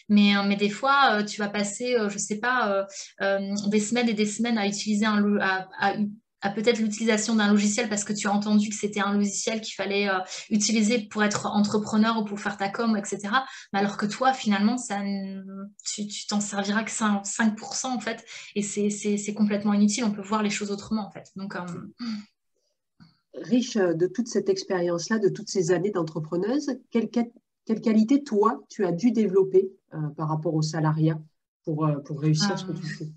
Mais, 0.09 0.35
mais 0.47 0.57
des 0.57 0.71
fois, 0.71 1.23
tu 1.25 1.41
vas 1.41 1.49
passer, 1.49 1.97
je 1.99 2.15
ne 2.15 2.19
sais 2.19 2.39
pas, 2.39 2.87
des 3.21 3.81
semaines 3.81 4.09
et 4.09 4.15
des 4.15 4.27
semaines 4.27 4.59
à 4.59 4.67
utiliser 4.67 5.05
un, 5.07 5.21
à, 6.41 6.51
peut-être 6.51 6.79
l'utilisation 6.79 7.35
d'un 7.37 7.51
logiciel 7.51 7.89
parce 7.89 8.05
que 8.05 8.13
tu 8.13 8.29
as 8.29 8.33
entendu 8.33 8.69
que 8.69 8.75
c'était 8.75 9.01
un 9.01 9.15
logiciel 9.15 9.61
qu'il 9.61 9.75
fallait 9.75 10.09
euh, 10.09 10.19
utiliser 10.51 11.07
pour 11.09 11.23
être 11.25 11.47
entrepreneur 11.47 12.19
ou 12.19 12.25
pour 12.25 12.41
faire 12.41 12.57
ta 12.57 12.69
com, 12.69 12.97
etc. 12.97 13.29
Mais 13.73 13.79
alors 13.79 13.97
que 13.97 14.07
toi, 14.07 14.33
finalement, 14.33 14.77
ça, 14.77 15.01
tu 15.85 16.27
t'en 16.29 16.41
serviras 16.41 16.85
que 16.85 16.91
5%, 16.91 17.25
5% 17.25 17.87
en 17.87 18.01
fait, 18.01 18.25
et 18.55 18.63
c'est 18.63 19.35
complètement 19.35 19.73
inutile. 19.73 20.05
On 20.05 20.13
peut 20.13 20.23
voir 20.23 20.43
les 20.43 20.51
choses 20.51 20.71
autrement 20.71 21.07
en 21.07 21.11
fait. 21.11 21.31
Donc, 21.37 21.57
euh, 21.57 21.61
Riche 23.35 23.77
de 23.77 24.07
toute 24.07 24.29
cette 24.29 24.49
expérience-là, 24.49 25.19
de 25.19 25.29
toutes 25.29 25.51
ces 25.51 25.71
années 25.71 25.91
d'entrepreneuse, 25.91 26.79
quelle, 26.91 27.11
quelle, 27.11 27.81
qualité, 27.83 28.23
toi, 28.23 28.65
tu 28.71 28.87
as 28.87 28.93
dû 28.93 29.11
développer 29.11 29.69
euh, 29.69 29.76
par 30.17 30.29
rapport 30.29 30.55
au 30.55 30.63
salariat 30.63 31.19
pour, 31.65 31.89
pour 32.05 32.21
réussir 32.21 32.59
ce 32.59 32.65
que 32.65 32.73
tu 32.73 32.87
fais 32.87 33.09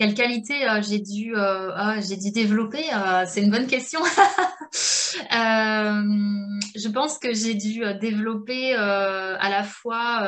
quelle 0.00 0.14
qualité 0.14 0.66
euh, 0.66 0.80
j'ai 0.80 0.98
dû, 0.98 1.36
euh, 1.36 1.72
ah, 1.74 2.00
j'ai 2.00 2.16
dû 2.16 2.30
développer 2.30 2.84
euh, 2.90 3.24
C'est 3.26 3.42
une 3.42 3.50
bonne 3.50 3.66
question. 3.66 4.00
je 5.30 6.88
pense 6.88 7.18
que 7.18 7.34
j'ai 7.34 7.52
dû 7.52 7.82
développer 8.00 8.72
à 8.74 9.50
la 9.50 9.62
fois 9.62 10.26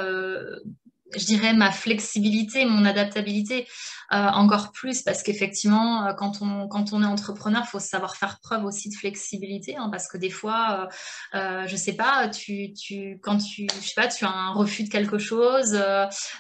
je 1.17 1.25
dirais, 1.25 1.53
ma 1.53 1.71
flexibilité, 1.71 2.65
mon 2.65 2.85
adaptabilité 2.85 3.67
euh, 4.13 4.17
encore 4.29 4.73
plus 4.73 5.01
parce 5.01 5.23
qu'effectivement, 5.23 6.07
euh, 6.07 6.13
quand 6.13 6.43
on, 6.43 6.69
quand 6.69 6.93
on 6.93 7.03
est 7.03 7.07
entrepreneur, 7.07 7.63
il 7.65 7.71
faut 7.71 7.79
savoir 7.79 8.17
faire 8.17 8.41
preuve 8.41 8.67
aussi 8.67 8.91
de 8.91 8.95
flexibilité 8.95 9.77
hein, 9.77 9.89
parce 9.91 10.07
que 10.07 10.19
des 10.19 10.29
fois, 10.29 10.89
euh, 11.35 11.67
je 11.67 11.77
sais 11.77 11.95
pas, 11.95 12.29
tu, 12.29 12.75
tu, 12.75 13.19
quand 13.23 13.39
tu, 13.39 13.67
je 13.75 13.89
sais 13.89 13.95
pas, 13.97 14.09
tu 14.09 14.27
as 14.27 14.31
un 14.31 14.53
refus 14.53 14.83
de 14.83 14.91
quelque 14.91 15.19
chose, 15.19 15.79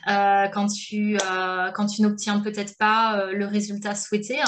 quand 0.07 0.67
tu, 0.67 1.17
quand 1.75 1.87
tu 1.87 2.03
n'obtiens 2.03 2.41
peut-être 2.41 2.77
pas 2.77 3.27
le 3.33 3.47
résultat 3.47 3.95
souhaité, 3.95 4.39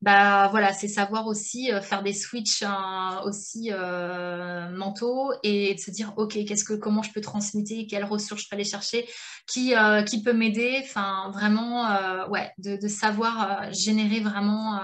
bah 0.00 0.46
voilà, 0.52 0.72
c'est 0.72 0.86
savoir 0.86 1.26
aussi 1.26 1.72
euh, 1.72 1.80
faire 1.80 2.04
des 2.04 2.12
switches 2.12 2.62
hein, 2.62 3.20
aussi 3.24 3.70
euh, 3.72 4.70
mentaux 4.70 5.32
et 5.42 5.74
de 5.74 5.80
se 5.80 5.90
dire 5.90 6.12
ok, 6.16 6.34
qu'est-ce 6.46 6.62
que 6.62 6.74
comment 6.74 7.02
je 7.02 7.12
peux 7.12 7.20
transmuter, 7.20 7.88
quelles 7.88 8.04
ressources 8.04 8.42
je 8.42 8.48
peux 8.48 8.54
aller 8.54 8.64
chercher, 8.64 9.08
qui 9.48 9.74
euh, 9.74 10.02
qui 10.02 10.22
peut 10.22 10.32
m'aider, 10.32 10.80
enfin 10.84 11.32
vraiment 11.34 11.88
ouais, 12.28 12.52
de, 12.58 12.76
de 12.76 12.88
savoir 12.88 13.72
générer 13.72 14.20
vraiment 14.20 14.80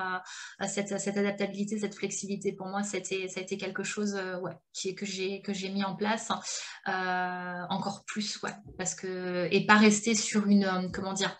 cette, 0.66 0.98
cette 0.98 1.16
adaptabilité, 1.16 1.79
cette 1.79 1.94
flexibilité. 1.94 2.53
Pour 2.53 2.66
moi, 2.66 2.83
c'était 2.83 3.29
ça 3.29 3.38
a 3.38 3.42
été 3.44 3.57
quelque 3.57 3.85
chose 3.85 4.18
ouais, 4.42 4.53
qui 4.72 4.94
que 4.96 5.07
j'ai 5.07 5.42
que 5.42 5.53
j'ai 5.53 5.68
mis 5.68 5.85
en 5.85 5.94
place 5.94 6.31
encore 6.87 8.05
plus 8.07 8.42
ouais, 8.42 8.55
parce 8.79 8.96
que 8.96 9.48
et 9.53 9.64
pas 9.64 9.77
rester 9.77 10.16
sur 10.16 10.46
une 10.46 10.90
comment 10.92 11.12
dire 11.12 11.37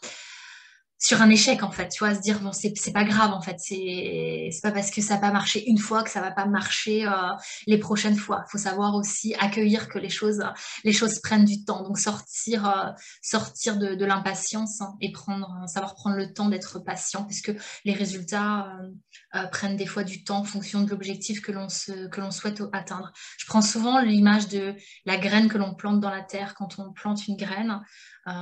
sur 1.05 1.21
un 1.21 1.29
échec 1.29 1.62
en 1.62 1.71
fait, 1.71 1.90
tu 1.90 1.99
vois, 2.03 2.14
se 2.14 2.21
dire 2.21 2.40
bon 2.40 2.51
c'est 2.53 2.93
pas 2.95 3.05
grave 3.05 3.31
en 3.33 3.43
fait, 3.43 3.57
c'est 3.59 4.49
pas 4.62 4.73
parce 4.73 4.90
que 4.90 5.03
ça 5.03 5.14
n'a 5.14 5.21
pas 5.21 5.33
marché 5.33 5.62
une 5.69 5.77
fois 5.77 6.03
que 6.03 6.09
ça 6.09 6.23
va 6.23 6.31
pas 6.31 6.47
marcher 6.47 7.07
euh, 7.07 7.11
les 7.67 7.77
prochaines 7.77 8.17
fois. 8.17 8.47
Faut 8.51 8.57
savoir 8.57 8.95
aussi 8.95 9.35
accueillir 9.35 9.90
que 9.90 9.99
les 9.99 10.09
choses 10.09 10.43
les 10.83 10.95
choses 10.95 11.19
prennent 11.21 11.45
du 11.45 11.62
temps, 11.62 11.83
donc 11.83 11.99
sortir 11.99 12.67
euh, 12.67 12.90
sortir 13.21 13.77
de, 13.77 14.03
l'impatience 14.03 14.81
hein, 14.81 14.95
et 15.03 15.12
prendre 15.12 15.64
savoir 15.67 15.95
prendre 15.95 16.17
le 16.17 16.33
temps 16.33 16.49
d'être 16.49 16.79
patient 16.79 17.25
puisque 17.25 17.53
les 17.85 17.93
résultats 17.93 18.73
euh, 19.35 19.47
prennent 19.47 19.77
des 19.77 19.87
fois 19.87 20.05
du 20.05 20.25
temps 20.25 20.38
en 20.38 20.44
fonction 20.44 20.83
de 20.83 20.90
l'objectif 20.90 21.40
que 21.40 21.53
l'on 21.53 21.66
que 21.66 22.20
l'on 22.20 22.31
souhaite 22.31 22.62
atteindre. 22.73 23.12
Je 23.38 23.47
prends 23.47 23.62
souvent 23.62 24.01
l'image 24.01 24.49
de 24.49 24.75
la 25.07 25.16
graine 25.16 25.49
que 25.49 25.59
l'on 25.59 25.75
plante 25.75 26.01
dans 26.01 26.11
la 26.11 26.23
terre 26.23 26.55
quand 26.55 26.79
on 26.79 26.92
plante 26.92 27.27
une 27.27 27.37
graine. 27.37 27.81
Euh, 28.27 28.33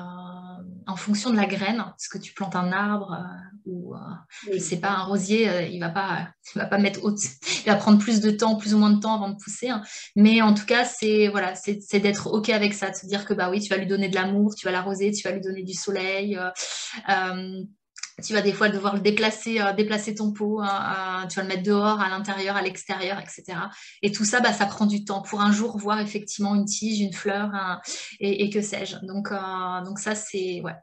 en 0.87 0.95
fonction 0.95 1.31
de 1.31 1.37
la 1.37 1.47
graine, 1.47 1.85
ce 1.99 2.09
que 2.09 2.17
tu 2.17 2.33
plantes 2.35 2.55
un 2.55 2.71
arbre 2.71 3.13
euh, 3.19 3.57
ou, 3.67 3.97
euh, 3.97 3.99
je 4.53 4.59
sais 4.59 4.79
pas, 4.79 4.91
un 4.91 5.03
rosier, 5.03 5.71
il 5.73 5.81
va 5.81 5.89
pas, 5.89 6.29
va 6.55 6.67
pas 6.67 6.79
mettre 6.79 7.03
haute, 7.03 7.19
il 7.65 7.69
va 7.69 7.75
prendre 7.75 7.99
plus 7.99 8.21
de 8.21 8.31
temps, 8.31 8.55
plus 8.55 8.75
ou 8.75 8.79
moins 8.79 8.91
de 8.91 9.01
temps 9.01 9.17
avant 9.17 9.31
de 9.31 9.37
pousser. 9.37 9.71
Hein. 9.71 9.83
Mais 10.15 10.41
en 10.41 10.55
tout 10.55 10.67
cas, 10.67 10.85
c'est 10.85 11.27
voilà, 11.27 11.57
c'est 11.57 11.99
d'être 11.99 12.29
ok 12.29 12.51
avec 12.51 12.75
ça, 12.75 12.91
de 12.91 12.95
se 12.95 13.07
dire 13.07 13.25
que 13.25 13.35
bah 13.35 13.51
oui, 13.51 13.61
tu 13.61 13.71
vas 13.71 13.77
lui 13.77 13.89
donner 13.89 14.09
de 14.09 14.15
l'amour, 14.15 14.55
tu 14.55 14.67
vas 14.67 14.73
l'arroser, 14.73 15.11
tu 15.11 15.27
vas 15.27 15.35
lui 15.35 15.41
donner 15.41 15.65
du 15.65 15.75
soleil 15.75 16.39
tu 18.21 18.33
vas 18.33 18.43
des 18.43 18.53
fois 18.53 18.69
devoir 18.69 18.95
le 18.95 19.01
déplacer, 19.01 19.61
euh, 19.61 19.73
déplacer 19.73 20.15
ton 20.15 20.33
pot, 20.33 20.61
hein, 20.61 21.23
euh, 21.25 21.27
tu 21.29 21.37
vas 21.37 21.43
le 21.43 21.49
mettre 21.49 21.63
dehors, 21.63 22.01
à 22.01 22.09
l'intérieur, 22.11 22.57
à 22.57 22.63
l'extérieur, 22.63 23.19
etc. 23.19 23.59
Et 24.03 24.13
tout 24.13 24.25
ça, 24.25 24.41
bah, 24.41 24.53
ça 24.53 24.67
prend 24.67 24.87
du 24.87 25.05
temps 25.05 25.23
pour 25.23 25.41
un 25.41 25.53
jour 25.53 25.79
voir 25.79 26.01
effectivement 26.01 26.55
une 26.55 26.65
tige, 26.65 27.01
une 27.01 27.13
fleur 27.13 27.51
et, 28.21 28.51
que 28.51 28.61
sais-je. 28.61 28.97
Donc, 29.07 29.33
euh, 29.33 29.85
donc 29.85 29.99
ça, 29.99 30.15
c'est... 30.15 30.61
Ouais. 30.63 30.75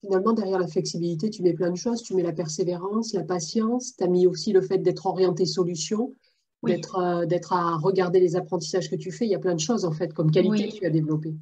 Finalement, 0.00 0.32
derrière 0.32 0.58
la 0.58 0.66
flexibilité, 0.66 1.30
tu 1.30 1.42
mets 1.42 1.52
plein 1.52 1.70
de 1.70 1.76
choses. 1.76 2.02
Tu 2.02 2.14
mets 2.14 2.24
la 2.24 2.32
persévérance, 2.32 3.12
la 3.12 3.22
patience. 3.22 3.94
Tu 3.96 4.02
as 4.02 4.08
mis 4.08 4.26
aussi 4.26 4.52
le 4.52 4.60
fait 4.60 4.78
d'être 4.78 5.06
orienté 5.06 5.46
solution, 5.46 6.16
d'être 6.64 7.52
à 7.52 7.76
regarder 7.76 8.18
les 8.18 8.34
apprentissages 8.34 8.90
que 8.90 8.96
tu 8.96 9.12
fais. 9.12 9.26
Il 9.26 9.30
y 9.30 9.36
a 9.36 9.38
plein 9.38 9.54
de 9.54 9.60
choses, 9.60 9.84
en 9.84 9.92
fait, 9.92 10.12
comme 10.12 10.32
qualité 10.32 10.70
que 10.70 10.78
tu 10.78 10.86
as 10.86 10.90
développées. 10.90 11.36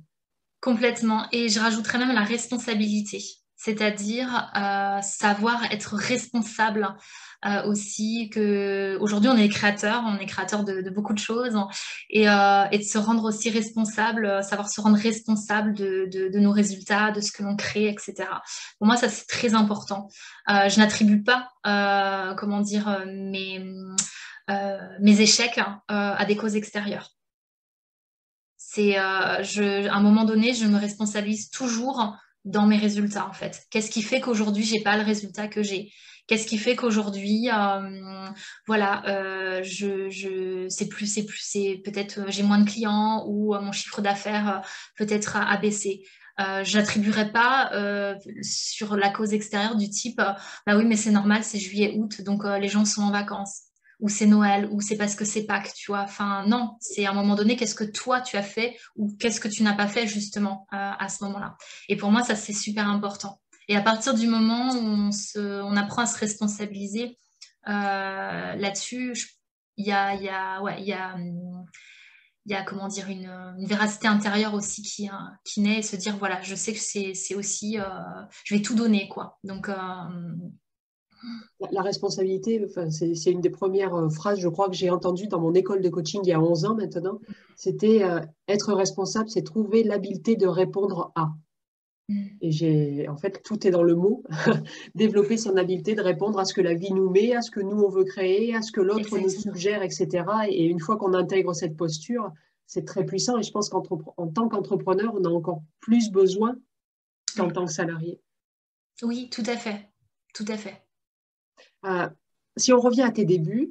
Complètement. 0.60 1.24
Et 1.32 1.48
je 1.48 1.58
rajouterais 1.58 1.98
même 1.98 2.14
la 2.14 2.22
responsabilité 2.22 3.22
c'est-à-dire 3.62 4.50
euh, 4.56 5.02
savoir 5.02 5.70
être 5.70 5.94
responsable 5.94 6.96
euh, 7.44 7.66
aussi 7.66 8.30
que 8.32 8.96
aujourd'hui 9.00 9.28
on 9.28 9.36
est 9.36 9.50
créateur, 9.50 10.02
on 10.06 10.16
est 10.16 10.24
créateur 10.24 10.64
de, 10.64 10.88
beaucoup 10.88 11.12
de 11.12 11.18
choses 11.18 11.58
et, 12.08 12.26
euh, 12.26 12.64
et, 12.72 12.78
de 12.78 12.82
se 12.82 12.96
rendre 12.96 13.22
aussi 13.24 13.50
responsable, 13.50 14.42
savoir 14.42 14.70
se 14.70 14.80
rendre 14.80 14.96
responsable 14.96 15.74
de, 15.74 16.38
nos 16.38 16.52
résultats, 16.52 17.10
de 17.10 17.20
ce 17.20 17.32
que 17.32 17.42
l'on 17.42 17.54
crée, 17.54 17.88
etc. 17.88 18.30
Pour 18.78 18.86
moi 18.86 18.96
ça 18.96 19.10
c'est 19.10 19.26
très 19.26 19.52
important. 19.52 20.08
je 20.48 20.78
n'attribue 20.78 21.22
pas, 21.22 21.50
comment 22.38 22.62
dire, 22.62 23.04
mes, 23.06 23.60
échecs 25.20 25.58
hein, 25.58 25.82
à 25.88 26.24
des 26.24 26.36
causes 26.36 26.56
extérieures. 26.56 27.10
C'est, 28.56 28.96
à 28.96 29.42
un 29.42 30.00
moment 30.00 30.24
donné, 30.24 30.54
je 30.54 30.64
me 30.64 30.78
responsabilise 30.78 31.50
toujours 31.50 32.16
dans 32.44 32.66
mes 32.66 32.78
résultats 32.78 33.26
en 33.26 33.32
fait. 33.32 33.62
Qu'est-ce 33.70 33.90
qui 33.90 34.02
fait 34.02 34.20
qu'aujourd'hui 34.20 34.64
j'ai 34.64 34.80
pas 34.80 34.96
le 34.96 35.02
résultat 35.02 35.48
que 35.48 35.62
j'ai? 35.62 35.92
Qu'est-ce 36.30 36.46
qui 36.46 36.58
fait 36.58 36.76
qu'aujourd'hui, 36.76 37.50
euh, 37.52 38.30
voilà, 38.68 39.02
euh, 39.08 39.64
je, 39.64 40.66
c'est 40.68 40.88
plus, 40.88 41.12
c'est 41.12 41.26
plus, 41.26 41.40
c'est 41.42 41.82
peut-être 41.84 42.20
euh, 42.20 42.24
j'ai 42.28 42.44
moins 42.44 42.58
de 42.58 42.70
clients 42.70 43.24
ou 43.26 43.52
mon 43.60 43.72
chiffre 43.72 44.00
d'affaires 44.00 44.62
peut-être 44.96 45.36
a, 45.36 45.56
baissé. 45.56 46.04
je 46.38 46.78
n'attribuerai 46.78 47.32
pas 47.32 47.72
sur 48.42 48.96
la 48.96 49.10
cause 49.10 49.34
extérieure 49.34 49.74
du 49.74 49.90
type, 49.90 50.18
bah 50.18 50.76
oui, 50.76 50.84
mais 50.84 50.94
c'est 50.94 51.10
normal, 51.10 51.42
c'est 51.42 51.58
juillet, 51.58 51.94
août, 51.96 52.22
donc 52.22 52.44
les 52.44 52.68
gens 52.68 52.84
sont 52.84 53.02
en 53.02 53.10
vacances 53.10 53.69
ou 54.00 54.08
c'est 54.08 54.26
Noël, 54.26 54.68
ou 54.72 54.80
c'est 54.80 54.96
parce 54.96 55.14
que 55.14 55.24
c'est 55.24 55.44
Pâques, 55.44 55.72
tu 55.74 55.90
vois. 55.90 56.02
Enfin, 56.02 56.44
non, 56.46 56.76
c'est 56.80 57.06
à 57.06 57.10
un 57.10 57.14
moment 57.14 57.34
donné, 57.34 57.56
qu'est-ce 57.56 57.74
que 57.74 57.84
toi 57.84 58.20
tu 58.20 58.36
as 58.36 58.42
fait 58.42 58.76
ou 58.96 59.14
qu'est-ce 59.18 59.40
que 59.40 59.48
tu 59.48 59.62
n'as 59.62 59.74
pas 59.74 59.88
fait 59.88 60.06
justement 60.06 60.66
euh, 60.72 60.92
à 60.98 61.08
ce 61.08 61.24
moment-là. 61.24 61.56
Et 61.88 61.96
pour 61.96 62.10
moi, 62.10 62.22
ça, 62.22 62.34
c'est 62.34 62.52
super 62.52 62.88
important. 62.88 63.40
Et 63.68 63.76
à 63.76 63.82
partir 63.82 64.14
du 64.14 64.26
moment 64.26 64.72
où 64.72 64.78
on, 64.78 65.12
se, 65.12 65.38
on 65.62 65.76
apprend 65.76 66.02
à 66.02 66.06
se 66.06 66.18
responsabiliser 66.18 67.18
euh, 67.68 68.54
là-dessus, 68.54 69.14
il 69.76 69.86
y 69.86 69.92
a, 69.92 70.14
y 70.14 70.28
a, 70.28 70.60
ouais, 70.62 70.82
y 70.82 70.92
a, 70.92 71.16
il 72.46 72.52
y 72.52 72.54
a 72.54 72.62
comment 72.62 72.88
dire 72.88 73.08
une, 73.08 73.30
véracité 73.66 74.08
intérieure 74.08 74.54
aussi 74.54 74.82
qui, 74.82 75.08
qui 75.44 75.60
naît 75.60 75.78
et 75.78 75.82
se 75.82 75.96
dire 75.96 76.16
voilà 76.16 76.40
je 76.42 76.54
sais 76.54 76.72
que 76.72 76.78
c'est 76.78 77.34
aussi 77.34 77.78
euh, 77.78 77.84
je 78.44 78.54
vais 78.54 78.62
tout 78.62 78.74
donner 78.74 79.08
quoi 79.08 79.38
donc 79.44 79.68
la 81.70 81.82
responsabilité, 81.82 82.66
c'est 82.90 83.30
une 83.30 83.40
des 83.40 83.50
premières 83.50 83.94
euh, 83.94 84.08
phrases, 84.08 84.40
je 84.40 84.48
crois, 84.48 84.68
que 84.68 84.74
j'ai 84.74 84.90
entendues 84.90 85.28
dans 85.28 85.40
mon 85.40 85.54
école 85.54 85.82
de 85.82 85.88
coaching 85.88 86.20
il 86.24 86.28
y 86.28 86.32
a 86.32 86.40
11 86.40 86.64
ans 86.64 86.74
maintenant. 86.74 87.20
C'était 87.56 88.02
euh, 88.02 88.20
être 88.48 88.72
responsable, 88.72 89.28
c'est 89.28 89.42
trouver 89.42 89.82
l'habileté 89.82 90.36
de 90.36 90.46
répondre 90.46 91.12
à. 91.14 91.30
Mm. 92.08 92.26
Et 92.40 92.50
j'ai, 92.50 93.08
en 93.08 93.16
fait, 93.16 93.42
tout 93.42 93.66
est 93.66 93.70
dans 93.70 93.82
le 93.82 93.94
mot, 93.94 94.22
développer 94.94 95.36
son 95.36 95.56
habileté 95.56 95.94
de 95.94 96.02
répondre 96.02 96.38
à 96.38 96.44
ce 96.44 96.54
que 96.54 96.62
la 96.62 96.74
vie 96.74 96.92
nous 96.92 97.10
met, 97.10 97.34
à 97.34 97.42
ce 97.42 97.50
que 97.50 97.60
nous 97.60 97.82
on 97.82 97.90
veut 97.90 98.04
créer, 98.04 98.54
à 98.54 98.62
ce 98.62 98.72
que 98.72 98.80
l'autre 98.80 99.18
nous 99.18 99.28
suggère, 99.28 99.82
etc. 99.82 100.24
Et 100.48 100.64
une 100.64 100.80
fois 100.80 100.96
qu'on 100.96 101.14
intègre 101.14 101.54
cette 101.54 101.76
posture, 101.76 102.32
c'est 102.66 102.84
très 102.84 103.04
puissant. 103.04 103.38
Et 103.38 103.42
je 103.42 103.50
pense 103.50 103.68
qu'en 103.68 103.82
tant 103.82 104.48
qu'entrepreneur, 104.48 105.12
on 105.14 105.24
a 105.24 105.28
encore 105.28 105.62
plus 105.80 106.10
besoin 106.10 106.56
qu'en 107.36 107.50
tant 107.50 107.66
que 107.66 107.72
salarié. 107.72 108.20
Oui, 109.02 109.28
tout 109.30 109.44
à 109.46 109.56
fait. 109.56 109.90
Tout 110.34 110.44
à 110.48 110.56
fait. 110.56 110.80
Euh, 111.84 112.08
si 112.56 112.72
on 112.72 112.80
revient 112.80 113.02
à 113.02 113.10
tes 113.10 113.24
débuts, 113.24 113.70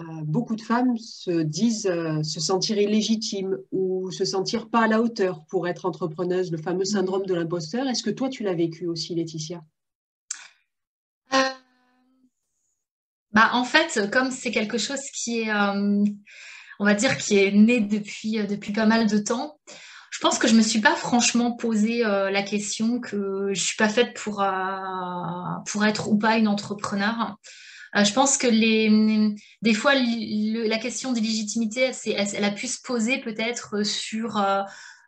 euh, 0.00 0.04
beaucoup 0.24 0.56
de 0.56 0.62
femmes 0.62 0.96
se 0.96 1.42
disent 1.42 1.86
euh, 1.86 2.22
se 2.22 2.40
sentir 2.40 2.78
illégitimes 2.78 3.58
ou 3.70 4.10
se 4.10 4.24
sentir 4.24 4.68
pas 4.68 4.84
à 4.84 4.88
la 4.88 5.02
hauteur 5.02 5.44
pour 5.46 5.68
être 5.68 5.84
entrepreneuse, 5.84 6.50
le 6.50 6.58
fameux 6.58 6.84
syndrome 6.84 7.26
de 7.26 7.34
l'imposteur. 7.34 7.86
Est-ce 7.88 8.02
que 8.02 8.10
toi, 8.10 8.28
tu 8.28 8.42
l'as 8.42 8.54
vécu 8.54 8.86
aussi, 8.86 9.14
Laetitia? 9.14 9.62
Bah, 13.32 13.50
En 13.54 13.64
fait, 13.64 14.10
comme 14.10 14.30
c'est 14.30 14.50
quelque 14.50 14.76
chose 14.76 15.00
qui 15.14 15.40
est, 15.40 15.52
on 15.52 16.84
va 16.84 16.94
dire, 16.94 17.16
qui 17.16 17.38
est 17.38 17.50
né 17.50 17.80
depuis, 17.80 18.46
depuis 18.46 18.72
pas 18.72 18.84
mal 18.84 19.06
de 19.06 19.18
temps, 19.18 19.58
pense 20.22 20.38
que 20.38 20.48
je 20.48 20.54
me 20.54 20.62
suis 20.62 20.80
pas 20.80 20.96
franchement 20.96 21.52
posé 21.52 22.02
la 22.02 22.42
question 22.42 23.00
que 23.00 23.50
je 23.52 23.60
suis 23.60 23.76
pas 23.76 23.88
faite 23.88 24.14
pour, 24.14 24.44
pour 25.66 25.84
être 25.84 26.08
ou 26.08 26.16
pas 26.16 26.36
une 26.36 26.48
entrepreneur. 26.48 27.36
Euh, 27.94 28.04
je 28.04 28.12
pense 28.12 28.38
que 28.38 28.46
les, 28.46 29.34
des 29.60 29.74
fois, 29.74 29.94
la 29.94 30.78
question 30.78 31.12
d'illégitimité, 31.12 31.90
elle, 32.06 32.26
elle, 32.34 32.44
a 32.44 32.50
pu 32.50 32.66
se 32.66 32.80
poser 32.80 33.18
peut-être 33.18 33.84
sur 33.84 34.38
euh, 34.38 34.62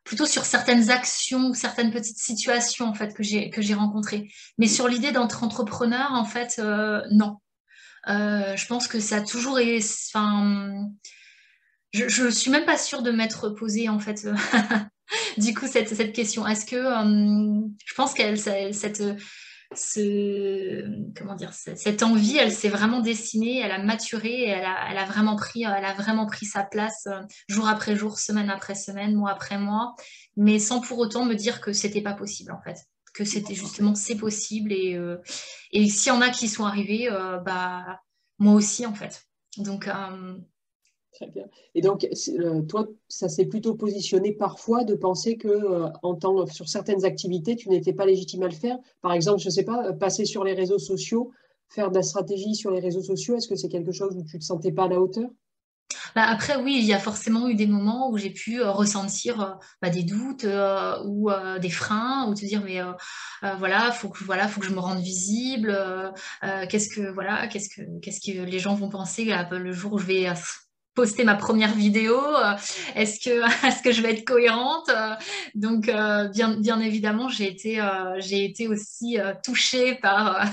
plutôt 0.04 0.26
sur 0.26 0.44
certaines 0.44 0.90
actions 0.90 1.54
certaines 1.54 1.90
petites 1.90 2.18
situations 2.18 2.86
en 2.86 2.94
fait 2.94 3.14
que 3.14 3.22
j'ai 3.22 3.48
que 3.48 3.62
j'ai 3.62 3.74
rencontrées. 3.74 4.28
Mais 4.58 4.68
sur 4.68 4.86
l'idée 4.88 5.12
d'être 5.12 5.42
entrepreneur, 5.42 6.12
en 6.12 6.26
fait, 6.26 6.56
euh, 6.58 7.00
non. 7.10 7.38
je 8.06 8.66
pense 8.66 8.86
que 8.86 9.00
ça 9.00 9.16
a 9.16 9.20
toujours 9.22 9.58
été. 9.58 9.82
Enfin, 10.12 10.90
je, 11.92 12.24
ne 12.24 12.30
suis 12.30 12.50
même 12.50 12.66
pas 12.66 12.76
sûre 12.76 13.02
de 13.02 13.12
m'être 13.12 13.48
posée 13.50 13.88
en 13.88 13.98
fait. 13.98 14.28
du 15.38 15.54
coup, 15.54 15.66
cette, 15.66 15.88
cette 15.88 16.12
question. 16.12 16.46
Est-ce 16.46 16.66
que 16.66 16.76
je 16.76 17.94
pense 17.94 18.14
qu'elle 18.14 18.38
cette 18.38 19.02
ce, 19.76 20.84
comment 21.16 21.34
dire, 21.34 21.52
cette 21.52 22.02
envie, 22.02 22.36
elle 22.36 22.52
s'est 22.52 22.68
vraiment 22.68 23.00
dessinée, 23.00 23.60
elle 23.60 23.72
a 23.72 23.82
maturé, 23.82 24.44
elle 24.44 24.64
a, 24.64 24.90
elle 24.90 24.98
a, 24.98 25.04
vraiment 25.04 25.36
pris, 25.36 25.62
elle 25.62 25.84
a 25.84 25.94
vraiment 25.94 26.26
pris 26.26 26.46
sa 26.46 26.62
place 26.62 27.06
euh, 27.06 27.20
jour 27.48 27.68
après 27.68 27.96
jour, 27.96 28.18
semaine 28.18 28.50
après 28.50 28.74
semaine, 28.74 29.14
mois 29.14 29.30
après 29.30 29.58
mois, 29.58 29.94
mais 30.36 30.58
sans 30.58 30.80
pour 30.80 30.98
autant 30.98 31.24
me 31.24 31.34
dire 31.34 31.60
que 31.60 31.72
c'était 31.72 32.02
pas 32.02 32.14
possible 32.14 32.52
en 32.52 32.60
fait, 32.60 32.76
que 33.12 33.24
c'était 33.24 33.54
justement 33.54 33.94
c'est 33.94 34.16
possible 34.16 34.72
et, 34.72 34.96
euh, 34.96 35.16
et 35.72 35.88
s'il 35.88 36.12
y 36.12 36.16
en 36.16 36.20
a 36.20 36.30
qui 36.30 36.48
sont 36.48 36.64
arrivés, 36.64 37.10
euh, 37.10 37.38
bah 37.38 38.00
moi 38.38 38.54
aussi 38.54 38.86
en 38.86 38.94
fait. 38.94 39.24
Donc 39.56 39.88
Très 41.14 41.28
bien. 41.28 41.44
Et 41.76 41.80
donc, 41.80 42.04
euh, 42.40 42.62
toi, 42.62 42.88
ça 43.06 43.28
s'est 43.28 43.46
plutôt 43.46 43.74
positionné 43.74 44.32
parfois 44.32 44.82
de 44.82 44.96
penser 44.96 45.36
que 45.36 45.46
euh, 45.46 45.88
en 46.02 46.46
sur 46.46 46.68
certaines 46.68 47.04
activités, 47.04 47.54
tu 47.54 47.68
n'étais 47.68 47.92
pas 47.92 48.04
légitime 48.04 48.42
à 48.42 48.48
le 48.48 48.54
faire. 48.54 48.78
Par 49.00 49.12
exemple, 49.12 49.38
je 49.38 49.46
ne 49.46 49.52
sais 49.52 49.62
pas, 49.62 49.86
euh, 49.86 49.92
passer 49.92 50.24
sur 50.24 50.42
les 50.42 50.54
réseaux 50.54 50.80
sociaux, 50.80 51.30
faire 51.68 51.90
de 51.90 51.94
la 51.94 52.02
stratégie 52.02 52.56
sur 52.56 52.72
les 52.72 52.80
réseaux 52.80 53.02
sociaux, 53.02 53.36
est-ce 53.36 53.46
que 53.46 53.54
c'est 53.54 53.68
quelque 53.68 53.92
chose 53.92 54.16
où 54.16 54.24
tu 54.24 54.36
ne 54.36 54.40
te 54.40 54.44
sentais 54.44 54.72
pas 54.72 54.86
à 54.86 54.88
la 54.88 55.00
hauteur? 55.00 55.30
Bah 56.16 56.24
après, 56.26 56.56
oui, 56.56 56.78
il 56.80 56.84
y 56.84 56.92
a 56.92 56.98
forcément 56.98 57.48
eu 57.48 57.54
des 57.54 57.66
moments 57.68 58.10
où 58.10 58.18
j'ai 58.18 58.30
pu 58.30 58.60
ressentir 58.62 59.58
bah, 59.82 59.90
des 59.90 60.02
doutes 60.02 60.46
ou 61.06 61.30
des 61.60 61.70
freins, 61.70 62.28
ou 62.28 62.34
te 62.34 62.44
dire 62.44 62.62
mais 62.64 62.80
voilà, 63.58 63.90
faut 63.90 64.08
que 64.08 64.22
voilà, 64.22 64.46
faut 64.46 64.60
que 64.60 64.66
je 64.66 64.72
me 64.72 64.78
rende 64.78 65.00
visible. 65.00 65.76
qu'est-ce 66.68 66.88
que 66.88 67.12
voilà, 67.12 67.48
qu'est-ce 67.48 67.68
que 67.68 67.82
qu'est-ce 68.00 68.20
que 68.20 68.44
les 68.44 68.58
gens 68.60 68.74
vont 68.74 68.90
penser 68.90 69.28
le 69.50 69.72
jour 69.72 69.94
où 69.94 69.98
je 69.98 70.06
vais 70.06 70.26
poster 70.94 71.24
ma 71.24 71.34
première 71.34 71.74
vidéo 71.74 72.16
euh, 72.16 72.54
Est-ce 72.94 73.20
que, 73.20 73.66
est 73.66 73.82
que 73.82 73.92
je 73.92 74.02
vais 74.02 74.12
être 74.12 74.24
cohérente 74.24 74.88
euh, 74.88 75.14
Donc, 75.54 75.88
euh, 75.88 76.28
bien, 76.28 76.56
bien 76.56 76.80
évidemment, 76.80 77.28
j'ai 77.28 77.48
été, 77.48 77.80
j'ai 78.18 78.44
été 78.44 78.68
aussi 78.68 79.18
touchée 79.42 79.94
par, 79.96 80.44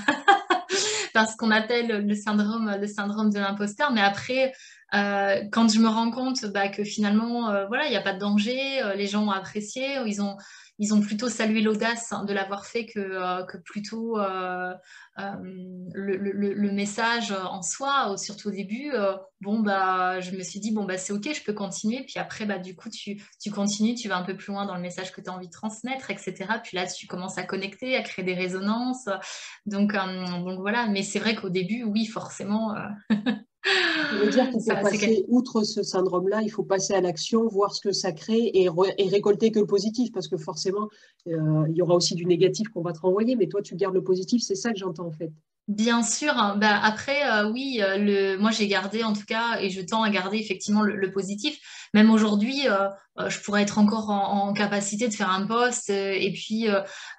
par 1.14 1.28
ce 1.28 1.36
qu'on 1.36 1.50
appelle 1.50 2.06
le 2.06 2.14
syndrome, 2.14 2.76
le 2.80 2.86
syndrome 2.86 3.30
de 3.30 3.38
l'imposteur. 3.38 3.92
Mais 3.92 4.02
après, 4.02 4.52
quand 4.92 5.72
je 5.72 5.78
me 5.78 5.88
rends 5.88 6.10
compte 6.10 6.44
bah, 6.46 6.68
que 6.68 6.84
finalement, 6.84 7.66
voilà, 7.68 7.86
il 7.86 7.90
n'y 7.90 7.96
a 7.96 8.02
pas 8.02 8.12
de 8.12 8.18
danger, 8.18 8.82
les 8.96 9.06
gens 9.06 9.26
ont 9.26 9.30
apprécié, 9.30 9.96
ils 10.06 10.20
ont, 10.20 10.36
ils 10.78 10.94
ont 10.94 11.00
plutôt 11.00 11.28
salué 11.28 11.60
l'audace 11.60 12.12
de 12.26 12.32
l'avoir 12.32 12.66
fait 12.66 12.86
que, 12.86 12.98
euh, 12.98 13.44
que 13.44 13.58
plutôt 13.58 14.18
euh, 14.18 14.72
euh, 15.18 15.32
le, 15.94 16.72
message 16.72 17.32
en 17.32 17.62
soi, 17.62 18.16
surtout 18.16 18.48
au 18.48 18.50
début. 18.50 18.92
bon, 19.40 19.60
bah, 19.60 20.20
je 20.20 20.32
me 20.32 20.42
suis 20.42 20.58
dit, 20.60 20.72
bon, 20.72 20.84
bah, 20.84 20.98
c'est 20.98 21.12
OK, 21.12 21.28
je 21.32 21.44
peux 21.44 21.52
continuer. 21.52 22.04
Puis 22.04 22.18
après, 22.18 22.46
bah, 22.46 22.58
du 22.58 22.74
coup, 22.74 22.88
tu, 22.88 23.22
tu 23.40 23.50
continues, 23.50 23.94
tu 23.94 24.08
vas 24.08 24.16
un 24.16 24.24
peu 24.24 24.36
plus 24.36 24.52
loin 24.52 24.66
dans 24.66 24.74
le 24.74 24.80
message 24.80 25.12
que 25.12 25.20
tu 25.20 25.28
as 25.28 25.32
envie 25.32 25.48
de 25.48 25.52
transmettre, 25.52 26.10
etc. 26.10 26.34
Puis 26.64 26.76
là, 26.76 26.86
tu 26.86 27.06
commences 27.06 27.38
à 27.38 27.44
connecter, 27.44 27.96
à 27.96 28.02
créer 28.02 28.24
des 28.24 28.34
résonances. 28.34 29.08
Donc, 29.66 29.92
donc 29.92 30.60
voilà, 30.60 30.86
mais 30.88 31.02
c'est 31.02 31.18
vrai 31.18 31.34
qu'au 31.34 31.50
début, 31.50 31.84
oui, 31.84 32.06
forcément. 32.06 32.74
Ça 33.64 34.16
veut 34.16 34.30
dire 34.30 34.50
qu'il 34.50 34.60
faut 34.60 34.82
passer 34.82 35.24
outre 35.28 35.62
ce 35.62 35.82
syndrome-là, 35.82 36.42
il 36.42 36.50
faut 36.50 36.64
passer 36.64 36.94
à 36.94 37.00
l'action, 37.00 37.46
voir 37.46 37.74
ce 37.74 37.80
que 37.80 37.92
ça 37.92 38.12
crée 38.12 38.50
et, 38.54 38.68
récolter 39.08 39.52
que 39.52 39.60
le 39.60 39.66
positif, 39.66 40.10
parce 40.12 40.28
que 40.28 40.36
forcément, 40.36 40.88
euh, 41.28 41.64
il 41.68 41.76
y 41.76 41.82
aura 41.82 41.94
aussi 41.94 42.14
du 42.14 42.26
négatif 42.26 42.68
qu'on 42.68 42.82
va 42.82 42.92
te 42.92 43.00
renvoyer, 43.00 43.36
mais 43.36 43.46
toi, 43.46 43.62
tu 43.62 43.76
gardes 43.76 43.94
le 43.94 44.02
positif, 44.02 44.42
c'est 44.42 44.56
ça 44.56 44.72
que 44.72 44.78
j'entends 44.78 45.06
en 45.06 45.12
fait. 45.12 45.32
Bien 45.68 46.02
sûr. 46.02 46.36
Hein. 46.36 46.56
Bah, 46.56 46.80
après, 46.82 47.24
euh, 47.30 47.48
oui, 47.50 47.80
euh, 47.80 47.96
le, 47.96 48.36
moi 48.36 48.50
j'ai 48.50 48.66
gardé 48.66 49.04
en 49.04 49.12
tout 49.12 49.24
cas, 49.24 49.60
et 49.60 49.70
je 49.70 49.80
tends 49.80 50.02
à 50.02 50.10
garder 50.10 50.38
effectivement 50.38 50.82
le, 50.82 51.10
positif. 51.12 51.56
Même 51.94 52.10
aujourd'hui, 52.10 52.68
euh, 52.68 52.88
je 53.28 53.38
pourrais 53.40 53.62
être 53.62 53.78
encore 53.78 54.10
en, 54.10 54.52
capacité 54.54 55.06
de 55.06 55.14
faire 55.14 55.30
un 55.30 55.46
poste, 55.46 55.90
et 55.90 56.32
puis 56.34 56.66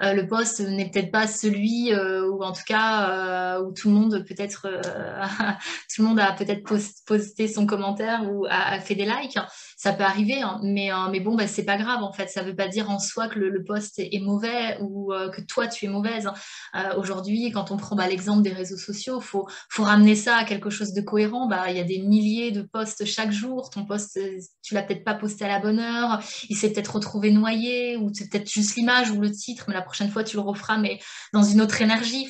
le 0.02 0.28
poste 0.28 0.60
n'est 0.62 0.90
peut-être 0.90 1.12
pas 1.12 1.28
celui 1.28 1.94
où 1.94 2.44
en 2.44 2.52
tout 2.52 2.64
cas 2.66 3.60
où 3.62 3.72
tout 3.72 3.90
le 3.90 3.94
monde 3.94 4.26
peut-être 4.28 4.68
tout 5.96 6.02
le 6.02 6.08
monde 6.08 6.20
a 6.20 6.32
peut-être 6.32 6.64
posté 7.06 7.48
son 7.48 7.68
commentaire 7.68 8.24
ou 8.32 8.46
a, 8.50 8.80
fait 8.80 8.96
des 8.96 9.06
likes. 9.06 9.38
Ça 9.84 9.92
peut 9.92 10.06
arriver, 10.06 10.42
hein. 10.42 10.62
mais 10.64 10.92
mais 11.12 11.20
bon, 11.20 11.36
bah, 11.36 11.46
c'est 11.46 11.66
pas 11.66 11.76
grave 11.76 12.04
en 12.04 12.14
fait. 12.14 12.30
Ça 12.30 12.42
veut 12.42 12.56
pas 12.56 12.70
dire 12.70 12.90
en 12.90 13.00
soi 13.00 13.28
que 13.28 13.38
le, 13.38 13.66
poste 13.66 14.00
est, 14.00 14.22
mauvais 14.22 14.78
ou 14.80 15.12
que 15.36 15.42
toi 15.42 15.68
tu 15.68 15.84
es 15.84 15.90
mauvaise. 15.90 16.26
Hein. 16.74 16.94
aujourd'hui, 16.96 17.52
quand 17.52 17.70
on 17.70 17.76
prend 17.76 17.98
bah, 17.98 18.08
l'exemple 18.08 18.44
des 18.44 18.54
réseaux 18.54 18.78
sociaux, 18.78 19.20
il 19.20 19.26
faut, 19.26 19.46
faut, 19.70 19.84
ramener 19.84 20.16
ça 20.16 20.38
à 20.38 20.46
quelque 20.46 20.70
chose 20.70 20.94
de 20.94 21.02
cohérent. 21.02 21.48
Bah, 21.48 21.70
il 21.70 21.76
y 21.76 21.82
a 21.82 21.84
des 21.84 22.00
milliers 22.00 22.52
de 22.52 22.62
posts 22.62 23.04
chaque 23.04 23.34
jour. 23.34 23.72
Ton 23.72 23.84
post, 23.84 24.18
tu 24.62 24.74
l'as 24.74 24.84
peut-être 24.84 25.04
pas 25.04 25.16
posté 25.16 25.44
à 25.44 25.50
la 25.50 25.60
bonne 25.60 25.80
heure. 25.80 26.22
Il 26.48 26.56
s'est 26.56 26.72
peut-être 26.72 26.96
retrouvé 26.96 27.32
noyé 27.32 27.98
ou 27.98 28.10
c'est 28.14 28.30
peut-être 28.30 28.50
juste 28.50 28.78
l'image 28.78 29.12
ou 29.12 29.20
le 29.20 29.32
titre, 29.32 29.66
mais 29.68 29.74
la 29.74 29.82
prochaine 29.82 30.10
fois, 30.10 30.24
tu 30.24 30.38
le 30.38 30.44
referas, 30.44 30.78
mais 30.78 31.00
dans 31.34 31.44
une 31.44 31.60
autre 31.60 31.82
énergie. 31.82 32.26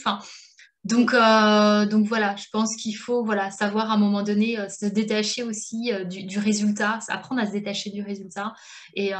Donc, 0.84 1.14
euh, 1.14 1.86
donc 1.86 2.08
voilà, 2.08 2.36
je 2.36 2.48
pense 2.52 2.76
qu'il 2.76 2.98
faut 2.98 3.24
voilà, 3.24 3.52
savoir 3.52 3.90
à 3.90 3.94
un 3.94 3.98
moment 3.98 4.22
donné 4.22 4.60
euh, 4.60 4.68
se 4.68 4.86
détacher 4.86 5.42
aussi 5.42 5.94
euh, 5.94 6.04
du, 6.04 6.40
résultat, 6.40 7.00
apprendre 7.08 7.42
à 7.42 7.46
se 7.46 7.54
détacher 7.54 7.90
du 7.90 8.02
résultat 8.02 8.54
et, 8.94 9.12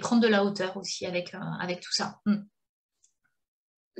prendre 0.00 0.22
de 0.22 0.28
la 0.28 0.44
hauteur 0.44 0.76
aussi 0.76 1.06
avec, 1.06 1.30
tout 1.30 1.92
ça. 1.92 2.20
Hmm 2.26 2.42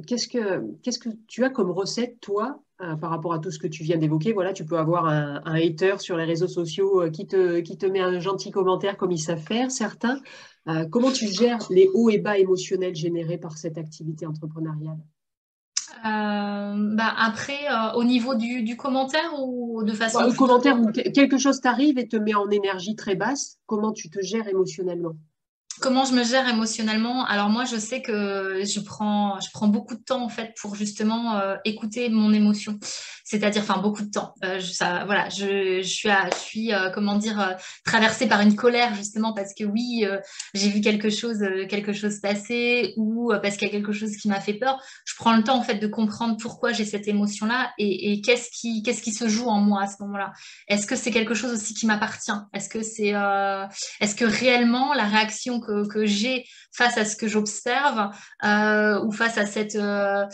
qu'est-ce 0.09 0.27
que, 0.27 1.09
tu 1.29 1.45
as 1.45 1.51
comme 1.51 1.71
recette, 1.71 2.19
toi, 2.21 2.61
par 2.79 3.11
rapport 3.11 3.33
à 3.33 3.39
tout 3.39 3.53
ce 3.53 3.61
que 3.61 3.69
tu 3.69 3.85
viens 3.85 3.97
d'évoquer? 3.97 4.33
Voilà, 4.33 4.53
tu 4.53 4.65
peux 4.65 4.77
avoir 4.77 5.07
un, 5.07 5.41
hater 5.45 6.01
sur 6.01 6.17
les 6.17 6.25
réseaux 6.25 6.49
sociaux 6.49 7.09
qui, 7.13 7.29
te, 7.29 7.61
qui 7.61 7.79
te 7.79 7.87
met 7.87 8.01
un 8.01 8.19
gentil 8.19 8.51
commentaire 8.51 8.97
comme 8.97 9.13
ils 9.13 9.21
savent 9.21 9.39
faire, 9.39 9.71
certains. 9.71 10.21
Comment 10.91 11.13
tu 11.13 11.29
gères 11.29 11.61
les 11.71 11.89
hauts 11.95 12.11
et 12.11 12.19
bas 12.19 12.37
émotionnels 12.39 12.97
générés 12.97 13.39
par 13.39 13.57
cette 13.57 13.79
activité 13.79 14.27
entrepreneuriale? 14.27 14.99
Bah 16.05 17.15
après, 17.19 17.61
au 17.95 18.05
niveau 18.05 18.35
du, 18.35 18.63
du, 18.63 18.77
commentaire 18.77 19.33
ou 19.41 19.83
de 19.85 19.93
façon... 19.93 20.21
Bah, 20.21 20.35
commentaire, 20.37 20.79
quelque 21.15 21.39
chose 21.39 21.61
t'arrive 21.61 21.99
et 21.99 22.07
te 22.07 22.17
met 22.17 22.35
en 22.35 22.51
énergie 22.51 22.95
très 22.95 23.15
basse, 23.15 23.59
comment 23.67 23.93
tu 23.93 24.11
te 24.11 24.21
gères 24.21 24.47
émotionnellement? 24.47 25.15
Comment 25.81 26.05
je 26.05 26.15
me 26.15 26.23
gère 26.23 26.49
émotionnellement? 26.49 27.25
Alors 27.25 27.49
moi, 27.49 27.65
je 27.65 27.77
sais 27.77 28.01
que 28.01 28.63
je 28.65 28.81
prends, 28.81 29.41
je 29.41 29.49
prends 29.53 29.67
beaucoup 29.67 29.97
de 29.97 30.03
temps 30.03 30.23
en 30.23 30.29
fait 30.29 30.55
pour 30.61 30.77
justement 30.77 31.37
euh, 31.37 31.57
écouter 31.65 32.09
mon 32.11 32.33
émotion. 32.33 32.79
C'est-à-dire, 33.25 33.63
enfin, 33.63 33.81
beaucoup 33.81 34.03
de 34.03 34.11
temps. 34.11 34.35
Euh, 34.45 34.61
ça, 34.61 35.05
voilà, 35.07 35.29
je, 35.31 35.81
je 35.83 35.89
suis, 35.89 36.11
à, 36.11 36.29
je 36.31 36.39
suis 36.39 36.73
euh, 36.73 36.91
comment 36.91 37.17
dire, 37.17 37.57
traversée 37.85 38.27
par 38.29 38.41
une 38.41 38.55
colère 38.55 38.95
justement 38.95 39.33
parce 39.33 39.55
que 39.55 39.65
oui, 39.65 40.05
j'ai 40.53 40.69
vu 40.69 40.81
quelque 40.81 41.11
chose, 41.11 41.39
quelque 41.69 41.93
chose 41.93 42.21
passer 42.21 42.95
ou 42.97 43.33
parce 43.43 43.57
qu'il 43.57 43.67
y 43.67 43.71
a 43.71 43.73
quelque 43.73 43.93
chose 43.93 44.17
qui 44.17 44.29
m'a 44.29 44.41
fait 44.41 44.55
peur. 44.55 44.81
Je 45.05 45.15
prends 45.17 45.37
le 45.37 45.43
temps 45.43 45.57
en 45.57 45.63
fait 45.63 45.77
de 45.77 45.87
comprendre 45.87 46.37
pourquoi 46.41 46.73
j'ai 46.73 46.85
cette 46.85 47.09
émotion-là 47.09 47.73
et, 47.79 48.13
et 48.13 48.21
qu'est-ce 48.21 48.51
qui, 48.51 48.83
qu'est-ce 48.83 49.03
qui 49.03 49.13
se 49.13 49.27
joue 49.29 49.49
en 49.49 49.61
moi 49.61 49.83
à 49.83 49.87
ce 49.87 49.97
moment-là. 50.01 50.33
Est-ce 50.69 50.87
que 50.87 50.97
c'est 50.97 51.11
quelque 51.11 51.35
chose 51.35 51.53
aussi 51.53 51.75
qui 51.75 51.87
m'appartient? 51.87 52.33
Est-ce 52.53 52.69
que 52.69 52.83
c'est, 52.83 53.15
est-ce 54.01 54.15
que 54.15 54.25
réellement 54.25 54.93
la 54.95 55.05
réaction 55.05 55.61
que, 55.61 55.87
que 55.89 56.05
j'ai 56.07 56.45
face 56.73 56.99
à 56.99 57.05
ce 57.05 57.17
que 57.17 57.29
j'observe 57.29 58.11
euh, 58.45 59.03
ou 59.05 59.13
face 59.13 59.39
à 59.39 59.47
cette, 59.47 59.77
euh, 59.77 60.25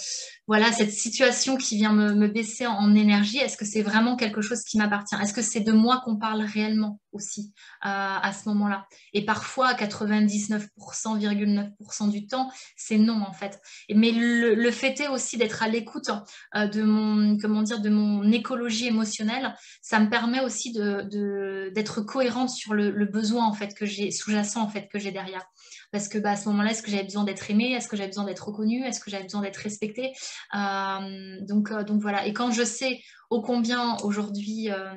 voilà, 0.50 0.72
cette 0.72 0.90
situation 0.90 1.56
qui 1.56 1.76
vient 1.76 1.92
me, 1.92 2.26
baisser 2.26 2.66
en, 2.66 2.92
énergie, 2.96 3.38
est-ce 3.38 3.56
que 3.56 3.64
c'est 3.64 3.82
vraiment 3.82 4.16
quelque 4.16 4.40
chose 4.40 4.64
qui 4.64 4.78
m'appartient? 4.78 5.14
Est-ce 5.22 5.32
que 5.32 5.42
c'est 5.42 5.60
de 5.60 5.70
moi 5.70 6.02
qu'on 6.04 6.16
parle 6.16 6.42
réellement 6.42 6.98
aussi 7.12 7.52
euh, 7.84 7.86
à 7.86 8.32
ce 8.32 8.48
moment-là? 8.48 8.84
Et 9.12 9.24
parfois, 9.24 9.74
99,9% 9.74 12.10
du 12.10 12.26
temps, 12.26 12.50
c'est 12.76 12.98
non 12.98 13.22
en 13.22 13.32
fait. 13.32 13.60
Mais 13.94 14.10
le, 14.10 14.56
le 14.56 14.70
fait 14.72 14.98
est 14.98 15.06
aussi 15.06 15.36
d'être 15.36 15.62
à 15.62 15.68
l'écoute 15.68 16.10
euh, 16.56 16.66
de 16.66 16.82
mon, 16.82 17.38
comment 17.38 17.62
de 17.62 17.88
mon 17.88 18.32
écologie 18.32 18.88
émotionnelle. 18.88 19.54
Ça 19.82 20.00
me 20.00 20.10
permet 20.10 20.40
aussi 20.40 20.72
d'être 20.72 22.00
cohérente 22.00 22.50
sur 22.50 22.74
le, 22.74 22.90
le 22.90 23.06
besoin 23.06 23.46
en 23.46 23.52
fait 23.52 23.72
que 23.72 23.86
j'ai 23.86 24.10
sous-jacent 24.10 24.60
en 24.60 24.68
fait 24.68 24.88
que 24.88 24.98
j'ai 24.98 25.12
derrière 25.12 25.46
parce 25.92 26.08
que 26.08 26.18
bah, 26.18 26.32
à 26.32 26.36
ce 26.36 26.48
moment-là, 26.48 26.70
est-ce 26.70 26.82
que 26.82 26.90
j'avais 26.90 27.04
besoin 27.04 27.24
d'être 27.24 27.50
aimée? 27.50 27.72
Est-ce 27.72 27.88
que 27.88 27.96
j'avais 27.96 28.08
besoin 28.08 28.24
d'être 28.24 28.46
reconnue? 28.46 28.84
Est-ce 28.84 29.00
que 29.00 29.10
j'avais 29.10 29.24
besoin 29.24 29.42
d'être 29.42 29.56
respectée? 29.56 30.12
Euh, 30.54 31.38
donc, 31.42 31.70
euh, 31.70 31.82
donc 31.82 32.00
voilà. 32.00 32.26
Et 32.26 32.32
quand 32.32 32.50
je 32.50 32.62
sais 32.64 33.00
ô 33.30 33.40
combien 33.42 33.96
aujourd'hui 33.98 34.70
euh, 34.70 34.94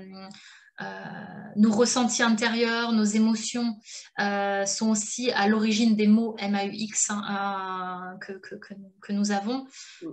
nos 1.55 1.71
ressentis 1.71 2.23
intérieurs, 2.23 2.91
nos 2.91 3.03
émotions 3.03 3.77
euh, 4.19 4.65
sont 4.65 4.89
aussi 4.89 5.31
à 5.31 5.47
l'origine 5.47 5.95
des 5.95 6.07
mots 6.07 6.35
MAUX 6.41 7.09
hein, 7.09 8.17
que, 8.21 8.33
que, 8.33 8.55
que, 9.01 9.13
nous 9.13 9.31
avons, 9.31 9.65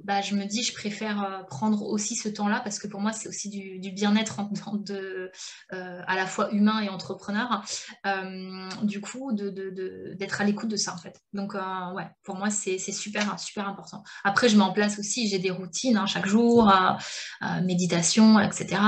bah, 0.04 0.20
je 0.20 0.34
me 0.34 0.44
dis, 0.44 0.62
je 0.62 0.74
préfère 0.74 1.22
euh, 1.22 1.42
prendre 1.44 1.82
aussi 1.82 2.16
ce 2.16 2.28
temps-là 2.28 2.60
parce 2.60 2.78
que 2.78 2.86
pour 2.86 3.00
moi, 3.00 3.12
c'est 3.12 3.28
aussi 3.28 3.48
du, 3.48 3.78
du 3.78 3.90
bien-être 3.90 4.40
de, 4.84 5.30
à 5.70 6.16
la 6.16 6.26
fois 6.26 6.52
humain 6.52 6.80
et 6.80 6.88
entrepreneur. 6.88 7.64
du 8.82 9.00
coup, 9.00 9.32
d'être 9.32 9.54
de, 9.54 9.70
de, 9.70 10.26
à 10.38 10.44
l'écoute 10.44 10.68
de 10.68 10.76
ça, 10.76 10.94
en 10.94 10.98
fait. 10.98 11.20
Donc, 11.32 11.54
ouais, 11.54 12.08
pour 12.22 12.36
moi, 12.36 12.50
c'est 12.50 12.78
super, 12.78 13.38
super 13.38 13.68
important. 13.68 14.02
Après, 14.24 14.48
je 14.48 14.56
mets 14.56 14.62
en 14.62 14.72
place 14.72 14.98
aussi, 14.98 15.28
j'ai 15.28 15.38
des 15.38 15.50
routines 15.50 15.96
hein, 15.96 16.06
chaque 16.06 16.26
jour, 16.26 16.72
méditation, 17.62 18.38
etc., 18.40 18.80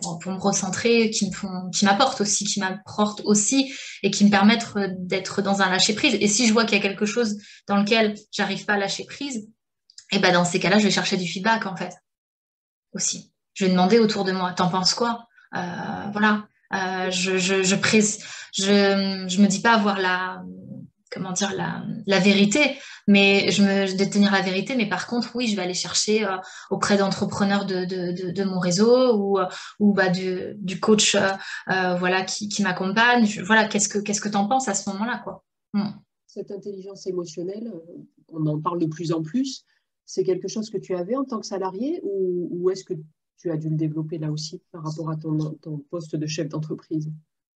pour, 0.00 0.18
pour 0.18 0.32
me 0.32 0.38
recentrer 0.38 1.05
qui 1.10 1.28
me 1.28 1.32
font, 1.32 1.70
qui 1.70 1.84
m'apportent 1.84 2.20
aussi, 2.20 2.44
qui 2.44 2.60
m'apportent 2.60 3.22
aussi 3.24 3.74
et 4.02 4.10
qui 4.10 4.24
me 4.24 4.30
permettent 4.30 4.66
d'être 4.98 5.42
dans 5.42 5.62
un 5.62 5.70
lâcher 5.70 5.94
prise. 5.94 6.16
Et 6.20 6.28
si 6.28 6.46
je 6.46 6.52
vois 6.52 6.64
qu'il 6.64 6.76
y 6.76 6.80
a 6.80 6.82
quelque 6.82 7.06
chose 7.06 7.36
dans 7.66 7.76
lequel 7.76 8.14
j'arrive 8.32 8.64
pas 8.64 8.74
à 8.74 8.78
lâcher 8.78 9.04
prise, 9.04 9.48
eh 10.12 10.18
ben 10.18 10.32
dans 10.32 10.44
ces 10.44 10.60
cas-là, 10.60 10.78
je 10.78 10.84
vais 10.84 10.90
chercher 10.90 11.16
du 11.16 11.26
feedback 11.26 11.66
en 11.66 11.76
fait 11.76 11.94
aussi. 12.92 13.32
Je 13.54 13.64
vais 13.64 13.70
demander 13.70 13.98
autour 13.98 14.24
de 14.24 14.32
moi, 14.32 14.52
t'en 14.52 14.68
penses 14.68 14.94
quoi? 14.94 15.26
Euh, 15.54 16.10
Voilà. 16.12 16.46
Euh, 16.74 17.10
je, 17.12 17.38
je, 17.38 17.62
je, 17.62 17.76
je, 17.76 19.24
je 19.28 19.40
me 19.40 19.46
dis 19.46 19.60
pas 19.60 19.74
avoir 19.74 20.00
la, 20.00 20.42
comment 21.16 21.32
dire, 21.32 21.52
la, 21.54 22.20
vérité, 22.20 22.76
mais 23.06 23.50
je 23.50 23.62
me 23.62 23.96
détenir 23.96 24.30
la 24.30 24.42
vérité. 24.42 24.76
Mais 24.76 24.88
par 24.88 25.06
contre, 25.06 25.34
oui, 25.34 25.48
je 25.48 25.56
vais 25.56 25.62
aller 25.62 25.74
chercher 25.74 26.24
euh, 26.24 26.36
auprès 26.70 26.98
d'entrepreneurs 26.98 27.64
de, 27.64 28.44
mon 28.44 28.58
réseau 28.58 29.16
ou, 29.16 29.38
euh, 29.38 29.46
bah, 29.80 30.08
du, 30.10 30.80
coach 30.80 31.14
euh, 31.14 31.94
voilà, 31.96 32.24
qui, 32.24 32.62
m'accompagne. 32.62 33.26
Voilà, 33.44 33.66
qu'est-ce 33.66 33.88
que 33.88 33.98
qu'est-ce 33.98 34.20
que 34.20 34.28
tu 34.28 34.36
en 34.36 34.46
penses 34.46 34.68
à 34.68 34.74
ce 34.74 34.90
moment-là 34.90 35.20
quoi? 35.24 35.42
Hmm. 35.72 35.90
Cette 36.26 36.50
intelligence 36.50 37.06
émotionnelle, 37.06 37.72
on 38.28 38.44
en 38.46 38.60
parle 38.60 38.78
de 38.78 38.86
plus 38.86 39.12
en 39.12 39.22
plus. 39.22 39.64
C'est 40.04 40.22
quelque 40.22 40.48
chose 40.48 40.70
que 40.70 40.78
tu 40.78 40.94
avais 40.94 41.16
en 41.16 41.24
tant 41.24 41.40
que 41.40 41.46
salarié 41.46 42.00
ou, 42.02 42.70
est-ce 42.70 42.84
que 42.84 42.94
tu 43.38 43.50
as 43.50 43.56
dû 43.56 43.70
le 43.70 43.76
développer 43.76 44.18
là 44.18 44.30
aussi 44.30 44.62
par 44.70 44.84
rapport 44.84 45.10
à 45.10 45.16
ton 45.16 45.78
poste 45.90 46.14
de 46.14 46.26
chef 46.26 46.48
d'entreprise? 46.48 47.10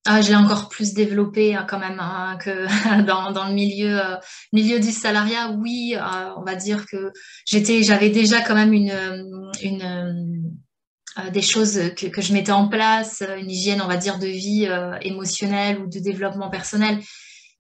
Ah, 0.07 0.23
je 0.23 0.29
l'ai 0.29 0.37
encore 0.37 0.71
plus 0.71 0.95
développé 0.95 1.55
hein, 1.55 1.67
quand 1.69 1.79
même 1.79 2.01
hein, 2.01 2.39
que 2.41 2.67
dans, 3.07 3.33
dans, 3.33 3.47
le 3.47 3.53
milieu, 3.53 4.01
euh, 4.01 4.17
milieu 4.53 4.81
du 4.81 4.93
salariat. 4.93 5.51
Oui, 5.51 5.95
euh, 5.95 6.31
on 6.37 6.43
va 6.43 6.55
dire 6.55 6.87
que 6.87 7.13
j'étais, 7.45 7.83
j'avais 7.83 8.09
déjà 8.09 8.41
quand 8.41 8.55
même 8.55 8.73
une, 8.73 9.51
une 9.63 10.53
euh, 11.19 11.31
des 11.31 11.43
choses 11.43 11.79
que, 11.97 12.07
que, 12.07 12.23
je 12.23 12.33
mettais 12.33 12.53
en 12.53 12.69
place, 12.69 13.23
une 13.39 13.51
hygiène, 13.51 13.83
on 13.83 13.89
va 13.89 13.99
dire, 13.99 14.19
de 14.19 14.27
vie 14.27 14.69
émotionnelle 15.03 15.79
ou 15.81 15.87
de 15.87 15.99
développement 15.99 16.49
personnel. 16.49 17.01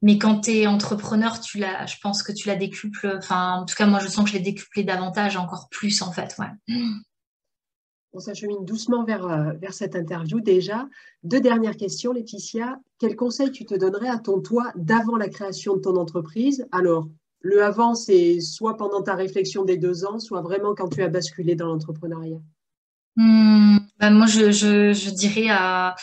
Mais 0.03 0.16
quand 0.16 0.41
tu 0.41 0.53
es 0.53 0.66
entrepreneur, 0.66 1.41
tu 1.41 1.59
l'as, 1.59 1.84
je 1.84 1.97
pense 2.03 2.22
que 2.22 2.32
tu 2.32 2.49
la 2.49 2.57
décuples. 2.57 3.18
Enfin, 3.18 3.57
en 3.57 3.66
tout 3.66 3.74
cas, 3.74 3.84
moi, 3.84 3.99
je 3.99 4.09
sens 4.09 4.24
que 4.24 4.30
je 4.30 4.36
l'ai 4.36 4.43
décuplé 4.43 4.82
davantage, 4.82 5.36
encore 5.36 5.68
plus, 5.70 6.01
en 6.01 6.11
fait. 6.11 6.36
Ouais 6.38 6.47
on 8.13 8.21
s'achemine 8.21 8.65
doucement 8.65 9.05
vers, 9.05 9.27
euh, 9.27 9.53
vers 9.61 9.73
cette 9.73 9.97
interview 9.97 10.41
déjà. 10.41 10.89
Deux 11.23 11.41
dernières 11.41 11.77
questions, 11.77 12.13
Laetitia. 12.13 12.79
Quel 12.99 13.17
conseil 13.17 13.51
tu 13.53 13.65
te 13.65 13.75
donnerais 13.75 14.09
à 14.09 14.19
ton 14.19 14.41
toi 14.41 14.73
d'avant 14.75 15.17
la 15.17 15.29
création 15.29 15.77
de 15.77 15.81
ton 15.81 15.97
entreprise? 15.97 16.67
Alors, 16.73 17.09
le 17.41 17.63
avant, 17.63 17.95
c'est 17.95 18.41
soit 18.41 18.77
pendant 18.77 19.03
ta 19.03 19.15
réflexion 19.15 19.65
des 19.65 19.77
deux 19.77 20.05
ans, 20.05 20.19
soit 20.19 20.43
vraiment 20.43 20.75
quand 20.75 20.89
tu 20.89 21.03
as 21.03 21.09
basculé 21.09 21.55
dans 21.55 21.69
l'entrepreneuriat. 21.69 22.41
Hmm, 23.17 23.79
ben 23.99 24.11
moi, 24.11 24.27
je, 24.27 24.53
je, 24.53 25.11
dirais 25.11 25.49
à, 25.51 25.95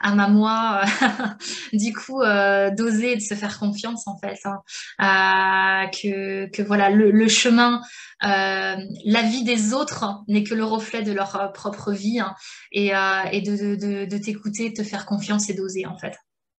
à 0.00 0.14
ma 0.14 0.28
moi, 0.28 0.82
du 1.72 1.92
coup, 1.92 2.22
euh, 2.22 2.70
d'oser 2.70 3.12
et 3.12 3.16
de 3.16 3.20
se 3.20 3.34
faire 3.34 3.58
confiance, 3.58 4.06
en 4.06 4.18
fait. 4.18 4.38
Hein. 4.44 5.90
que, 5.90 6.46
que 6.50 6.62
voilà, 6.62 6.90
le, 6.90 7.28
chemin, 7.28 7.80
euh, 8.24 8.76
la 9.04 9.22
vie 9.22 9.44
des 9.44 9.72
autres 9.72 10.22
n'est 10.28 10.44
que 10.44 10.54
le 10.54 10.64
reflet 10.64 11.02
de 11.02 11.12
leur 11.12 11.36
euh, 11.36 11.48
propre 11.48 11.92
vie. 11.92 12.20
Hein. 12.20 12.34
et, 12.72 12.92
et 13.32 13.40
de, 13.40 13.76
de, 13.76 14.04
de 14.04 14.18
t'écouter, 14.18 14.72
te 14.72 14.82
faire 14.82 15.06
confiance 15.06 15.48
et 15.50 15.54
d'oser, 15.54 15.86
en 15.86 15.98
fait. 15.98 16.16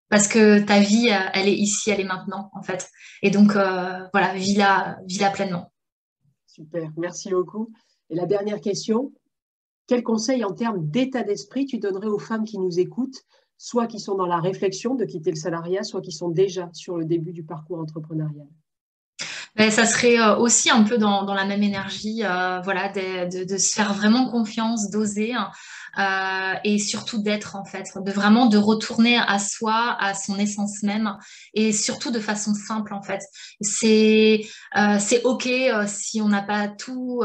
Parce 0.10 0.28
que 0.28 0.60
ta 0.60 0.80
vie, 0.80 1.10
elle 1.34 1.50
est 1.50 1.58
ici, 1.58 1.90
elle 1.90 2.00
est 2.00 2.06
maintenant, 2.06 2.50
en 2.54 2.64
fait. 2.64 2.90
Et 3.22 3.30
donc, 3.30 3.52
voilà, 3.52 4.34
vis-la 4.36 4.98
vis 5.06 5.22
pleinement. 5.34 5.72
Super, 6.48 6.90
merci 6.98 7.30
beaucoup. 7.30 7.72
Et 8.10 8.16
la 8.16 8.26
dernière 8.26 8.62
question, 8.62 9.12
quel 9.88 10.04
conseil 10.04 10.44
en 10.44 10.54
termes 10.54 10.90
d'état 10.90 11.24
d'esprit 11.24 11.66
tu 11.66 11.80
donnerais 11.80 12.08
aux 12.08 12.20
femmes 12.20 12.44
qui 12.44 12.60
nous 12.60 12.80
écoutent, 12.80 13.24
soit 13.58 13.88
qui 13.88 14.00
sont 14.00 14.16
dans 14.16 14.28
la 14.28 14.40
réflexion 14.40 14.96
de 14.96 15.06
quitter 15.06 15.32
le 15.32 15.38
salariat, 15.38 15.84
soit 15.84 16.02
qui 16.02 16.12
sont 16.12 16.30
déjà 16.30 16.70
sur 16.74 16.98
le 16.98 17.06
début 17.06 17.32
du 17.32 17.44
parcours 17.44 17.80
entrepreneurial? 17.80 18.48
Ben, 19.56 19.72
ça 19.72 19.88
serait 19.88 20.20
euh, 20.20 20.38
aussi 20.38 20.70
un 20.70 20.84
peu 20.84 21.00
dans, 21.00 21.34
la 21.34 21.46
même 21.46 21.64
énergie, 21.64 22.24
euh, 22.24 22.60
voilà, 22.62 22.90
de, 22.90 23.58
se 23.58 23.74
faire 23.74 23.92
vraiment 23.94 24.30
confiance, 24.30 24.92
d'oser, 24.92 25.34
hein, 25.34 25.50
euh, 25.98 26.54
et 26.64 26.80
surtout 26.80 27.22
d'être 27.22 27.56
en 27.56 27.66
fait, 27.66 27.92
de 27.96 28.12
vraiment 28.12 28.46
de 28.46 28.58
retourner 28.58 29.18
à 29.18 29.40
soi, 29.40 29.98
à 30.00 30.14
son 30.14 30.38
essence 30.38 30.84
même, 30.84 31.18
et 31.54 31.74
surtout 31.74 32.12
de 32.12 32.20
façon 32.20 32.54
simple 32.54 32.94
en 32.94 33.02
fait. 33.02 33.22
C'est 33.62 34.46
euh, 34.78 34.98
c'est 35.00 35.24
ok 35.24 35.48
euh, 35.48 35.86
si 35.88 36.22
on 36.22 36.30
n'a 36.30 36.42
pas 36.42 36.68
tout, 36.68 37.24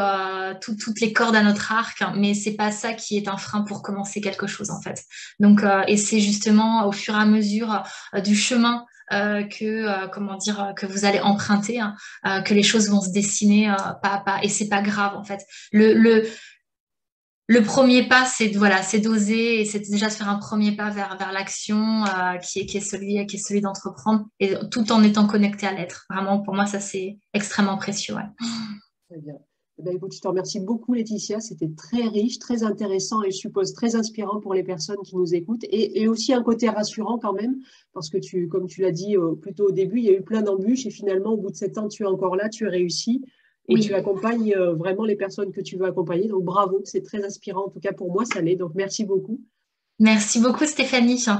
tout, 0.61 0.77
toutes 0.77 1.01
les 1.01 1.13
cordes 1.13 1.37
à 1.37 1.43
notre 1.43 1.73
arc, 1.73 2.03
mais 2.17 2.35
c'est 2.35 2.55
pas 2.55 2.73
ça 2.73 2.93
qui 2.95 3.17
est 3.17 3.29
un 3.29 3.37
frein 3.37 3.63
pour 3.63 3.83
commencer 3.83 4.21
quelque 4.21 4.47
chose 4.47 4.71
en 4.71 4.81
fait. 4.81 5.05
Donc 5.41 5.63
et 5.87 5.97
c'est 5.97 6.21
justement 6.21 6.87
au 6.87 6.93
fur 6.93 7.15
et 7.15 7.19
à 7.19 7.27
mesure 7.27 7.83
du 8.25 8.37
chemin 8.37 8.87
euh, 9.13 9.43
que 9.43 9.65
euh, 9.65 10.09
comment 10.09 10.37
dire 10.37 10.73
que 10.75 10.87
vous 10.87 11.05
allez 11.05 11.21
emprunter, 11.21 11.81
hein, 11.81 11.97
que 12.45 12.55
les 12.55 12.63
choses 12.63 12.89
vont 12.89 13.03
se 13.03 13.11
dessiner 13.11 13.75
pas 14.03 14.15
à 14.15 14.19
pas 14.21 14.39
et 14.43 14.49
c'est 14.49 14.69
pas 14.69 14.81
grave 14.81 15.17
en 15.17 15.25
fait. 15.25 15.41
Le, 15.71 15.93
le 15.93 16.27
le 17.49 17.63
premier 17.63 18.09
pas, 18.09 18.25
c'est 18.25 18.49
voilà, 18.49 18.83
c'est 18.83 19.01
d'oser 19.01 19.61
et 19.61 19.65
c'est 19.65 19.81
déjà 19.81 20.09
de 20.09 20.13
faire 20.13 20.29
un 20.29 20.39
premier 20.39 20.77
pas 20.77 20.91
vers, 20.91 21.17
l'action 21.33 22.05
euh, 22.05 22.39
qui, 22.39 22.61
est, 22.61 22.67
qui, 22.67 22.79
est 22.79 22.81
celui, 22.81 23.27
celui 23.39 23.61
d'entreprendre 23.61 24.27
et 24.41 24.55
tout 24.71 24.93
en 24.93 25.03
étant 25.03 25.27
connecté 25.27 25.67
à 25.67 25.73
l'être. 25.73 26.07
Vraiment, 26.09 26.41
pour 26.41 26.55
moi, 26.55 26.67
ça, 26.67 26.81
c'est 26.81 27.19
extrêmement 27.35 27.77
précieux. 27.77 28.15
Très 29.11 29.21
bien. 29.21 29.35
Eh 29.79 29.83
ben, 29.83 29.99
je 30.13 30.21
te 30.21 30.29
remercie 30.29 30.61
beaucoup, 30.61 30.95
Laetitia. 30.95 31.41
C'était 31.41 31.71
très 31.77 32.07
riche, 32.07 32.39
très 32.39 32.63
intéressant 32.63 33.23
et 33.23 33.31
je 33.31 33.37
suppose 33.37 33.73
très 33.73 33.97
inspirant 33.97 34.39
pour 34.41 34.55
les 34.55 34.63
personnes 34.63 35.03
qui 35.05 35.17
nous 35.17 35.35
écoutent 35.35 35.65
et, 35.65 36.03
et 36.03 36.09
aussi 36.09 36.33
un 36.33 36.43
côté 36.43 36.69
rassurant 36.69 37.19
quand 37.19 37.33
même 37.33 37.57
parce 37.93 38.09
que, 38.09 38.19
tu, 38.19 38.49
comme 38.49 38.67
tu 38.67 38.83
l'as 38.83 38.93
dit 38.93 39.17
euh, 39.17 39.35
plutôt 39.35 39.69
au 39.69 39.73
début, 39.73 39.99
il 39.99 40.05
y 40.05 40.11
a 40.11 40.13
eu 40.13 40.23
plein 40.23 40.43
d'embûches 40.43 40.87
et 40.87 40.91
finalement, 40.91 41.31
au 41.33 41.37
bout 41.37 41.51
de 41.51 41.57
sept 41.57 41.79
ans, 41.79 41.89
tu 41.89 42.05
es 42.05 42.07
encore 42.07 42.37
là, 42.37 42.49
tu 42.49 42.67
as 42.67 42.71
réussi 42.71 43.25
et 43.69 43.79
tu 43.79 43.95
accompagnes 43.95 44.55
euh, 44.55 44.75
vraiment 44.75 45.05
les 45.05 45.17
personnes 45.17 45.53
que 45.53 45.61
tu 45.61 45.77
veux 45.77 45.87
accompagner. 45.87 46.29
Donc 46.29 46.45
bravo, 46.45 46.81
c'est 46.85 47.03
très 47.03 47.25
inspirant. 47.25 47.67
En 47.67 47.71
tout 47.71 47.81
cas, 47.81 47.93
pour 47.93 48.13
moi, 48.13 48.25
ça 48.25 48.41
l'est. 48.41 48.57
Donc 48.57 48.73
merci 48.75 49.05
beaucoup. 49.05 49.41
Merci 49.99 50.41
beaucoup, 50.41 50.67
Stéphanie. 50.67 51.25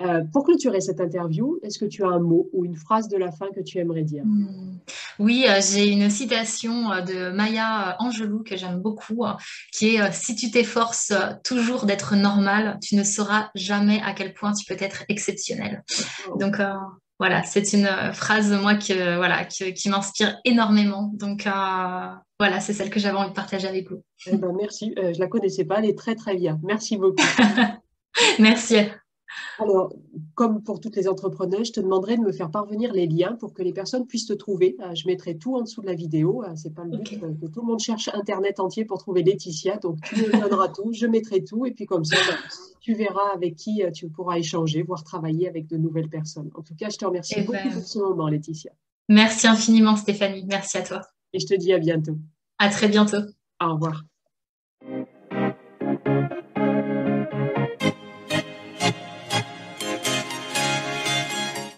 Euh, 0.00 0.22
pour 0.32 0.44
clôturer 0.44 0.80
cette 0.80 1.00
interview, 1.00 1.60
est-ce 1.62 1.78
que 1.78 1.84
tu 1.84 2.02
as 2.02 2.08
un 2.08 2.18
mot 2.18 2.48
ou 2.52 2.64
une 2.64 2.74
phrase 2.74 3.08
de 3.08 3.16
la 3.16 3.30
fin 3.30 3.50
que 3.54 3.60
tu 3.60 3.78
aimerais 3.78 4.02
dire? 4.02 4.24
Hmm. 4.24 4.78
Oui, 5.20 5.44
euh, 5.46 5.60
j'ai 5.60 5.90
une 5.90 6.10
citation 6.10 6.88
de 7.04 7.30
Maya 7.30 7.94
Angelou 8.00 8.42
que 8.42 8.56
j'aime 8.56 8.80
beaucoup, 8.80 9.24
qui 9.70 9.94
est 9.94 10.12
Si 10.12 10.34
tu 10.34 10.50
t'efforces 10.50 11.12
toujours 11.44 11.84
d'être 11.84 12.16
normal, 12.16 12.78
tu 12.82 12.96
ne 12.96 13.04
sauras 13.04 13.50
jamais 13.54 14.00
à 14.02 14.14
quel 14.14 14.32
point 14.32 14.54
tu 14.54 14.64
peux 14.64 14.82
être 14.82 15.04
exceptionnel. 15.08 15.84
Oh. 16.28 16.38
Donc, 16.38 16.56
voilà, 17.22 17.44
c'est 17.44 17.72
une 17.72 17.86
euh, 17.86 18.12
phrase, 18.12 18.50
moi, 18.50 18.74
que, 18.74 19.14
voilà, 19.16 19.44
qui 19.44 19.88
m'inspire 19.88 20.40
énormément. 20.44 21.12
Donc, 21.14 21.46
euh, 21.46 22.08
voilà, 22.40 22.58
c'est 22.58 22.72
celle 22.72 22.90
que 22.90 22.98
j'avais 22.98 23.16
envie 23.16 23.28
de 23.28 23.34
partager 23.34 23.68
avec 23.68 23.88
vous. 23.88 24.02
Eh 24.26 24.36
ben, 24.36 24.52
merci. 24.58 24.92
Euh, 24.98 25.12
je 25.12 25.18
ne 25.18 25.20
la 25.20 25.28
connaissais 25.28 25.64
pas. 25.64 25.78
Elle 25.78 25.90
est 25.90 25.96
très, 25.96 26.16
très 26.16 26.34
bien. 26.34 26.58
Merci 26.64 26.96
beaucoup. 26.96 27.22
merci. 28.40 28.78
Alors, 29.58 29.92
comme 30.34 30.62
pour 30.62 30.80
toutes 30.80 30.96
les 30.96 31.08
entrepreneurs, 31.08 31.64
je 31.64 31.72
te 31.72 31.80
demanderai 31.80 32.16
de 32.16 32.22
me 32.22 32.32
faire 32.32 32.50
parvenir 32.50 32.92
les 32.92 33.06
liens 33.06 33.36
pour 33.38 33.52
que 33.52 33.62
les 33.62 33.72
personnes 33.72 34.06
puissent 34.06 34.26
te 34.26 34.32
trouver. 34.32 34.76
Euh, 34.80 34.94
je 34.94 35.06
mettrai 35.06 35.36
tout 35.36 35.56
en 35.56 35.62
dessous 35.62 35.82
de 35.82 35.86
la 35.86 35.94
vidéo. 35.94 36.42
Euh, 36.42 36.52
c'est 36.56 36.74
pas 36.74 36.84
le 36.84 36.98
but 36.98 37.20
que 37.20 37.46
tout 37.46 37.60
le 37.60 37.66
monde 37.66 37.80
cherche 37.80 38.08
Internet 38.14 38.60
entier 38.60 38.84
pour 38.84 38.98
trouver 38.98 39.22
Laetitia. 39.22 39.76
Donc, 39.76 40.00
tu 40.02 40.16
me 40.16 40.40
donneras 40.40 40.68
tout, 40.68 40.92
je 40.92 41.06
mettrai 41.06 41.44
tout. 41.44 41.66
Et 41.66 41.72
puis, 41.72 41.86
comme 41.86 42.04
ça, 42.04 42.16
tu 42.80 42.94
verras 42.94 43.30
avec 43.34 43.56
qui 43.56 43.82
tu 43.94 44.08
pourras 44.08 44.38
échanger, 44.38 44.82
voire 44.82 45.04
travailler 45.04 45.48
avec 45.48 45.66
de 45.66 45.76
nouvelles 45.76 46.08
personnes. 46.08 46.50
En 46.54 46.62
tout 46.62 46.74
cas, 46.74 46.88
je 46.88 46.96
te 46.96 47.04
remercie 47.04 47.34
eh 47.36 47.42
beaucoup 47.42 47.52
ben, 47.52 47.72
pour 47.72 47.82
ce 47.82 47.98
moment, 47.98 48.28
Laetitia. 48.28 48.72
Merci 49.08 49.46
infiniment, 49.46 49.96
Stéphanie. 49.96 50.44
Merci 50.48 50.78
à 50.78 50.82
toi. 50.82 51.00
Et 51.32 51.38
je 51.38 51.46
te 51.46 51.54
dis 51.54 51.72
à 51.72 51.78
bientôt. 51.78 52.16
À 52.58 52.68
très 52.68 52.88
bientôt. 52.88 53.22
Au 53.60 53.74
revoir. 53.74 54.04